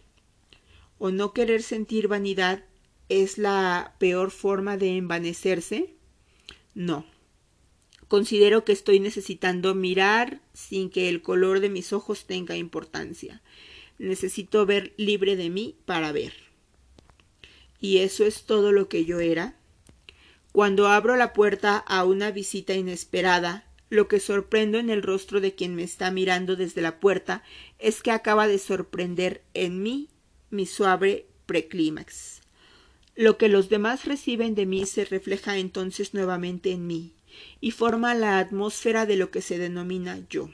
o 0.97 1.11
no 1.11 1.31
querer 1.31 1.63
sentir 1.63 2.09
vanidad 2.09 2.65
es 3.09 3.37
la 3.37 3.95
peor 3.99 4.31
forma 4.31 4.77
de 4.77 4.95
envanecerse, 4.95 5.93
no. 6.75 7.05
Considero 8.07 8.63
que 8.63 8.71
estoy 8.71 8.99
necesitando 8.99 9.75
mirar 9.75 10.41
sin 10.53 10.89
que 10.89 11.09
el 11.09 11.21
color 11.21 11.59
de 11.59 11.69
mis 11.69 11.93
ojos 11.93 12.25
tenga 12.25 12.55
importancia. 12.55 13.41
Necesito 13.97 14.65
ver 14.65 14.93
libre 14.97 15.35
de 15.35 15.49
mí 15.49 15.75
para 15.85 16.11
ver. 16.11 16.33
Y 17.81 17.99
eso 17.99 18.25
es 18.25 18.43
todo 18.43 18.71
lo 18.71 18.89
que 18.89 19.05
yo 19.05 19.19
era. 19.19 19.55
Cuando 20.51 20.87
abro 20.87 21.15
la 21.17 21.33
puerta 21.33 21.77
a 21.77 22.03
una 22.03 22.31
visita 22.31 22.73
inesperada, 22.73 23.67
lo 23.89 24.07
que 24.07 24.19
sorprendo 24.19 24.77
en 24.77 24.89
el 24.89 25.03
rostro 25.03 25.41
de 25.41 25.53
quien 25.53 25.75
me 25.75 25.83
está 25.83 26.11
mirando 26.11 26.55
desde 26.55 26.81
la 26.81 26.99
puerta 26.99 27.43
es 27.77 28.01
que 28.01 28.11
acaba 28.11 28.47
de 28.47 28.57
sorprender 28.57 29.43
en 29.53 29.81
mí 29.83 30.09
mi 30.49 30.65
suave 30.65 31.27
preclímax. 31.45 32.38
Lo 33.19 33.37
que 33.37 33.49
los 33.49 33.67
demás 33.67 34.05
reciben 34.05 34.55
de 34.55 34.65
mí 34.65 34.85
se 34.85 35.03
refleja 35.03 35.57
entonces 35.57 36.13
nuevamente 36.13 36.71
en 36.71 36.87
mí, 36.87 37.11
y 37.59 37.71
forma 37.71 38.15
la 38.15 38.39
atmósfera 38.39 39.05
de 39.05 39.17
lo 39.17 39.29
que 39.29 39.41
se 39.41 39.57
denomina 39.57 40.21
yo. 40.29 40.49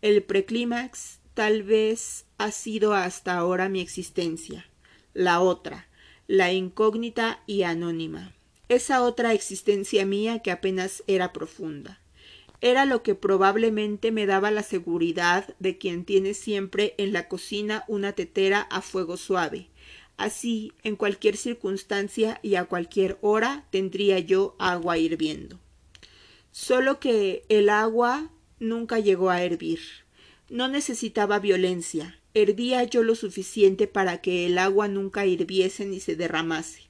El 0.00 0.22
preclímax 0.22 1.18
tal 1.34 1.64
vez 1.64 2.26
ha 2.38 2.52
sido 2.52 2.94
hasta 2.94 3.36
ahora 3.36 3.68
mi 3.68 3.80
existencia, 3.80 4.70
la 5.14 5.40
otra, 5.40 5.88
la 6.28 6.52
incógnita 6.52 7.42
y 7.44 7.64
anónima, 7.64 8.36
esa 8.68 9.02
otra 9.02 9.32
existencia 9.32 10.06
mía 10.06 10.38
que 10.38 10.52
apenas 10.52 11.02
era 11.08 11.32
profunda. 11.32 11.98
Era 12.60 12.84
lo 12.84 13.02
que 13.02 13.16
probablemente 13.16 14.12
me 14.12 14.26
daba 14.26 14.52
la 14.52 14.62
seguridad 14.62 15.56
de 15.58 15.76
quien 15.76 16.04
tiene 16.04 16.34
siempre 16.34 16.94
en 16.98 17.12
la 17.12 17.26
cocina 17.26 17.82
una 17.88 18.12
tetera 18.12 18.60
a 18.60 18.80
fuego 18.80 19.16
suave. 19.16 19.70
Así, 20.16 20.72
en 20.82 20.96
cualquier 20.96 21.36
circunstancia 21.36 22.38
y 22.42 22.54
a 22.54 22.64
cualquier 22.64 23.18
hora 23.20 23.66
tendría 23.70 24.18
yo 24.18 24.54
agua 24.58 24.98
hirviendo 24.98 25.58
solo 26.54 27.00
que 27.00 27.44
el 27.48 27.68
agua 27.68 28.30
nunca 28.60 29.00
llegó 29.00 29.30
a 29.30 29.42
hervir. 29.42 29.80
No 30.48 30.68
necesitaba 30.68 31.40
violencia. 31.40 32.20
Hervía 32.32 32.84
yo 32.84 33.02
lo 33.02 33.16
suficiente 33.16 33.88
para 33.88 34.20
que 34.20 34.46
el 34.46 34.58
agua 34.58 34.86
nunca 34.86 35.26
hirviese 35.26 35.84
ni 35.84 35.98
se 35.98 36.14
derramase. 36.14 36.82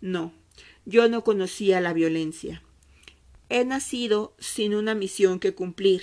No, 0.00 0.32
yo 0.86 1.10
no 1.10 1.22
conocía 1.22 1.82
la 1.82 1.92
violencia. 1.92 2.62
He 3.50 3.66
nacido 3.66 4.34
sin 4.38 4.74
una 4.74 4.94
misión 4.94 5.38
que 5.38 5.54
cumplir. 5.54 6.02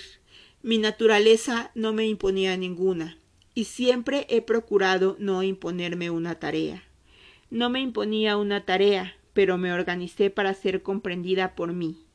Mi 0.61 0.77
naturaleza 0.77 1.71
no 1.73 1.93
me 1.93 2.05
imponía 2.05 2.55
ninguna, 2.55 3.17
y 3.53 3.65
siempre 3.65 4.25
he 4.29 4.41
procurado 4.41 5.15
no 5.19 5.43
imponerme 5.43 6.09
una 6.09 6.35
tarea. 6.35 6.83
No 7.49 7.69
me 7.69 7.81
imponía 7.81 8.37
una 8.37 8.65
tarea, 8.65 9.15
pero 9.33 9.57
me 9.57 9.73
organicé 9.73 10.29
para 10.29 10.53
ser 10.53 10.81
comprendida 10.81 11.55
por 11.55 11.73
mí 11.73 12.05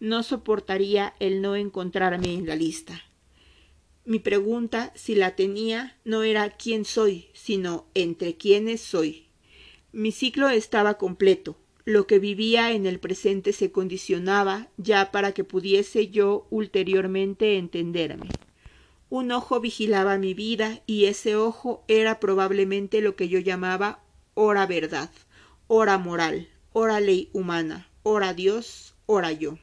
no 0.00 0.22
soportaría 0.22 1.14
el 1.18 1.40
no 1.42 1.56
encontrarme 1.56 2.34
en 2.34 2.46
la 2.46 2.56
lista. 2.56 3.02
Mi 4.04 4.18
pregunta, 4.18 4.92
si 4.94 5.14
la 5.14 5.36
tenía, 5.36 5.98
no 6.04 6.22
era 6.22 6.50
quién 6.50 6.84
soy, 6.84 7.28
sino 7.34 7.86
entre 7.94 8.36
quiénes 8.36 8.80
soy. 8.80 9.26
Mi 9.92 10.12
ciclo 10.12 10.48
estaba 10.48 10.94
completo. 10.94 11.58
Lo 11.84 12.06
que 12.06 12.18
vivía 12.18 12.72
en 12.72 12.86
el 12.86 13.00
presente 13.00 13.52
se 13.52 13.72
condicionaba 13.72 14.68
ya 14.76 15.10
para 15.10 15.32
que 15.32 15.44
pudiese 15.44 16.08
yo 16.08 16.46
ulteriormente 16.50 17.58
entenderme. 17.58 18.28
Un 19.10 19.32
ojo 19.32 19.60
vigilaba 19.60 20.18
mi 20.18 20.34
vida 20.34 20.82
y 20.86 21.06
ese 21.06 21.34
ojo 21.34 21.84
era 21.88 22.20
probablemente 22.20 23.00
lo 23.00 23.16
que 23.16 23.28
yo 23.28 23.38
llamaba 23.38 24.02
hora 24.34 24.66
verdad, 24.66 25.10
hora 25.66 25.96
moral, 25.96 26.48
hora 26.72 27.00
ley 27.00 27.30
humana, 27.32 27.88
hora 28.02 28.34
Dios, 28.34 28.94
hora 29.06 29.32
yo. 29.32 29.58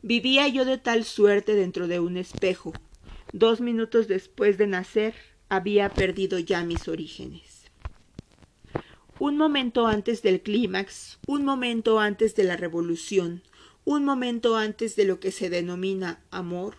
Vivía 0.00 0.48
yo 0.48 0.64
de 0.64 0.78
tal 0.78 1.04
suerte 1.04 1.54
dentro 1.54 1.88
de 1.88 2.00
un 2.00 2.16
espejo. 2.16 2.72
Dos 3.32 3.60
minutos 3.60 4.08
después 4.08 4.56
de 4.56 4.66
nacer 4.66 5.14
había 5.50 5.90
perdido 5.90 6.38
ya 6.38 6.64
mis 6.64 6.88
orígenes. 6.88 7.64
Un 9.18 9.36
momento 9.36 9.86
antes 9.86 10.22
del 10.22 10.40
clímax, 10.40 11.18
un 11.26 11.44
momento 11.44 11.98
antes 12.00 12.34
de 12.36 12.44
la 12.44 12.56
revolución, 12.56 13.42
un 13.84 14.04
momento 14.04 14.56
antes 14.56 14.96
de 14.96 15.04
lo 15.04 15.20
que 15.20 15.32
se 15.32 15.50
denomina 15.50 16.22
amor, 16.30 16.76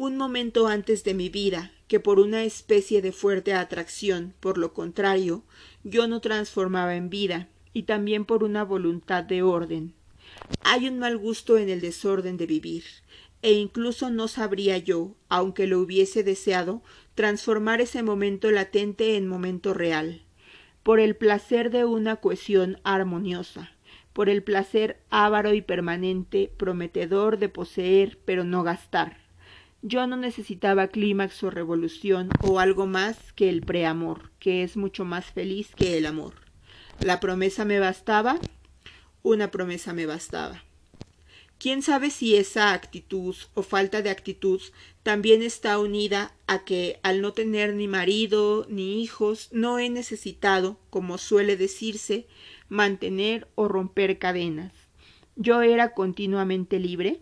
un 0.00 0.16
momento 0.16 0.68
antes 0.68 1.02
de 1.02 1.12
mi 1.12 1.28
vida, 1.28 1.72
que 1.88 1.98
por 1.98 2.20
una 2.20 2.44
especie 2.44 3.02
de 3.02 3.10
fuerte 3.10 3.52
atracción, 3.52 4.32
por 4.38 4.56
lo 4.56 4.72
contrario, 4.72 5.42
yo 5.82 6.06
no 6.06 6.20
transformaba 6.20 6.94
en 6.94 7.10
vida, 7.10 7.48
y 7.72 7.82
también 7.82 8.24
por 8.24 8.44
una 8.44 8.62
voluntad 8.62 9.24
de 9.24 9.42
orden, 9.42 9.94
hay 10.62 10.86
un 10.86 11.00
mal 11.00 11.18
gusto 11.18 11.58
en 11.58 11.68
el 11.68 11.80
desorden 11.80 12.36
de 12.36 12.46
vivir. 12.46 12.84
e 13.42 13.52
incluso 13.52 14.10
no 14.10 14.28
sabría 14.28 14.78
yo, 14.78 15.16
aunque 15.28 15.66
lo 15.66 15.80
hubiese 15.80 16.22
deseado, 16.22 16.82
transformar 17.16 17.80
ese 17.80 18.04
momento 18.04 18.52
latente 18.52 19.16
en 19.16 19.26
momento 19.26 19.74
real, 19.74 20.22
por 20.84 21.00
el 21.00 21.16
placer 21.16 21.70
de 21.70 21.84
una 21.84 22.16
cohesión 22.16 22.80
armoniosa, 22.84 23.72
por 24.12 24.28
el 24.28 24.44
placer 24.44 25.00
avaro 25.10 25.54
y 25.54 25.62
permanente, 25.62 26.52
prometedor 26.56 27.38
de 27.38 27.48
poseer 27.48 28.18
pero 28.24 28.44
no 28.44 28.62
gastar. 28.62 29.27
Yo 29.82 30.08
no 30.08 30.16
necesitaba 30.16 30.88
clímax 30.88 31.42
o 31.44 31.50
revolución 31.50 32.30
o 32.42 32.58
algo 32.58 32.86
más 32.86 33.32
que 33.34 33.48
el 33.48 33.62
preamor, 33.62 34.32
que 34.40 34.64
es 34.64 34.76
mucho 34.76 35.04
más 35.04 35.26
feliz 35.26 35.68
que 35.76 35.96
el 35.96 36.06
amor. 36.06 36.34
La 37.00 37.20
promesa 37.20 37.64
me 37.64 37.78
bastaba, 37.78 38.40
una 39.22 39.52
promesa 39.52 39.92
me 39.92 40.04
bastaba. 40.04 40.64
¿Quién 41.58 41.82
sabe 41.82 42.10
si 42.10 42.34
esa 42.34 42.72
actitud 42.72 43.36
o 43.54 43.62
falta 43.62 44.02
de 44.02 44.10
actitud 44.10 44.60
también 45.04 45.42
está 45.42 45.78
unida 45.78 46.32
a 46.48 46.64
que 46.64 46.98
al 47.04 47.20
no 47.20 47.32
tener 47.32 47.74
ni 47.74 47.86
marido 47.86 48.66
ni 48.68 49.00
hijos 49.00 49.48
no 49.52 49.78
he 49.78 49.90
necesitado, 49.90 50.80
como 50.90 51.18
suele 51.18 51.56
decirse, 51.56 52.26
mantener 52.68 53.46
o 53.54 53.68
romper 53.68 54.18
cadenas? 54.18 54.72
Yo 55.36 55.62
era 55.62 55.94
continuamente 55.94 56.80
libre. 56.80 57.20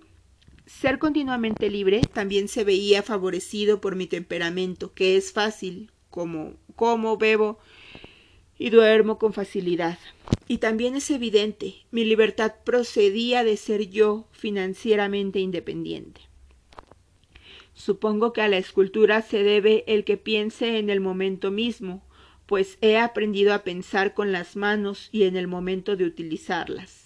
Ser 0.67 0.99
continuamente 0.99 1.71
libre 1.71 2.03
también 2.12 2.49
se 2.49 2.64
veía 2.64 3.03
favorecido 3.03 3.81
por 3.81 3.95
mi 3.95 4.07
temperamento, 4.07 4.93
que 4.95 5.17
es 5.17 5.33
fácil, 5.33 5.93
como 6.11 6.55
como, 6.77 7.17
bebo 7.17 7.59
y 8.59 8.71
duermo 8.71 9.19
con 9.19 9.33
facilidad. 9.33 9.99
Y 10.49 10.59
también 10.59 10.95
es 10.95 11.11
evidente, 11.11 11.75
mi 11.91 12.05
libertad 12.05 12.55
procedía 12.64 13.43
de 13.43 13.57
ser 13.57 13.89
yo 13.91 14.29
financieramente 14.33 15.41
independiente. 15.41 16.21
Supongo 17.75 18.33
que 18.33 18.41
a 18.41 18.49
la 18.49 18.59
escultura 18.59 19.23
se 19.23 19.43
debe 19.43 19.85
el 19.87 20.05
que 20.05 20.17
piense 20.17 20.79
en 20.79 20.89
el 20.89 21.01
momento 21.01 21.51
mismo, 21.51 22.03
pues 22.47 22.79
he 22.81 22.97
aprendido 22.97 23.53
a 23.53 23.64
pensar 23.64 24.14
con 24.14 24.33
las 24.33 24.57
manos 24.57 25.09
y 25.12 25.25
en 25.25 25.37
el 25.37 25.49
momento 25.49 25.97
de 25.97 26.05
utilizarlas. 26.05 27.05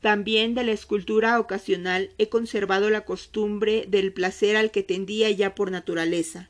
También 0.00 0.54
de 0.54 0.64
la 0.64 0.72
escultura 0.72 1.40
ocasional 1.40 2.10
he 2.18 2.28
conservado 2.28 2.90
la 2.90 3.04
costumbre 3.04 3.86
del 3.88 4.12
placer 4.12 4.56
al 4.56 4.70
que 4.70 4.82
tendía 4.82 5.30
ya 5.30 5.54
por 5.54 5.70
naturaleza, 5.70 6.48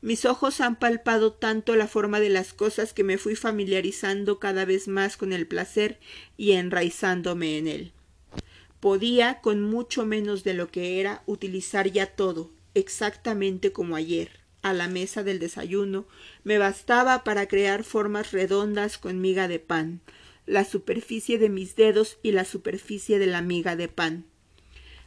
mis 0.00 0.24
ojos 0.26 0.60
han 0.60 0.76
palpado 0.76 1.32
tanto 1.32 1.74
la 1.74 1.88
forma 1.88 2.20
de 2.20 2.28
las 2.28 2.52
cosas 2.52 2.92
que 2.92 3.02
me 3.02 3.18
fui 3.18 3.34
familiarizando 3.34 4.38
cada 4.38 4.64
vez 4.64 4.86
más 4.86 5.16
con 5.16 5.32
el 5.32 5.46
placer 5.46 5.98
y 6.36 6.52
enraizándome 6.52 7.58
en 7.58 7.66
él. 7.66 7.92
Podía, 8.78 9.40
con 9.40 9.60
mucho 9.60 10.06
menos 10.06 10.44
de 10.44 10.54
lo 10.54 10.70
que 10.70 11.00
era, 11.00 11.22
utilizar 11.26 11.90
ya 11.90 12.06
todo, 12.06 12.52
exactamente 12.74 13.72
como 13.72 13.96
ayer, 13.96 14.30
a 14.62 14.72
la 14.72 14.86
mesa 14.86 15.24
del 15.24 15.40
desayuno, 15.40 16.06
me 16.44 16.58
bastaba 16.58 17.24
para 17.24 17.48
crear 17.48 17.82
formas 17.82 18.30
redondas 18.30 18.98
con 18.98 19.20
miga 19.20 19.48
de 19.48 19.58
pan, 19.58 20.00
la 20.48 20.64
superficie 20.64 21.38
de 21.38 21.50
mis 21.50 21.76
dedos 21.76 22.18
y 22.22 22.32
la 22.32 22.46
superficie 22.46 23.18
de 23.18 23.26
la 23.26 23.42
miga 23.42 23.76
de 23.76 23.88
pan. 23.88 24.24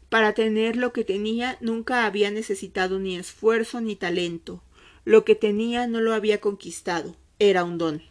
Para 0.07 0.33
tener 0.33 0.75
lo 0.75 0.93
que 0.93 1.03
tenía 1.03 1.57
nunca 1.61 2.05
había 2.05 2.29
necesitado 2.29 2.99
ni 2.99 3.15
esfuerzo 3.15 3.81
ni 3.81 3.95
talento, 3.95 4.63
lo 5.03 5.25
que 5.25 5.33
tenía 5.33 5.87
no 5.87 5.99
lo 5.99 6.13
había 6.13 6.39
conquistado, 6.39 7.15
era 7.39 7.63
un 7.63 7.79
don. 7.79 8.03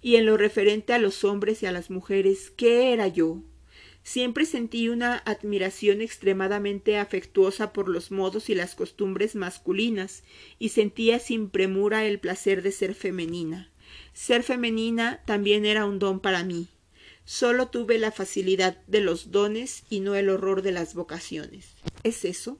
Y 0.00 0.16
en 0.16 0.24
lo 0.24 0.38
referente 0.38 0.94
a 0.94 0.98
los 0.98 1.24
hombres 1.24 1.62
y 1.62 1.66
a 1.66 1.72
las 1.72 1.90
mujeres, 1.90 2.50
¿qué 2.56 2.94
era 2.94 3.06
yo? 3.06 3.42
Siempre 4.02 4.46
sentí 4.46 4.88
una 4.88 5.18
admiración 5.18 6.00
extremadamente 6.00 6.96
afectuosa 6.96 7.74
por 7.74 7.88
los 7.88 8.10
modos 8.10 8.48
y 8.48 8.54
las 8.54 8.74
costumbres 8.74 9.34
masculinas, 9.34 10.22
y 10.58 10.70
sentía 10.70 11.18
sin 11.18 11.50
premura 11.50 12.06
el 12.06 12.18
placer 12.18 12.62
de 12.62 12.72
ser 12.72 12.94
femenina. 12.94 13.70
Ser 14.16 14.42
femenina 14.42 15.20
también 15.26 15.66
era 15.66 15.84
un 15.84 15.98
don 15.98 16.20
para 16.20 16.42
mí. 16.42 16.68
Solo 17.26 17.68
tuve 17.68 17.98
la 17.98 18.10
facilidad 18.10 18.78
de 18.86 19.02
los 19.02 19.30
dones 19.30 19.84
y 19.90 20.00
no 20.00 20.14
el 20.14 20.30
horror 20.30 20.62
de 20.62 20.72
las 20.72 20.94
vocaciones. 20.94 21.74
¿Es 22.02 22.24
eso? 22.24 22.58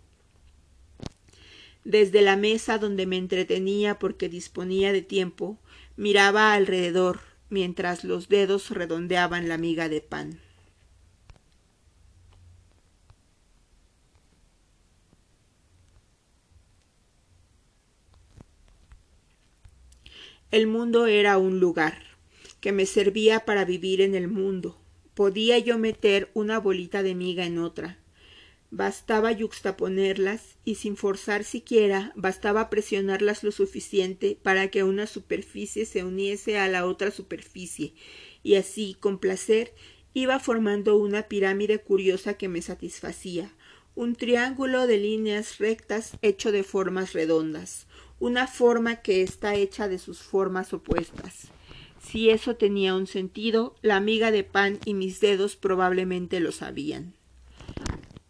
Desde 1.82 2.20
la 2.20 2.36
mesa 2.36 2.76
donde 2.76 3.06
me 3.06 3.16
entretenía 3.16 3.98
porque 3.98 4.28
disponía 4.28 4.92
de 4.92 5.00
tiempo, 5.00 5.58
miraba 5.96 6.52
alrededor 6.52 7.20
mientras 7.48 8.04
los 8.04 8.28
dedos 8.28 8.68
redondeaban 8.68 9.48
la 9.48 9.56
miga 9.56 9.88
de 9.88 10.02
pan. 10.02 10.38
El 20.56 20.68
mundo 20.68 21.06
era 21.06 21.36
un 21.36 21.60
lugar 21.60 22.02
que 22.62 22.72
me 22.72 22.86
servía 22.86 23.40
para 23.40 23.66
vivir 23.66 24.00
en 24.00 24.14
el 24.14 24.26
mundo. 24.26 24.80
Podía 25.12 25.58
yo 25.58 25.76
meter 25.76 26.30
una 26.32 26.58
bolita 26.58 27.02
de 27.02 27.14
miga 27.14 27.44
en 27.44 27.58
otra, 27.58 27.98
Bastaba 28.70 29.32
yuxtaponerlas 29.32 30.56
y 30.64 30.76
sin 30.76 30.96
forzar 30.96 31.44
siquiera 31.44 32.14
bastaba 32.16 32.70
presionarlas 32.70 33.44
lo 33.44 33.52
suficiente 33.52 34.38
para 34.42 34.68
que 34.70 34.82
una 34.82 35.06
superficie 35.06 35.84
se 35.84 36.04
uniese 36.04 36.56
a 36.56 36.68
la 36.68 36.86
otra 36.86 37.10
superficie. 37.10 37.92
Y 38.42 38.54
así, 38.54 38.96
con 38.98 39.18
placer, 39.18 39.74
iba 40.14 40.40
formando 40.40 40.96
una 40.96 41.24
pirámide 41.24 41.80
curiosa 41.80 42.38
que 42.38 42.48
me 42.48 42.62
satisfacía, 42.62 43.52
un 43.94 44.16
triángulo 44.16 44.86
de 44.86 44.96
líneas 44.96 45.58
rectas 45.58 46.16
hecho 46.22 46.50
de 46.50 46.62
formas 46.62 47.12
redondas, 47.12 47.85
una 48.18 48.46
forma 48.46 48.96
que 48.96 49.22
está 49.22 49.54
hecha 49.54 49.88
de 49.88 49.98
sus 49.98 50.20
formas 50.20 50.72
opuestas. 50.72 51.48
Si 52.00 52.30
eso 52.30 52.56
tenía 52.56 52.94
un 52.94 53.06
sentido, 53.06 53.74
la 53.82 54.00
miga 54.00 54.30
de 54.30 54.44
pan 54.44 54.78
y 54.84 54.94
mis 54.94 55.20
dedos 55.20 55.56
probablemente 55.56 56.40
lo 56.40 56.52
sabían. 56.52 57.14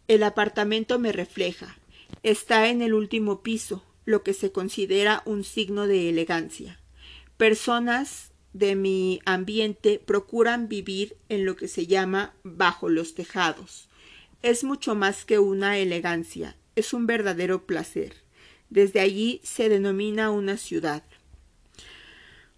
El 0.08 0.22
apartamento 0.22 0.98
me 0.98 1.12
refleja. 1.12 1.76
Está 2.22 2.68
en 2.68 2.80
el 2.80 2.94
último 2.94 3.42
piso, 3.42 3.84
lo 4.04 4.22
que 4.22 4.32
se 4.32 4.52
considera 4.52 5.22
un 5.26 5.44
signo 5.44 5.86
de 5.86 6.08
elegancia. 6.08 6.80
Personas 7.36 8.30
de 8.52 8.74
mi 8.74 9.20
ambiente 9.26 10.00
procuran 10.04 10.68
vivir 10.68 11.16
en 11.28 11.44
lo 11.44 11.56
que 11.56 11.68
se 11.68 11.86
llama 11.86 12.34
bajo 12.42 12.88
los 12.88 13.14
tejados. 13.14 13.88
Es 14.42 14.64
mucho 14.64 14.94
más 14.94 15.24
que 15.24 15.38
una 15.38 15.76
elegancia, 15.76 16.56
es 16.74 16.94
un 16.94 17.06
verdadero 17.06 17.66
placer. 17.66 18.25
Desde 18.70 19.00
allí 19.00 19.40
se 19.44 19.68
denomina 19.68 20.30
una 20.30 20.56
ciudad. 20.56 21.02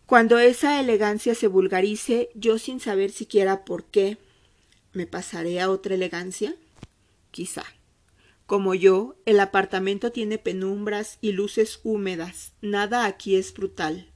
Cuando 0.07 0.39
esa 0.39 0.81
elegancia 0.81 1.35
se 1.35 1.49
vulgarice, 1.49 2.31
yo 2.35 2.59
sin 2.59 2.81
saber 2.81 3.11
siquiera 3.11 3.65
por 3.65 3.85
qué, 3.85 4.17
¿me 4.93 5.07
pasaré 5.07 5.61
a 5.61 5.71
otra 5.71 5.95
elegancia? 5.95 6.55
quizá. 7.31 7.65
Como 8.47 8.75
yo, 8.75 9.17
el 9.27 9.39
apartamento 9.41 10.11
tiene 10.11 10.39
penumbras 10.39 11.19
y 11.21 11.33
luces 11.33 11.81
húmedas. 11.85 12.55
Nada 12.63 13.05
aquí 13.05 13.37
es 13.37 13.53
brutal. 13.53 14.09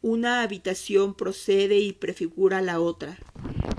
Una 0.00 0.42
habitación 0.42 1.14
procede 1.14 1.78
y 1.78 1.92
prefigura 1.92 2.62
la 2.62 2.78
otra. 2.78 3.18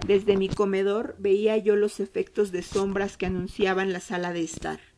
Desde 0.05 0.35
mi 0.35 0.49
comedor 0.49 1.15
veía 1.19 1.57
yo 1.57 1.77
los 1.77 2.01
efectos 2.01 2.51
de 2.51 2.61
sombras 2.61 3.15
que 3.15 3.25
anunciaban 3.25 3.93
la 3.93 4.01
sala 4.01 4.33
de 4.33 4.43
estar. 4.43 4.92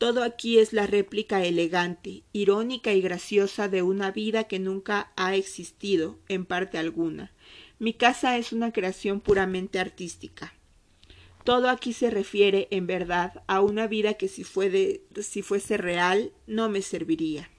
Todo 0.00 0.22
aquí 0.22 0.58
es 0.58 0.72
la 0.72 0.86
réplica 0.86 1.44
elegante, 1.44 2.22
irónica 2.32 2.94
y 2.94 3.02
graciosa 3.02 3.68
de 3.68 3.82
una 3.82 4.10
vida 4.10 4.44
que 4.44 4.58
nunca 4.58 5.12
ha 5.14 5.34
existido, 5.36 6.18
en 6.26 6.46
parte 6.46 6.78
alguna. 6.78 7.34
Mi 7.78 7.92
casa 7.92 8.38
es 8.38 8.54
una 8.54 8.72
creación 8.72 9.20
puramente 9.20 9.78
artística. 9.78 10.54
Todo 11.44 11.68
aquí 11.68 11.92
se 11.92 12.08
refiere, 12.08 12.66
en 12.70 12.86
verdad, 12.86 13.42
a 13.46 13.60
una 13.60 13.86
vida 13.88 14.14
que 14.14 14.28
si, 14.28 14.42
si 14.42 15.42
fuese 15.42 15.76
real 15.76 16.32
no 16.46 16.70
me 16.70 16.80
serviría. 16.80 17.50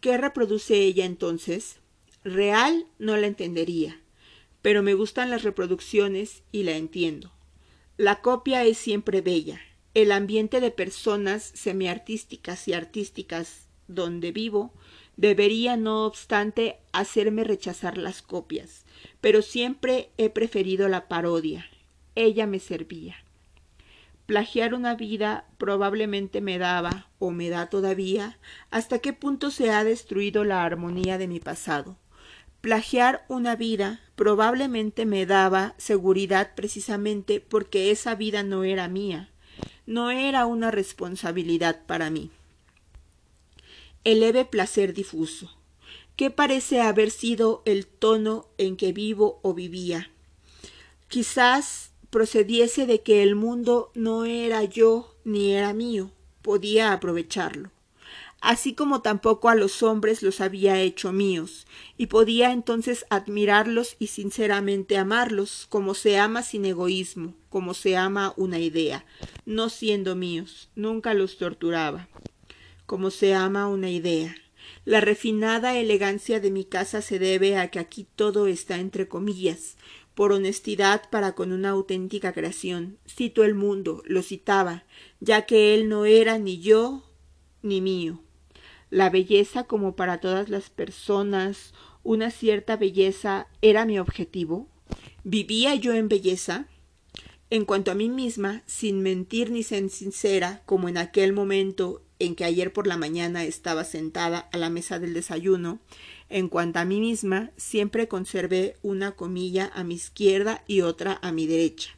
¿Qué 0.00 0.16
reproduce 0.16 0.76
ella 0.76 1.04
entonces? 1.04 1.76
Real 2.24 2.86
no 2.98 3.18
la 3.18 3.26
entendería, 3.26 4.00
pero 4.62 4.82
me 4.82 4.94
gustan 4.94 5.28
las 5.28 5.42
reproducciones 5.42 6.42
y 6.52 6.62
la 6.62 6.72
entiendo. 6.72 7.30
La 7.98 8.22
copia 8.22 8.64
es 8.64 8.78
siempre 8.78 9.20
bella. 9.20 9.60
El 9.94 10.10
ambiente 10.10 10.60
de 10.60 10.70
personas 10.70 11.42
semiartísticas 11.42 12.66
y 12.66 12.72
artísticas 12.72 13.68
donde 13.88 14.32
vivo 14.32 14.72
debería, 15.16 15.76
no 15.76 16.06
obstante, 16.06 16.78
hacerme 16.92 17.44
rechazar 17.44 17.98
las 17.98 18.22
copias, 18.22 18.86
pero 19.20 19.42
siempre 19.42 20.10
he 20.16 20.30
preferido 20.30 20.88
la 20.88 21.08
parodia, 21.08 21.66
ella 22.14 22.46
me 22.46 22.58
servía. 22.58 23.16
Plagiar 24.24 24.72
una 24.72 24.94
vida 24.94 25.46
probablemente 25.58 26.40
me 26.40 26.56
daba, 26.56 27.08
o 27.18 27.30
me 27.30 27.50
da 27.50 27.68
todavía, 27.68 28.38
hasta 28.70 29.00
qué 29.00 29.12
punto 29.12 29.50
se 29.50 29.70
ha 29.70 29.84
destruido 29.84 30.44
la 30.44 30.64
armonía 30.64 31.18
de 31.18 31.28
mi 31.28 31.38
pasado. 31.38 31.98
Plagiar 32.62 33.26
una 33.28 33.56
vida 33.56 34.00
probablemente 34.14 35.04
me 35.04 35.26
daba 35.26 35.74
seguridad 35.76 36.54
precisamente 36.54 37.40
porque 37.40 37.90
esa 37.90 38.14
vida 38.14 38.42
no 38.42 38.64
era 38.64 38.88
mía. 38.88 39.31
No 39.86 40.10
era 40.10 40.46
una 40.46 40.70
responsabilidad 40.70 41.84
para 41.86 42.10
mí. 42.10 42.30
El 44.04 44.20
leve 44.20 44.44
placer 44.44 44.94
difuso. 44.94 45.50
¿Qué 46.16 46.30
parece 46.30 46.80
haber 46.80 47.10
sido 47.10 47.62
el 47.64 47.86
tono 47.86 48.46
en 48.58 48.76
que 48.76 48.92
vivo 48.92 49.40
o 49.42 49.54
vivía? 49.54 50.10
Quizás 51.08 51.92
procediese 52.10 52.86
de 52.86 53.02
que 53.02 53.22
el 53.22 53.34
mundo 53.34 53.90
no 53.94 54.24
era 54.24 54.64
yo 54.64 55.16
ni 55.24 55.52
era 55.52 55.72
mío, 55.72 56.10
podía 56.42 56.92
aprovecharlo 56.92 57.70
así 58.42 58.74
como 58.74 59.00
tampoco 59.00 59.48
a 59.48 59.54
los 59.54 59.82
hombres 59.82 60.22
los 60.22 60.40
había 60.40 60.78
hecho 60.80 61.12
míos, 61.12 61.66
y 61.96 62.06
podía 62.06 62.50
entonces 62.50 63.06
admirarlos 63.08 63.96
y 64.00 64.08
sinceramente 64.08 64.98
amarlos, 64.98 65.66
como 65.70 65.94
se 65.94 66.18
ama 66.18 66.42
sin 66.42 66.66
egoísmo, 66.66 67.34
como 67.52 67.72
se 67.72 67.96
ama 67.96 68.34
una 68.36 68.58
idea, 68.58 69.04
no 69.46 69.68
siendo 69.68 70.16
míos, 70.16 70.70
nunca 70.74 71.14
los 71.14 71.38
torturaba, 71.38 72.08
como 72.86 73.10
se 73.10 73.34
ama 73.34 73.68
una 73.68 73.90
idea. 73.90 74.34
La 74.84 75.00
refinada 75.00 75.78
elegancia 75.78 76.40
de 76.40 76.50
mi 76.50 76.64
casa 76.64 77.00
se 77.00 77.20
debe 77.20 77.56
a 77.56 77.70
que 77.70 77.78
aquí 77.78 78.08
todo 78.16 78.48
está 78.48 78.80
entre 78.80 79.06
comillas, 79.06 79.76
por 80.16 80.32
honestidad 80.32 81.08
para 81.10 81.36
con 81.36 81.52
una 81.52 81.70
auténtica 81.70 82.32
creación. 82.32 82.98
Cito 83.06 83.44
el 83.44 83.54
mundo, 83.54 84.02
lo 84.04 84.22
citaba, 84.22 84.82
ya 85.20 85.46
que 85.46 85.74
él 85.74 85.88
no 85.88 86.04
era 86.04 86.38
ni 86.38 86.58
yo 86.58 87.04
ni 87.62 87.80
mío 87.80 88.20
la 88.92 89.08
belleza 89.08 89.64
como 89.64 89.96
para 89.96 90.20
todas 90.20 90.50
las 90.50 90.68
personas, 90.68 91.72
una 92.02 92.30
cierta 92.30 92.76
belleza 92.76 93.48
era 93.62 93.86
mi 93.86 93.98
objetivo. 93.98 94.68
¿Vivía 95.24 95.74
yo 95.76 95.94
en 95.94 96.08
belleza? 96.08 96.66
En 97.52 97.66
cuanto 97.66 97.90
a 97.90 97.94
mí 97.94 98.08
misma, 98.08 98.62
sin 98.64 99.02
mentir 99.02 99.50
ni 99.50 99.62
ser 99.62 99.90
sincera, 99.90 100.62
como 100.64 100.88
en 100.88 100.96
aquel 100.96 101.34
momento 101.34 102.00
en 102.18 102.34
que 102.34 102.46
ayer 102.46 102.72
por 102.72 102.86
la 102.86 102.96
mañana 102.96 103.44
estaba 103.44 103.84
sentada 103.84 104.38
a 104.38 104.56
la 104.56 104.70
mesa 104.70 104.98
del 104.98 105.12
desayuno, 105.12 105.78
en 106.30 106.48
cuanto 106.48 106.78
a 106.78 106.86
mí 106.86 106.98
misma, 106.98 107.50
siempre 107.58 108.08
conservé 108.08 108.76
una 108.80 109.12
comilla 109.16 109.70
a 109.74 109.84
mi 109.84 109.96
izquierda 109.96 110.64
y 110.66 110.80
otra 110.80 111.18
a 111.20 111.30
mi 111.30 111.46
derecha. 111.46 111.90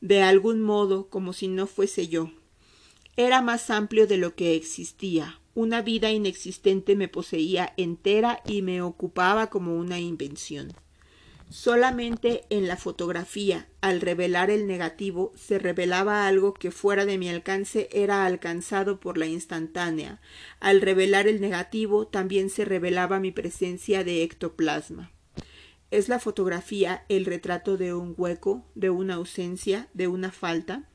De 0.00 0.22
algún 0.22 0.60
modo, 0.60 1.08
como 1.08 1.32
si 1.32 1.46
no 1.46 1.68
fuese 1.68 2.08
yo. 2.08 2.32
Era 3.14 3.42
más 3.42 3.70
amplio 3.70 4.08
de 4.08 4.16
lo 4.16 4.34
que 4.34 4.56
existía, 4.56 5.40
una 5.54 5.82
vida 5.82 6.10
inexistente 6.10 6.96
me 6.96 7.06
poseía 7.06 7.74
entera 7.76 8.42
y 8.44 8.62
me 8.62 8.82
ocupaba 8.82 9.50
como 9.50 9.76
una 9.76 10.00
invención. 10.00 10.72
Solamente 11.50 12.44
en 12.50 12.68
la 12.68 12.76
fotografía, 12.76 13.68
al 13.80 14.02
revelar 14.02 14.50
el 14.50 14.66
negativo, 14.66 15.32
se 15.34 15.58
revelaba 15.58 16.26
algo 16.26 16.52
que 16.52 16.70
fuera 16.70 17.06
de 17.06 17.16
mi 17.16 17.30
alcance 17.30 17.88
era 17.90 18.26
alcanzado 18.26 19.00
por 19.00 19.16
la 19.16 19.24
instantánea. 19.24 20.20
Al 20.60 20.82
revelar 20.82 21.26
el 21.26 21.40
negativo 21.40 22.06
también 22.06 22.50
se 22.50 22.66
revelaba 22.66 23.18
mi 23.18 23.32
presencia 23.32 24.04
de 24.04 24.22
ectoplasma. 24.24 25.10
¿Es 25.90 26.10
la 26.10 26.18
fotografía 26.18 27.06
el 27.08 27.24
retrato 27.24 27.78
de 27.78 27.94
un 27.94 28.14
hueco, 28.14 28.66
de 28.74 28.90
una 28.90 29.14
ausencia, 29.14 29.88
de 29.94 30.06
una 30.06 30.30
falta? 30.30 30.86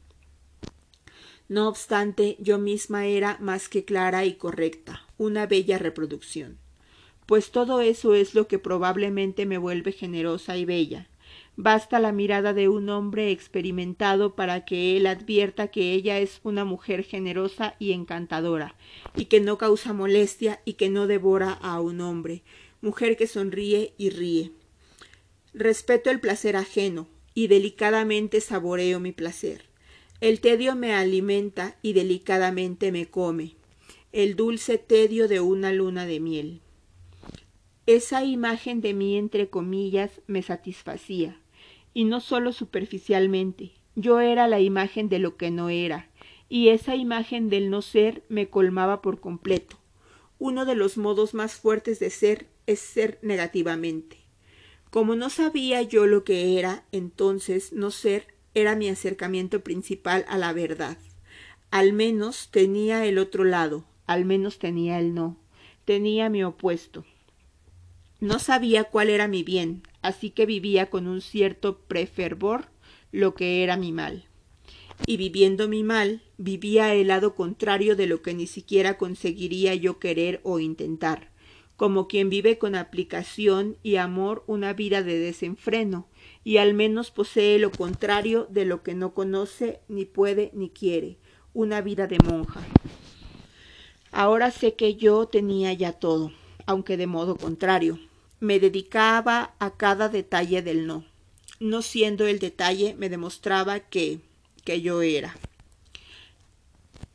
No 1.49 1.67
obstante, 1.67 2.37
yo 2.39 2.59
misma 2.59 3.07
era 3.07 3.37
más 3.41 3.69
que 3.69 3.85
clara 3.85 4.23
y 4.23 4.35
correcta, 4.35 5.01
una 5.17 5.47
bella 5.47 5.79
reproducción. 5.79 6.62
Pues 7.25 7.51
todo 7.51 7.81
eso 7.81 8.13
es 8.13 8.35
lo 8.35 8.47
que 8.47 8.59
probablemente 8.59 9.45
me 9.45 9.57
vuelve 9.57 9.91
generosa 9.91 10.57
y 10.57 10.65
bella. 10.65 11.07
Basta 11.55 11.99
la 11.99 12.11
mirada 12.11 12.53
de 12.53 12.67
un 12.67 12.89
hombre 12.89 13.29
experimentado 13.29 14.35
para 14.35 14.65
que 14.65 14.97
él 14.97 15.05
advierta 15.05 15.67
que 15.67 15.93
ella 15.93 16.17
es 16.17 16.39
una 16.43 16.65
mujer 16.65 17.03
generosa 17.03 17.75
y 17.77 17.91
encantadora, 17.91 18.75
y 19.15 19.25
que 19.25 19.39
no 19.39 19.59
causa 19.59 19.93
molestia 19.93 20.61
y 20.65 20.73
que 20.73 20.89
no 20.89 21.05
devora 21.05 21.51
a 21.53 21.79
un 21.79 22.01
hombre, 22.01 22.41
mujer 22.81 23.17
que 23.17 23.27
sonríe 23.27 23.93
y 23.99 24.09
ríe. 24.09 24.51
Respeto 25.53 26.09
el 26.09 26.19
placer 26.19 26.55
ajeno, 26.55 27.07
y 27.35 27.47
delicadamente 27.47 28.41
saboreo 28.41 28.99
mi 28.99 29.11
placer. 29.11 29.65
El 30.21 30.39
tedio 30.39 30.75
me 30.75 30.93
alimenta 30.93 31.77
y 31.81 31.93
delicadamente 31.93 32.91
me 32.91 33.07
come, 33.07 33.55
el 34.11 34.35
dulce 34.35 34.77
tedio 34.77 35.27
de 35.27 35.39
una 35.39 35.71
luna 35.71 36.05
de 36.05 36.19
miel. 36.19 36.61
Esa 37.85 38.23
imagen 38.23 38.79
de 38.79 38.93
mí 38.93 39.17
entre 39.17 39.49
comillas 39.49 40.21
me 40.25 40.41
satisfacía, 40.41 41.37
y 41.93 42.05
no 42.05 42.21
sólo 42.21 42.53
superficialmente, 42.53 43.73
yo 43.95 44.21
era 44.21 44.47
la 44.47 44.61
imagen 44.61 45.09
de 45.09 45.19
lo 45.19 45.35
que 45.35 45.51
no 45.51 45.69
era, 45.69 46.09
y 46.47 46.69
esa 46.69 46.95
imagen 46.95 47.49
del 47.49 47.69
no 47.69 47.81
ser 47.81 48.23
me 48.29 48.47
colmaba 48.47 49.01
por 49.01 49.19
completo. 49.19 49.77
Uno 50.39 50.65
de 50.65 50.75
los 50.75 50.97
modos 50.97 51.33
más 51.33 51.55
fuertes 51.55 51.99
de 51.99 52.09
ser 52.09 52.47
es 52.67 52.79
ser 52.79 53.19
negativamente. 53.21 54.17
Como 54.89 55.15
no 55.15 55.29
sabía 55.29 55.81
yo 55.81 56.05
lo 56.05 56.23
que 56.23 56.57
era, 56.59 56.85
entonces 56.93 57.73
no 57.73 57.91
ser 57.91 58.27
era 58.53 58.77
mi 58.77 58.87
acercamiento 58.87 59.61
principal 59.61 60.23
a 60.29 60.37
la 60.37 60.53
verdad. 60.53 60.97
Al 61.69 61.91
menos 61.91 62.49
tenía 62.49 63.05
el 63.05 63.17
otro 63.17 63.43
lado, 63.43 63.83
al 64.05 64.23
menos 64.23 64.57
tenía 64.57 64.99
el 64.99 65.13
no, 65.13 65.37
tenía 65.83 66.29
mi 66.29 66.43
opuesto. 66.43 67.03
No 68.23 68.39
sabía 68.39 68.85
cuál 68.85 69.09
era 69.09 69.27
mi 69.27 69.43
bien, 69.43 69.83
así 70.01 70.29
que 70.29 70.45
vivía 70.45 70.89
con 70.89 71.07
un 71.07 71.19
cierto 71.19 71.79
prefervor 71.79 72.67
lo 73.11 73.35
que 73.35 73.63
era 73.63 73.75
mi 73.75 73.91
mal. 73.91 74.23
Y 75.05 75.17
viviendo 75.17 75.67
mi 75.67 75.83
mal, 75.83 76.21
vivía 76.37 76.95
el 76.95 77.09
lado 77.09 77.35
contrario 77.35 77.97
de 77.97 78.07
lo 78.07 78.21
que 78.21 78.33
ni 78.33 78.47
siquiera 78.47 78.97
conseguiría 78.97 79.75
yo 79.75 79.99
querer 79.99 80.39
o 80.43 80.59
intentar, 80.59 81.31
como 81.75 82.07
quien 82.07 82.29
vive 82.29 82.57
con 82.57 82.75
aplicación 82.75 83.75
y 83.83 83.97
amor 83.97 84.45
una 84.47 84.71
vida 84.71 85.03
de 85.03 85.19
desenfreno, 85.19 86.07
y 86.45 86.59
al 86.59 86.73
menos 86.73 87.11
posee 87.11 87.59
lo 87.59 87.71
contrario 87.71 88.47
de 88.49 88.63
lo 88.63 88.83
que 88.83 88.93
no 88.93 89.13
conoce, 89.13 89.81
ni 89.89 90.05
puede, 90.05 90.49
ni 90.53 90.69
quiere, 90.69 91.17
una 91.53 91.81
vida 91.81 92.07
de 92.07 92.19
monja. 92.23 92.61
Ahora 94.13 94.49
sé 94.49 94.75
que 94.75 94.95
yo 94.95 95.25
tenía 95.25 95.73
ya 95.73 95.91
todo, 95.91 96.31
aunque 96.65 96.95
de 96.95 97.07
modo 97.07 97.35
contrario. 97.35 97.99
Me 98.43 98.59
dedicaba 98.59 99.55
a 99.57 99.77
cada 99.77 100.09
detalle 100.09 100.61
del 100.61 100.85
no. 100.85 101.05
No 101.61 101.81
siendo 101.81 102.27
el 102.27 102.39
detalle, 102.39 102.93
me 102.93 103.07
demostraba 103.07 103.79
que, 103.79 104.19
que 104.65 104.81
yo 104.81 105.01
era. 105.01 105.37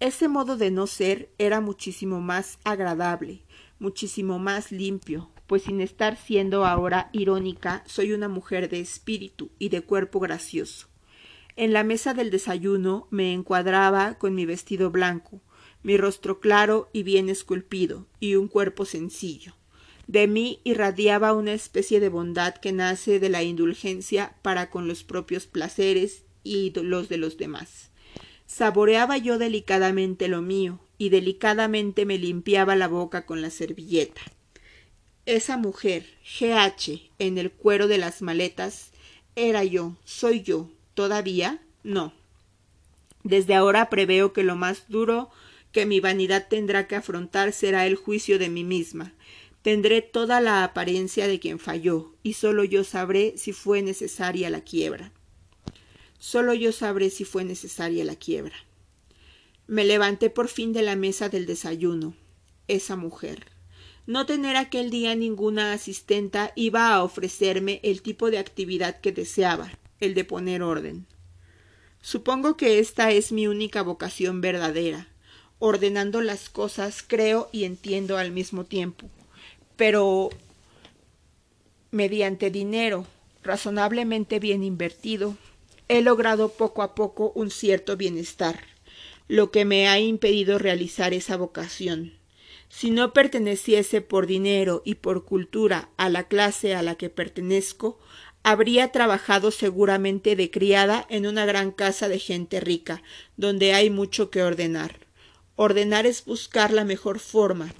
Ese 0.01 0.29
modo 0.29 0.57
de 0.57 0.70
no 0.70 0.87
ser 0.87 1.29
era 1.37 1.61
muchísimo 1.61 2.22
más 2.22 2.59
agradable, 2.64 3.43
muchísimo 3.79 4.39
más 4.39 4.72
limpio, 4.72 5.29
pues 5.47 5.64
sin 5.64 5.83
estar 5.83 6.16
siendo 6.16 6.64
ahora 6.64 7.11
irónica, 7.12 7.85
soy 7.85 8.14
una 8.14 8.29
mujer 8.31 8.70
de 8.70 8.81
espíritu 8.81 9.51
y 9.59 9.68
de 9.68 9.83
cuerpo 9.83 10.20
gracioso. 10.20 10.89
En 11.57 11.74
la 11.74 11.85
mesa 11.85 12.14
del 12.14 12.31
desayuno 12.31 13.07
me 13.11 13.35
encuadraba 13.35 14.14
con 14.14 14.35
mi 14.35 14.47
vestido 14.47 14.91
blanco, 14.91 15.43
mi 15.83 15.99
rostro 15.99 16.41
claro 16.41 16.89
y 16.95 17.03
bien 17.03 17.29
esculpido, 17.29 18.07
y 18.18 18.37
un 18.37 18.49
cuerpo 18.49 18.87
sencillo. 18.87 19.58
De 20.09 20.27
mí 20.27 20.61
irradiaba 20.65 21.35
una 21.35 21.53
especie 21.53 22.01
de 22.01 22.09
bondad 22.09 22.55
que 22.55 22.73
nace 22.73 23.21
de 23.21 23.29
la 23.29 23.43
indulgencia 23.43 24.35
para 24.41 24.71
con 24.71 24.89
los 24.89 25.05
propios 25.05 25.47
placeres 25.47 26.25
y 26.43 26.73
los 26.75 27.11
de 27.11 27.19
los 27.19 27.37
demás. 27.37 27.91
Saboreaba 28.47 29.19
yo 29.19 29.37
delicadamente 29.37 30.29
lo 30.29 30.41
mío, 30.41 30.81
y 30.97 31.11
delicadamente 31.11 32.07
me 32.07 32.19
limpiaba 32.19 32.75
la 32.75 32.89
boca 32.89 33.27
con 33.27 33.43
la 33.43 33.51
servilleta. 33.51 34.23
Esa 35.27 35.59
mujer, 35.59 36.07
GH, 36.25 37.11
en 37.19 37.37
el 37.37 37.53
cuero 37.53 37.87
de 37.87 37.99
las 37.99 38.23
maletas, 38.23 38.93
era 39.37 39.63
yo, 39.63 39.95
soy 40.05 40.41
yo, 40.41 40.71
todavía 40.95 41.61
no. 41.85 42.15
Desde 43.25 43.55
ahora 43.55 43.91
preveo 43.91 44.33
que 44.33 44.43
lo 44.43 44.57
más 44.57 44.89
duro 44.89 45.29
que 45.71 45.85
mi 45.85 46.01
vanidad 46.01 46.49
tendrá 46.49 46.89
que 46.89 46.97
afrontar 46.97 47.53
será 47.53 47.87
el 47.87 47.95
juicio 47.95 48.39
de 48.39 48.49
mí 48.49 48.65
misma. 48.65 49.13
Tendré 49.69 50.01
toda 50.01 50.41
la 50.41 50.64
apariencia 50.64 51.29
de 51.29 51.41
quien 51.41 51.59
falló, 51.59 52.14
y 52.23 52.33
solo 52.33 52.64
yo 52.64 52.85
sabré 52.85 53.35
si 53.37 53.53
fue 53.53 53.83
necesaria 53.83 54.49
la 54.49 54.62
quiebra. 54.62 55.12
Solo 56.19 56.55
yo 56.55 56.73
sabré 56.73 57.11
si 57.11 57.27
fue 57.27 57.45
necesaria 57.45 58.03
la 58.07 58.16
quiebra. 58.16 58.57
Me 59.66 59.85
levanté 59.85 60.31
por 60.31 60.49
fin 60.49 60.73
de 60.73 60.81
la 60.81 60.97
mesa 60.97 61.29
del 61.29 61.45
desayuno. 61.45 62.14
Esa 62.66 62.97
mujer. 62.97 63.45
No 64.07 64.25
tener 64.25 64.57
aquel 64.57 64.89
día 64.89 65.14
ninguna 65.14 65.75
asistenta 65.75 66.55
iba 66.57 66.95
a 66.95 67.05
ofrecerme 67.05 67.81
el 67.83 68.01
tipo 68.01 68.31
de 68.31 68.39
actividad 68.39 68.99
que 69.03 69.12
deseaba, 69.12 69.71
el 70.01 70.14
de 70.14 70.25
poner 70.25 70.62
orden. 70.62 71.05
Supongo 72.01 72.57
que 72.57 72.79
esta 72.79 73.11
es 73.11 73.33
mi 73.33 73.47
única 73.47 73.83
vocación 73.83 74.41
verdadera. 74.41 75.09
Ordenando 75.59 76.23
las 76.23 76.49
cosas 76.49 77.05
creo 77.07 77.51
y 77.53 77.64
entiendo 77.64 78.16
al 78.16 78.33
mismo 78.33 78.64
tiempo. 78.64 79.11
Pero 79.79 80.31
mediante 81.93 82.51
dinero 82.51 83.07
razonablemente 83.45 84.41
bien 84.41 84.64
invertido, 84.64 85.37
he 85.87 86.03
logrado 86.03 86.49
poco 86.51 86.83
a 86.83 86.97
poco 86.97 87.31
un 87.37 87.53
cierto 87.53 87.97
bienestar, 87.97 88.59
lo 89.29 89.53
que 89.53 89.64
me 89.64 89.89
ha 89.89 90.01
impedido 90.01 90.59
realizar 90.59 91.14
esa 91.14 91.37
vocación. 91.37 92.14
Si 92.68 92.91
no 92.91 93.12
perteneciese 93.12 94.01
por 94.01 94.26
dinero 94.26 94.83
y 94.85 94.97
por 94.97 95.24
cultura 95.24 95.91
a 95.97 96.09
la 96.09 96.24
clase 96.26 96.74
a 96.74 96.83
la 96.83 96.97
que 96.97 97.09
pertenezco, 97.09 98.01
habría 98.43 98.91
trabajado 98.91 99.53
seguramente 99.53 100.35
de 100.35 100.51
criada 100.51 101.07
en 101.09 101.24
una 101.24 101.47
gran 101.47 101.70
casa 101.70 102.09
de 102.09 102.18
gente 102.18 102.59
rica, 102.59 103.01
donde 103.37 103.74
hay 103.74 103.91
mucho 103.91 104.29
que 104.29 104.43
ordenar. 104.43 105.07
Ordenar 105.55 106.05
es 106.05 106.24
buscar 106.24 106.72
la 106.72 106.85
mejor 106.85 107.20
forma. 107.20 107.72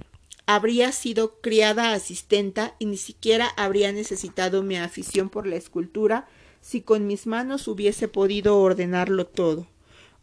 Habría 0.51 0.91
sido 0.93 1.39
criada 1.41 1.93
asistenta 1.93 2.75
y 2.79 2.87
ni 2.87 2.97
siquiera 2.97 3.49
habría 3.55 3.91
necesitado 3.91 4.63
mi 4.63 4.77
afición 4.77 5.29
por 5.29 5.45
la 5.45 5.57
escultura 5.57 6.27
si 6.59 6.81
con 6.81 7.05
mis 7.05 7.27
manos 7.27 7.67
hubiese 7.67 8.07
podido 8.07 8.57
ordenarlo 8.57 9.27
todo. 9.27 9.67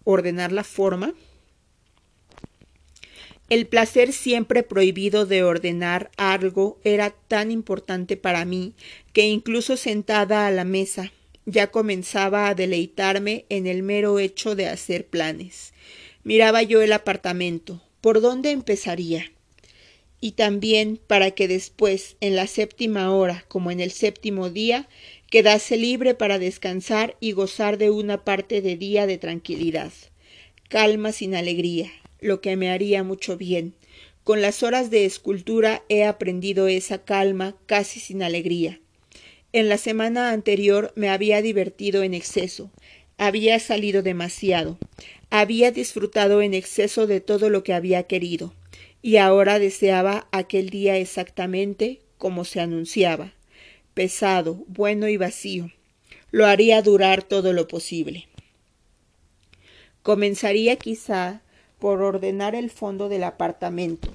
Ordenar 0.02 0.50
la 0.50 0.64
forma, 0.64 1.14
el 3.50 3.68
placer 3.68 4.12
siempre 4.12 4.64
prohibido 4.64 5.26
de 5.26 5.44
ordenar 5.44 6.10
algo 6.16 6.80
era 6.82 7.10
tan 7.10 7.52
importante 7.52 8.16
para 8.16 8.44
mí 8.44 8.74
que 9.12 9.28
incluso 9.28 9.76
sentada 9.76 10.48
a 10.48 10.50
la 10.50 10.64
mesa 10.64 11.12
ya 11.44 11.70
comenzaba 11.70 12.48
a 12.48 12.56
deleitarme 12.56 13.46
en 13.48 13.68
el 13.68 13.84
mero 13.84 14.18
hecho 14.18 14.56
de 14.56 14.66
hacer 14.66 15.06
planes. 15.06 15.72
Miraba 16.24 16.64
yo 16.64 16.82
el 16.82 16.92
apartamento. 16.92 17.80
¿Por 18.00 18.20
dónde 18.20 18.50
empezaría? 18.50 19.30
Y 20.20 20.32
también 20.32 20.98
para 21.06 21.30
que 21.32 21.48
después, 21.48 22.16
en 22.20 22.36
la 22.36 22.46
séptima 22.46 23.12
hora, 23.12 23.44
como 23.48 23.70
en 23.70 23.80
el 23.80 23.90
séptimo 23.90 24.50
día, 24.50 24.88
quedase 25.30 25.76
libre 25.76 26.14
para 26.14 26.38
descansar 26.38 27.16
y 27.20 27.32
gozar 27.32 27.78
de 27.78 27.90
una 27.90 28.24
parte 28.24 28.62
de 28.62 28.76
día 28.76 29.06
de 29.06 29.18
tranquilidad, 29.18 29.92
calma 30.68 31.12
sin 31.12 31.34
alegría, 31.34 31.90
lo 32.20 32.40
que 32.40 32.56
me 32.56 32.70
haría 32.70 33.02
mucho 33.02 33.36
bien. 33.36 33.74
Con 34.24 34.42
las 34.42 34.62
horas 34.62 34.90
de 34.90 35.04
escultura 35.04 35.84
he 35.88 36.04
aprendido 36.04 36.66
esa 36.66 37.04
calma 37.04 37.56
casi 37.66 38.00
sin 38.00 38.22
alegría. 38.22 38.80
En 39.52 39.68
la 39.68 39.78
semana 39.78 40.30
anterior 40.30 40.92
me 40.96 41.08
había 41.08 41.40
divertido 41.42 42.02
en 42.02 42.14
exceso, 42.14 42.70
había 43.18 43.58
salido 43.60 44.02
demasiado, 44.02 44.78
había 45.30 45.70
disfrutado 45.70 46.42
en 46.42 46.54
exceso 46.54 47.06
de 47.06 47.20
todo 47.20 47.50
lo 47.50 47.62
que 47.62 47.72
había 47.72 48.02
querido, 48.04 48.52
y 49.06 49.18
ahora 49.18 49.60
deseaba 49.60 50.26
aquel 50.32 50.68
día 50.68 50.96
exactamente 50.96 52.00
como 52.18 52.44
se 52.44 52.58
anunciaba, 52.58 53.34
pesado, 53.94 54.64
bueno 54.66 55.06
y 55.06 55.16
vacío. 55.16 55.70
Lo 56.32 56.44
haría 56.44 56.82
durar 56.82 57.22
todo 57.22 57.52
lo 57.52 57.68
posible. 57.68 58.26
Comenzaría 60.02 60.74
quizá 60.74 61.40
por 61.78 62.02
ordenar 62.02 62.56
el 62.56 62.68
fondo 62.68 63.08
del 63.08 63.22
apartamento. 63.22 64.12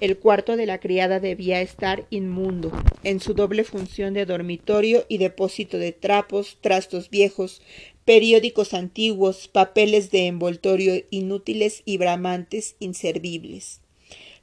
El 0.00 0.16
cuarto 0.16 0.56
de 0.56 0.64
la 0.64 0.80
criada 0.80 1.20
debía 1.20 1.60
estar 1.60 2.06
inmundo, 2.08 2.72
en 3.04 3.20
su 3.20 3.34
doble 3.34 3.62
función 3.62 4.14
de 4.14 4.24
dormitorio 4.24 5.04
y 5.06 5.18
depósito 5.18 5.76
de 5.76 5.92
trapos, 5.92 6.56
trastos 6.62 7.10
viejos, 7.10 7.60
periódicos 8.06 8.72
antiguos, 8.72 9.48
papeles 9.48 10.10
de 10.10 10.28
envoltorio 10.28 10.94
inútiles 11.10 11.82
y 11.84 11.98
bramantes 11.98 12.76
inservibles. 12.78 13.82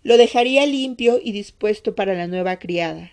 Lo 0.03 0.17
dejaría 0.17 0.65
limpio 0.65 1.19
y 1.21 1.31
dispuesto 1.31 1.95
para 1.95 2.13
la 2.13 2.27
nueva 2.27 2.59
criada. 2.59 3.11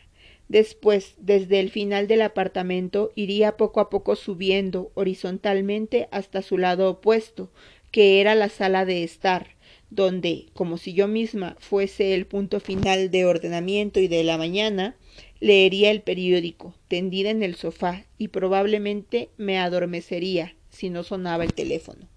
Después, 0.48 1.14
desde 1.18 1.60
el 1.60 1.70
final 1.70 2.06
del 2.06 2.22
apartamento, 2.22 3.10
iría 3.14 3.56
poco 3.56 3.80
a 3.80 3.88
poco 3.88 4.14
subiendo 4.14 4.92
horizontalmente 4.94 6.08
hasta 6.10 6.42
su 6.42 6.58
lado 6.58 6.90
opuesto, 6.90 7.50
que 7.90 8.20
era 8.20 8.34
la 8.34 8.48
sala 8.48 8.84
de 8.84 9.02
estar, 9.04 9.56
donde, 9.90 10.46
como 10.52 10.76
si 10.76 10.92
yo 10.92 11.08
misma 11.08 11.56
fuese 11.58 12.14
el 12.14 12.26
punto 12.26 12.60
final 12.60 13.10
de 13.10 13.24
ordenamiento 13.24 14.00
y 14.00 14.08
de 14.08 14.22
la 14.22 14.36
mañana, 14.36 14.96
leería 15.40 15.90
el 15.90 16.02
periódico, 16.02 16.74
tendida 16.88 17.30
en 17.30 17.42
el 17.42 17.54
sofá, 17.54 18.04
y 18.18 18.28
probablemente 18.28 19.30
me 19.36 19.58
adormecería 19.58 20.54
si 20.70 20.90
no 20.90 21.04
sonaba 21.04 21.44
el 21.44 21.54
teléfono. 21.54 22.08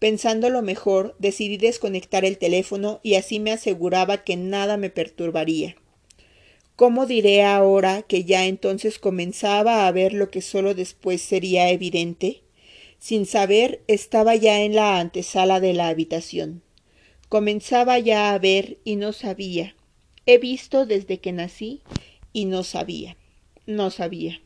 Pensando 0.00 0.48
lo 0.48 0.62
mejor, 0.62 1.14
decidí 1.18 1.58
desconectar 1.58 2.24
el 2.24 2.38
teléfono 2.38 3.00
y 3.02 3.16
así 3.16 3.38
me 3.38 3.52
aseguraba 3.52 4.24
que 4.24 4.36
nada 4.36 4.78
me 4.78 4.88
perturbaría. 4.88 5.76
¿Cómo 6.74 7.04
diré 7.04 7.44
ahora 7.44 8.00
que 8.00 8.24
ya 8.24 8.46
entonces 8.46 8.98
comenzaba 8.98 9.86
a 9.86 9.92
ver 9.92 10.14
lo 10.14 10.30
que 10.30 10.40
solo 10.40 10.74
después 10.74 11.20
sería 11.20 11.68
evidente? 11.68 12.40
Sin 12.98 13.26
saber, 13.26 13.82
estaba 13.88 14.36
ya 14.36 14.62
en 14.62 14.74
la 14.74 14.98
antesala 14.98 15.60
de 15.60 15.74
la 15.74 15.88
habitación. 15.88 16.62
Comenzaba 17.28 17.98
ya 17.98 18.32
a 18.32 18.38
ver 18.38 18.78
y 18.82 18.96
no 18.96 19.12
sabía. 19.12 19.76
He 20.24 20.38
visto 20.38 20.86
desde 20.86 21.18
que 21.18 21.32
nací 21.32 21.82
y 22.32 22.46
no 22.46 22.64
sabía. 22.64 23.18
No 23.66 23.90
sabía. 23.90 24.40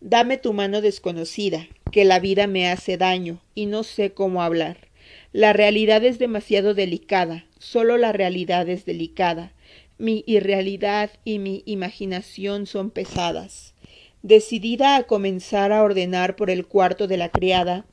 Dame 0.00 0.38
tu 0.38 0.54
mano 0.54 0.80
desconocida, 0.80 1.68
que 1.92 2.04
la 2.04 2.18
vida 2.18 2.48
me 2.48 2.68
hace 2.68 2.96
daño 2.96 3.40
y 3.54 3.66
no 3.66 3.84
sé 3.84 4.12
cómo 4.12 4.42
hablar. 4.42 4.88
La 5.32 5.52
realidad 5.52 6.02
es 6.04 6.18
demasiado 6.18 6.74
delicada, 6.74 7.44
solo 7.58 7.98
la 7.98 8.12
realidad 8.12 8.68
es 8.68 8.84
delicada. 8.84 9.52
Mi 9.98 10.24
irrealidad 10.26 11.10
y 11.24 11.38
mi 11.38 11.62
imaginación 11.66 12.66
son 12.66 12.90
pesadas. 12.90 13.74
Decidida 14.22 14.96
a 14.96 15.04
comenzar 15.04 15.70
a 15.70 15.82
ordenar 15.82 16.34
por 16.34 16.50
el 16.50 16.66
cuarto 16.66 17.06
de 17.06 17.18
la 17.18 17.28
criada, 17.28 17.84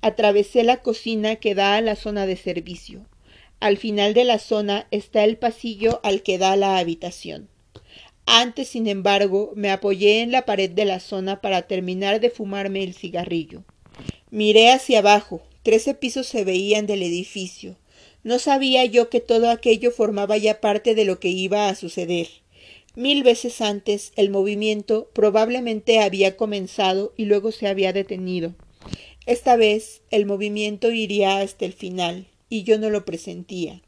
atravesé 0.00 0.62
la 0.62 0.78
cocina 0.78 1.36
que 1.36 1.54
da 1.54 1.76
a 1.76 1.80
la 1.80 1.96
zona 1.96 2.26
de 2.26 2.36
servicio. 2.36 3.06
Al 3.60 3.76
final 3.76 4.14
de 4.14 4.24
la 4.24 4.38
zona 4.38 4.86
está 4.92 5.24
el 5.24 5.36
pasillo 5.36 6.00
al 6.04 6.22
que 6.22 6.38
da 6.38 6.56
la 6.56 6.78
habitación. 6.78 7.48
Antes, 8.30 8.68
sin 8.68 8.88
embargo, 8.88 9.52
me 9.56 9.70
apoyé 9.70 10.20
en 10.20 10.32
la 10.32 10.44
pared 10.44 10.68
de 10.68 10.84
la 10.84 11.00
zona 11.00 11.40
para 11.40 11.62
terminar 11.62 12.20
de 12.20 12.28
fumarme 12.28 12.84
el 12.84 12.92
cigarrillo. 12.92 13.64
Miré 14.30 14.70
hacia 14.70 14.98
abajo. 14.98 15.40
Trece 15.62 15.94
pisos 15.94 16.26
se 16.26 16.44
veían 16.44 16.86
del 16.86 17.02
edificio. 17.02 17.76
No 18.24 18.38
sabía 18.38 18.84
yo 18.84 19.08
que 19.08 19.20
todo 19.20 19.48
aquello 19.48 19.90
formaba 19.90 20.36
ya 20.36 20.60
parte 20.60 20.94
de 20.94 21.06
lo 21.06 21.18
que 21.20 21.30
iba 21.30 21.70
a 21.70 21.74
suceder. 21.74 22.28
Mil 22.94 23.22
veces 23.22 23.62
antes 23.62 24.12
el 24.14 24.28
movimiento 24.28 25.08
probablemente 25.14 26.00
había 26.00 26.36
comenzado 26.36 27.14
y 27.16 27.24
luego 27.24 27.50
se 27.50 27.66
había 27.66 27.94
detenido. 27.94 28.54
Esta 29.24 29.56
vez 29.56 30.02
el 30.10 30.26
movimiento 30.26 30.90
iría 30.90 31.38
hasta 31.38 31.64
el 31.64 31.72
final, 31.72 32.26
y 32.50 32.64
yo 32.64 32.78
no 32.78 32.90
lo 32.90 33.06
presentía. 33.06 33.80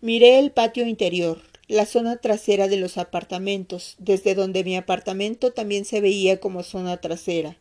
Miré 0.00 0.38
el 0.38 0.50
patio 0.50 0.86
interior, 0.86 1.42
la 1.68 1.86
zona 1.86 2.16
trasera 2.16 2.66
de 2.66 2.78
los 2.78 2.98
apartamentos, 2.98 3.94
desde 3.98 4.34
donde 4.34 4.64
mi 4.64 4.76
apartamento 4.76 5.52
también 5.52 5.84
se 5.84 6.00
veía 6.00 6.40
como 6.40 6.62
zona 6.62 6.96
trasera. 6.96 7.56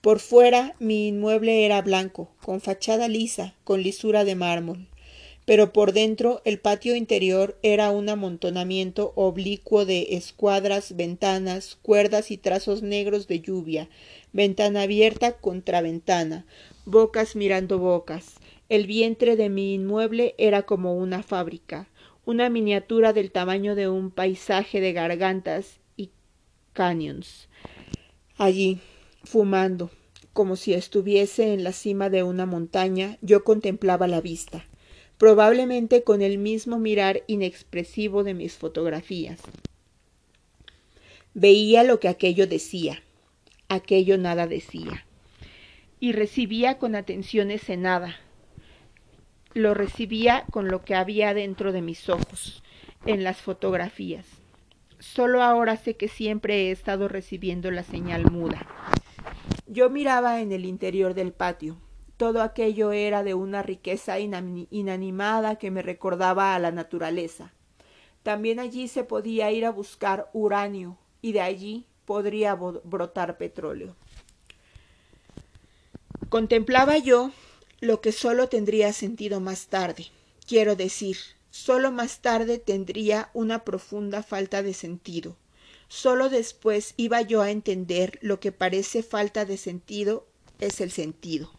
Por 0.00 0.20
fuera 0.20 0.74
mi 0.78 1.08
inmueble 1.08 1.66
era 1.66 1.82
blanco, 1.82 2.30
con 2.40 2.60
fachada 2.60 3.08
lisa, 3.08 3.54
con 3.64 3.82
lisura 3.82 4.24
de 4.24 4.34
mármol 4.34 4.88
pero 5.50 5.72
por 5.72 5.92
dentro 5.92 6.42
el 6.44 6.60
patio 6.60 6.94
interior 6.94 7.58
era 7.62 7.90
un 7.90 8.08
amontonamiento 8.08 9.12
oblicuo 9.16 9.84
de 9.84 10.08
escuadras, 10.10 10.94
ventanas, 10.94 11.76
cuerdas 11.82 12.30
y 12.30 12.36
trazos 12.36 12.82
negros 12.82 13.26
de 13.26 13.40
lluvia, 13.40 13.88
ventana 14.32 14.82
abierta 14.82 15.32
contra 15.32 15.80
ventana, 15.80 16.46
bocas 16.84 17.34
mirando 17.34 17.80
bocas. 17.80 18.34
El 18.68 18.86
vientre 18.86 19.34
de 19.34 19.48
mi 19.48 19.74
inmueble 19.74 20.36
era 20.38 20.62
como 20.62 20.94
una 20.94 21.24
fábrica, 21.24 21.88
una 22.24 22.48
miniatura 22.50 23.12
del 23.12 23.30
tamaño 23.30 23.74
de 23.74 23.88
un 23.88 24.10
paisaje 24.10 24.80
de 24.80 24.92
gargantas 24.92 25.80
y 25.96 26.10
canyons. 26.72 27.48
Allí, 28.36 28.78
fumando, 29.24 29.90
como 30.32 30.56
si 30.56 30.74
estuviese 30.74 31.52
en 31.52 31.64
la 31.64 31.72
cima 31.72 32.10
de 32.10 32.22
una 32.22 32.46
montaña, 32.46 33.18
yo 33.20 33.44
contemplaba 33.44 34.06
la 34.06 34.20
vista 34.20 34.66
probablemente 35.20 36.02
con 36.02 36.22
el 36.22 36.38
mismo 36.38 36.78
mirar 36.78 37.24
inexpresivo 37.26 38.24
de 38.24 38.32
mis 38.32 38.54
fotografías. 38.54 39.38
Veía 41.34 41.84
lo 41.84 42.00
que 42.00 42.08
aquello 42.08 42.46
decía, 42.46 43.02
aquello 43.68 44.16
nada 44.16 44.46
decía, 44.46 45.04
y 46.00 46.12
recibía 46.12 46.78
con 46.78 46.94
atención 46.94 47.50
nada. 47.76 48.16
Lo 49.54 49.74
recibía 49.74 50.44
con 50.50 50.68
lo 50.68 50.84
que 50.84 50.94
había 50.94 51.34
dentro 51.34 51.72
de 51.72 51.82
mis 51.82 52.08
ojos, 52.08 52.62
en 53.06 53.24
las 53.24 53.38
fotografías. 53.38 54.26
Solo 54.98 55.42
ahora 55.42 55.76
sé 55.76 55.96
que 55.96 56.08
siempre 56.08 56.68
he 56.68 56.70
estado 56.70 57.08
recibiendo 57.08 57.70
la 57.70 57.82
señal 57.82 58.30
muda. 58.30 58.66
Yo 59.66 59.88
miraba 59.90 60.40
en 60.40 60.52
el 60.52 60.64
interior 60.64 61.14
del 61.14 61.32
patio, 61.32 61.78
todo 62.20 62.42
aquello 62.42 62.92
era 62.92 63.22
de 63.22 63.32
una 63.32 63.62
riqueza 63.62 64.18
inanimada 64.18 65.56
que 65.56 65.70
me 65.70 65.80
recordaba 65.80 66.54
a 66.54 66.58
la 66.58 66.70
naturaleza. 66.70 67.54
También 68.22 68.60
allí 68.60 68.88
se 68.88 69.04
podía 69.04 69.50
ir 69.52 69.64
a 69.64 69.70
buscar 69.70 70.28
uranio 70.34 70.98
y 71.22 71.32
de 71.32 71.40
allí 71.40 71.86
podría 72.04 72.54
brotar 72.54 73.38
petróleo. 73.38 73.96
Contemplaba 76.28 76.98
yo 76.98 77.30
lo 77.80 78.00
que 78.00 78.12
solo 78.12 78.48
tendría 78.48 78.92
sentido 78.92 79.40
más 79.40 79.66
tarde. 79.66 80.06
Quiero 80.46 80.76
decir, 80.76 81.16
solo 81.50 81.90
más 81.90 82.20
tarde 82.20 82.58
tendría 82.58 83.30
una 83.32 83.64
profunda 83.64 84.22
falta 84.22 84.62
de 84.62 84.74
sentido. 84.74 85.36
Solo 85.88 86.28
después 86.28 86.94
iba 86.96 87.20
yo 87.22 87.42
a 87.42 87.50
entender 87.50 88.18
lo 88.22 88.38
que 88.38 88.52
parece 88.52 89.02
falta 89.02 89.44
de 89.44 89.56
sentido 89.56 90.26
es 90.60 90.80
el 90.80 90.90
sentido. 90.90 91.50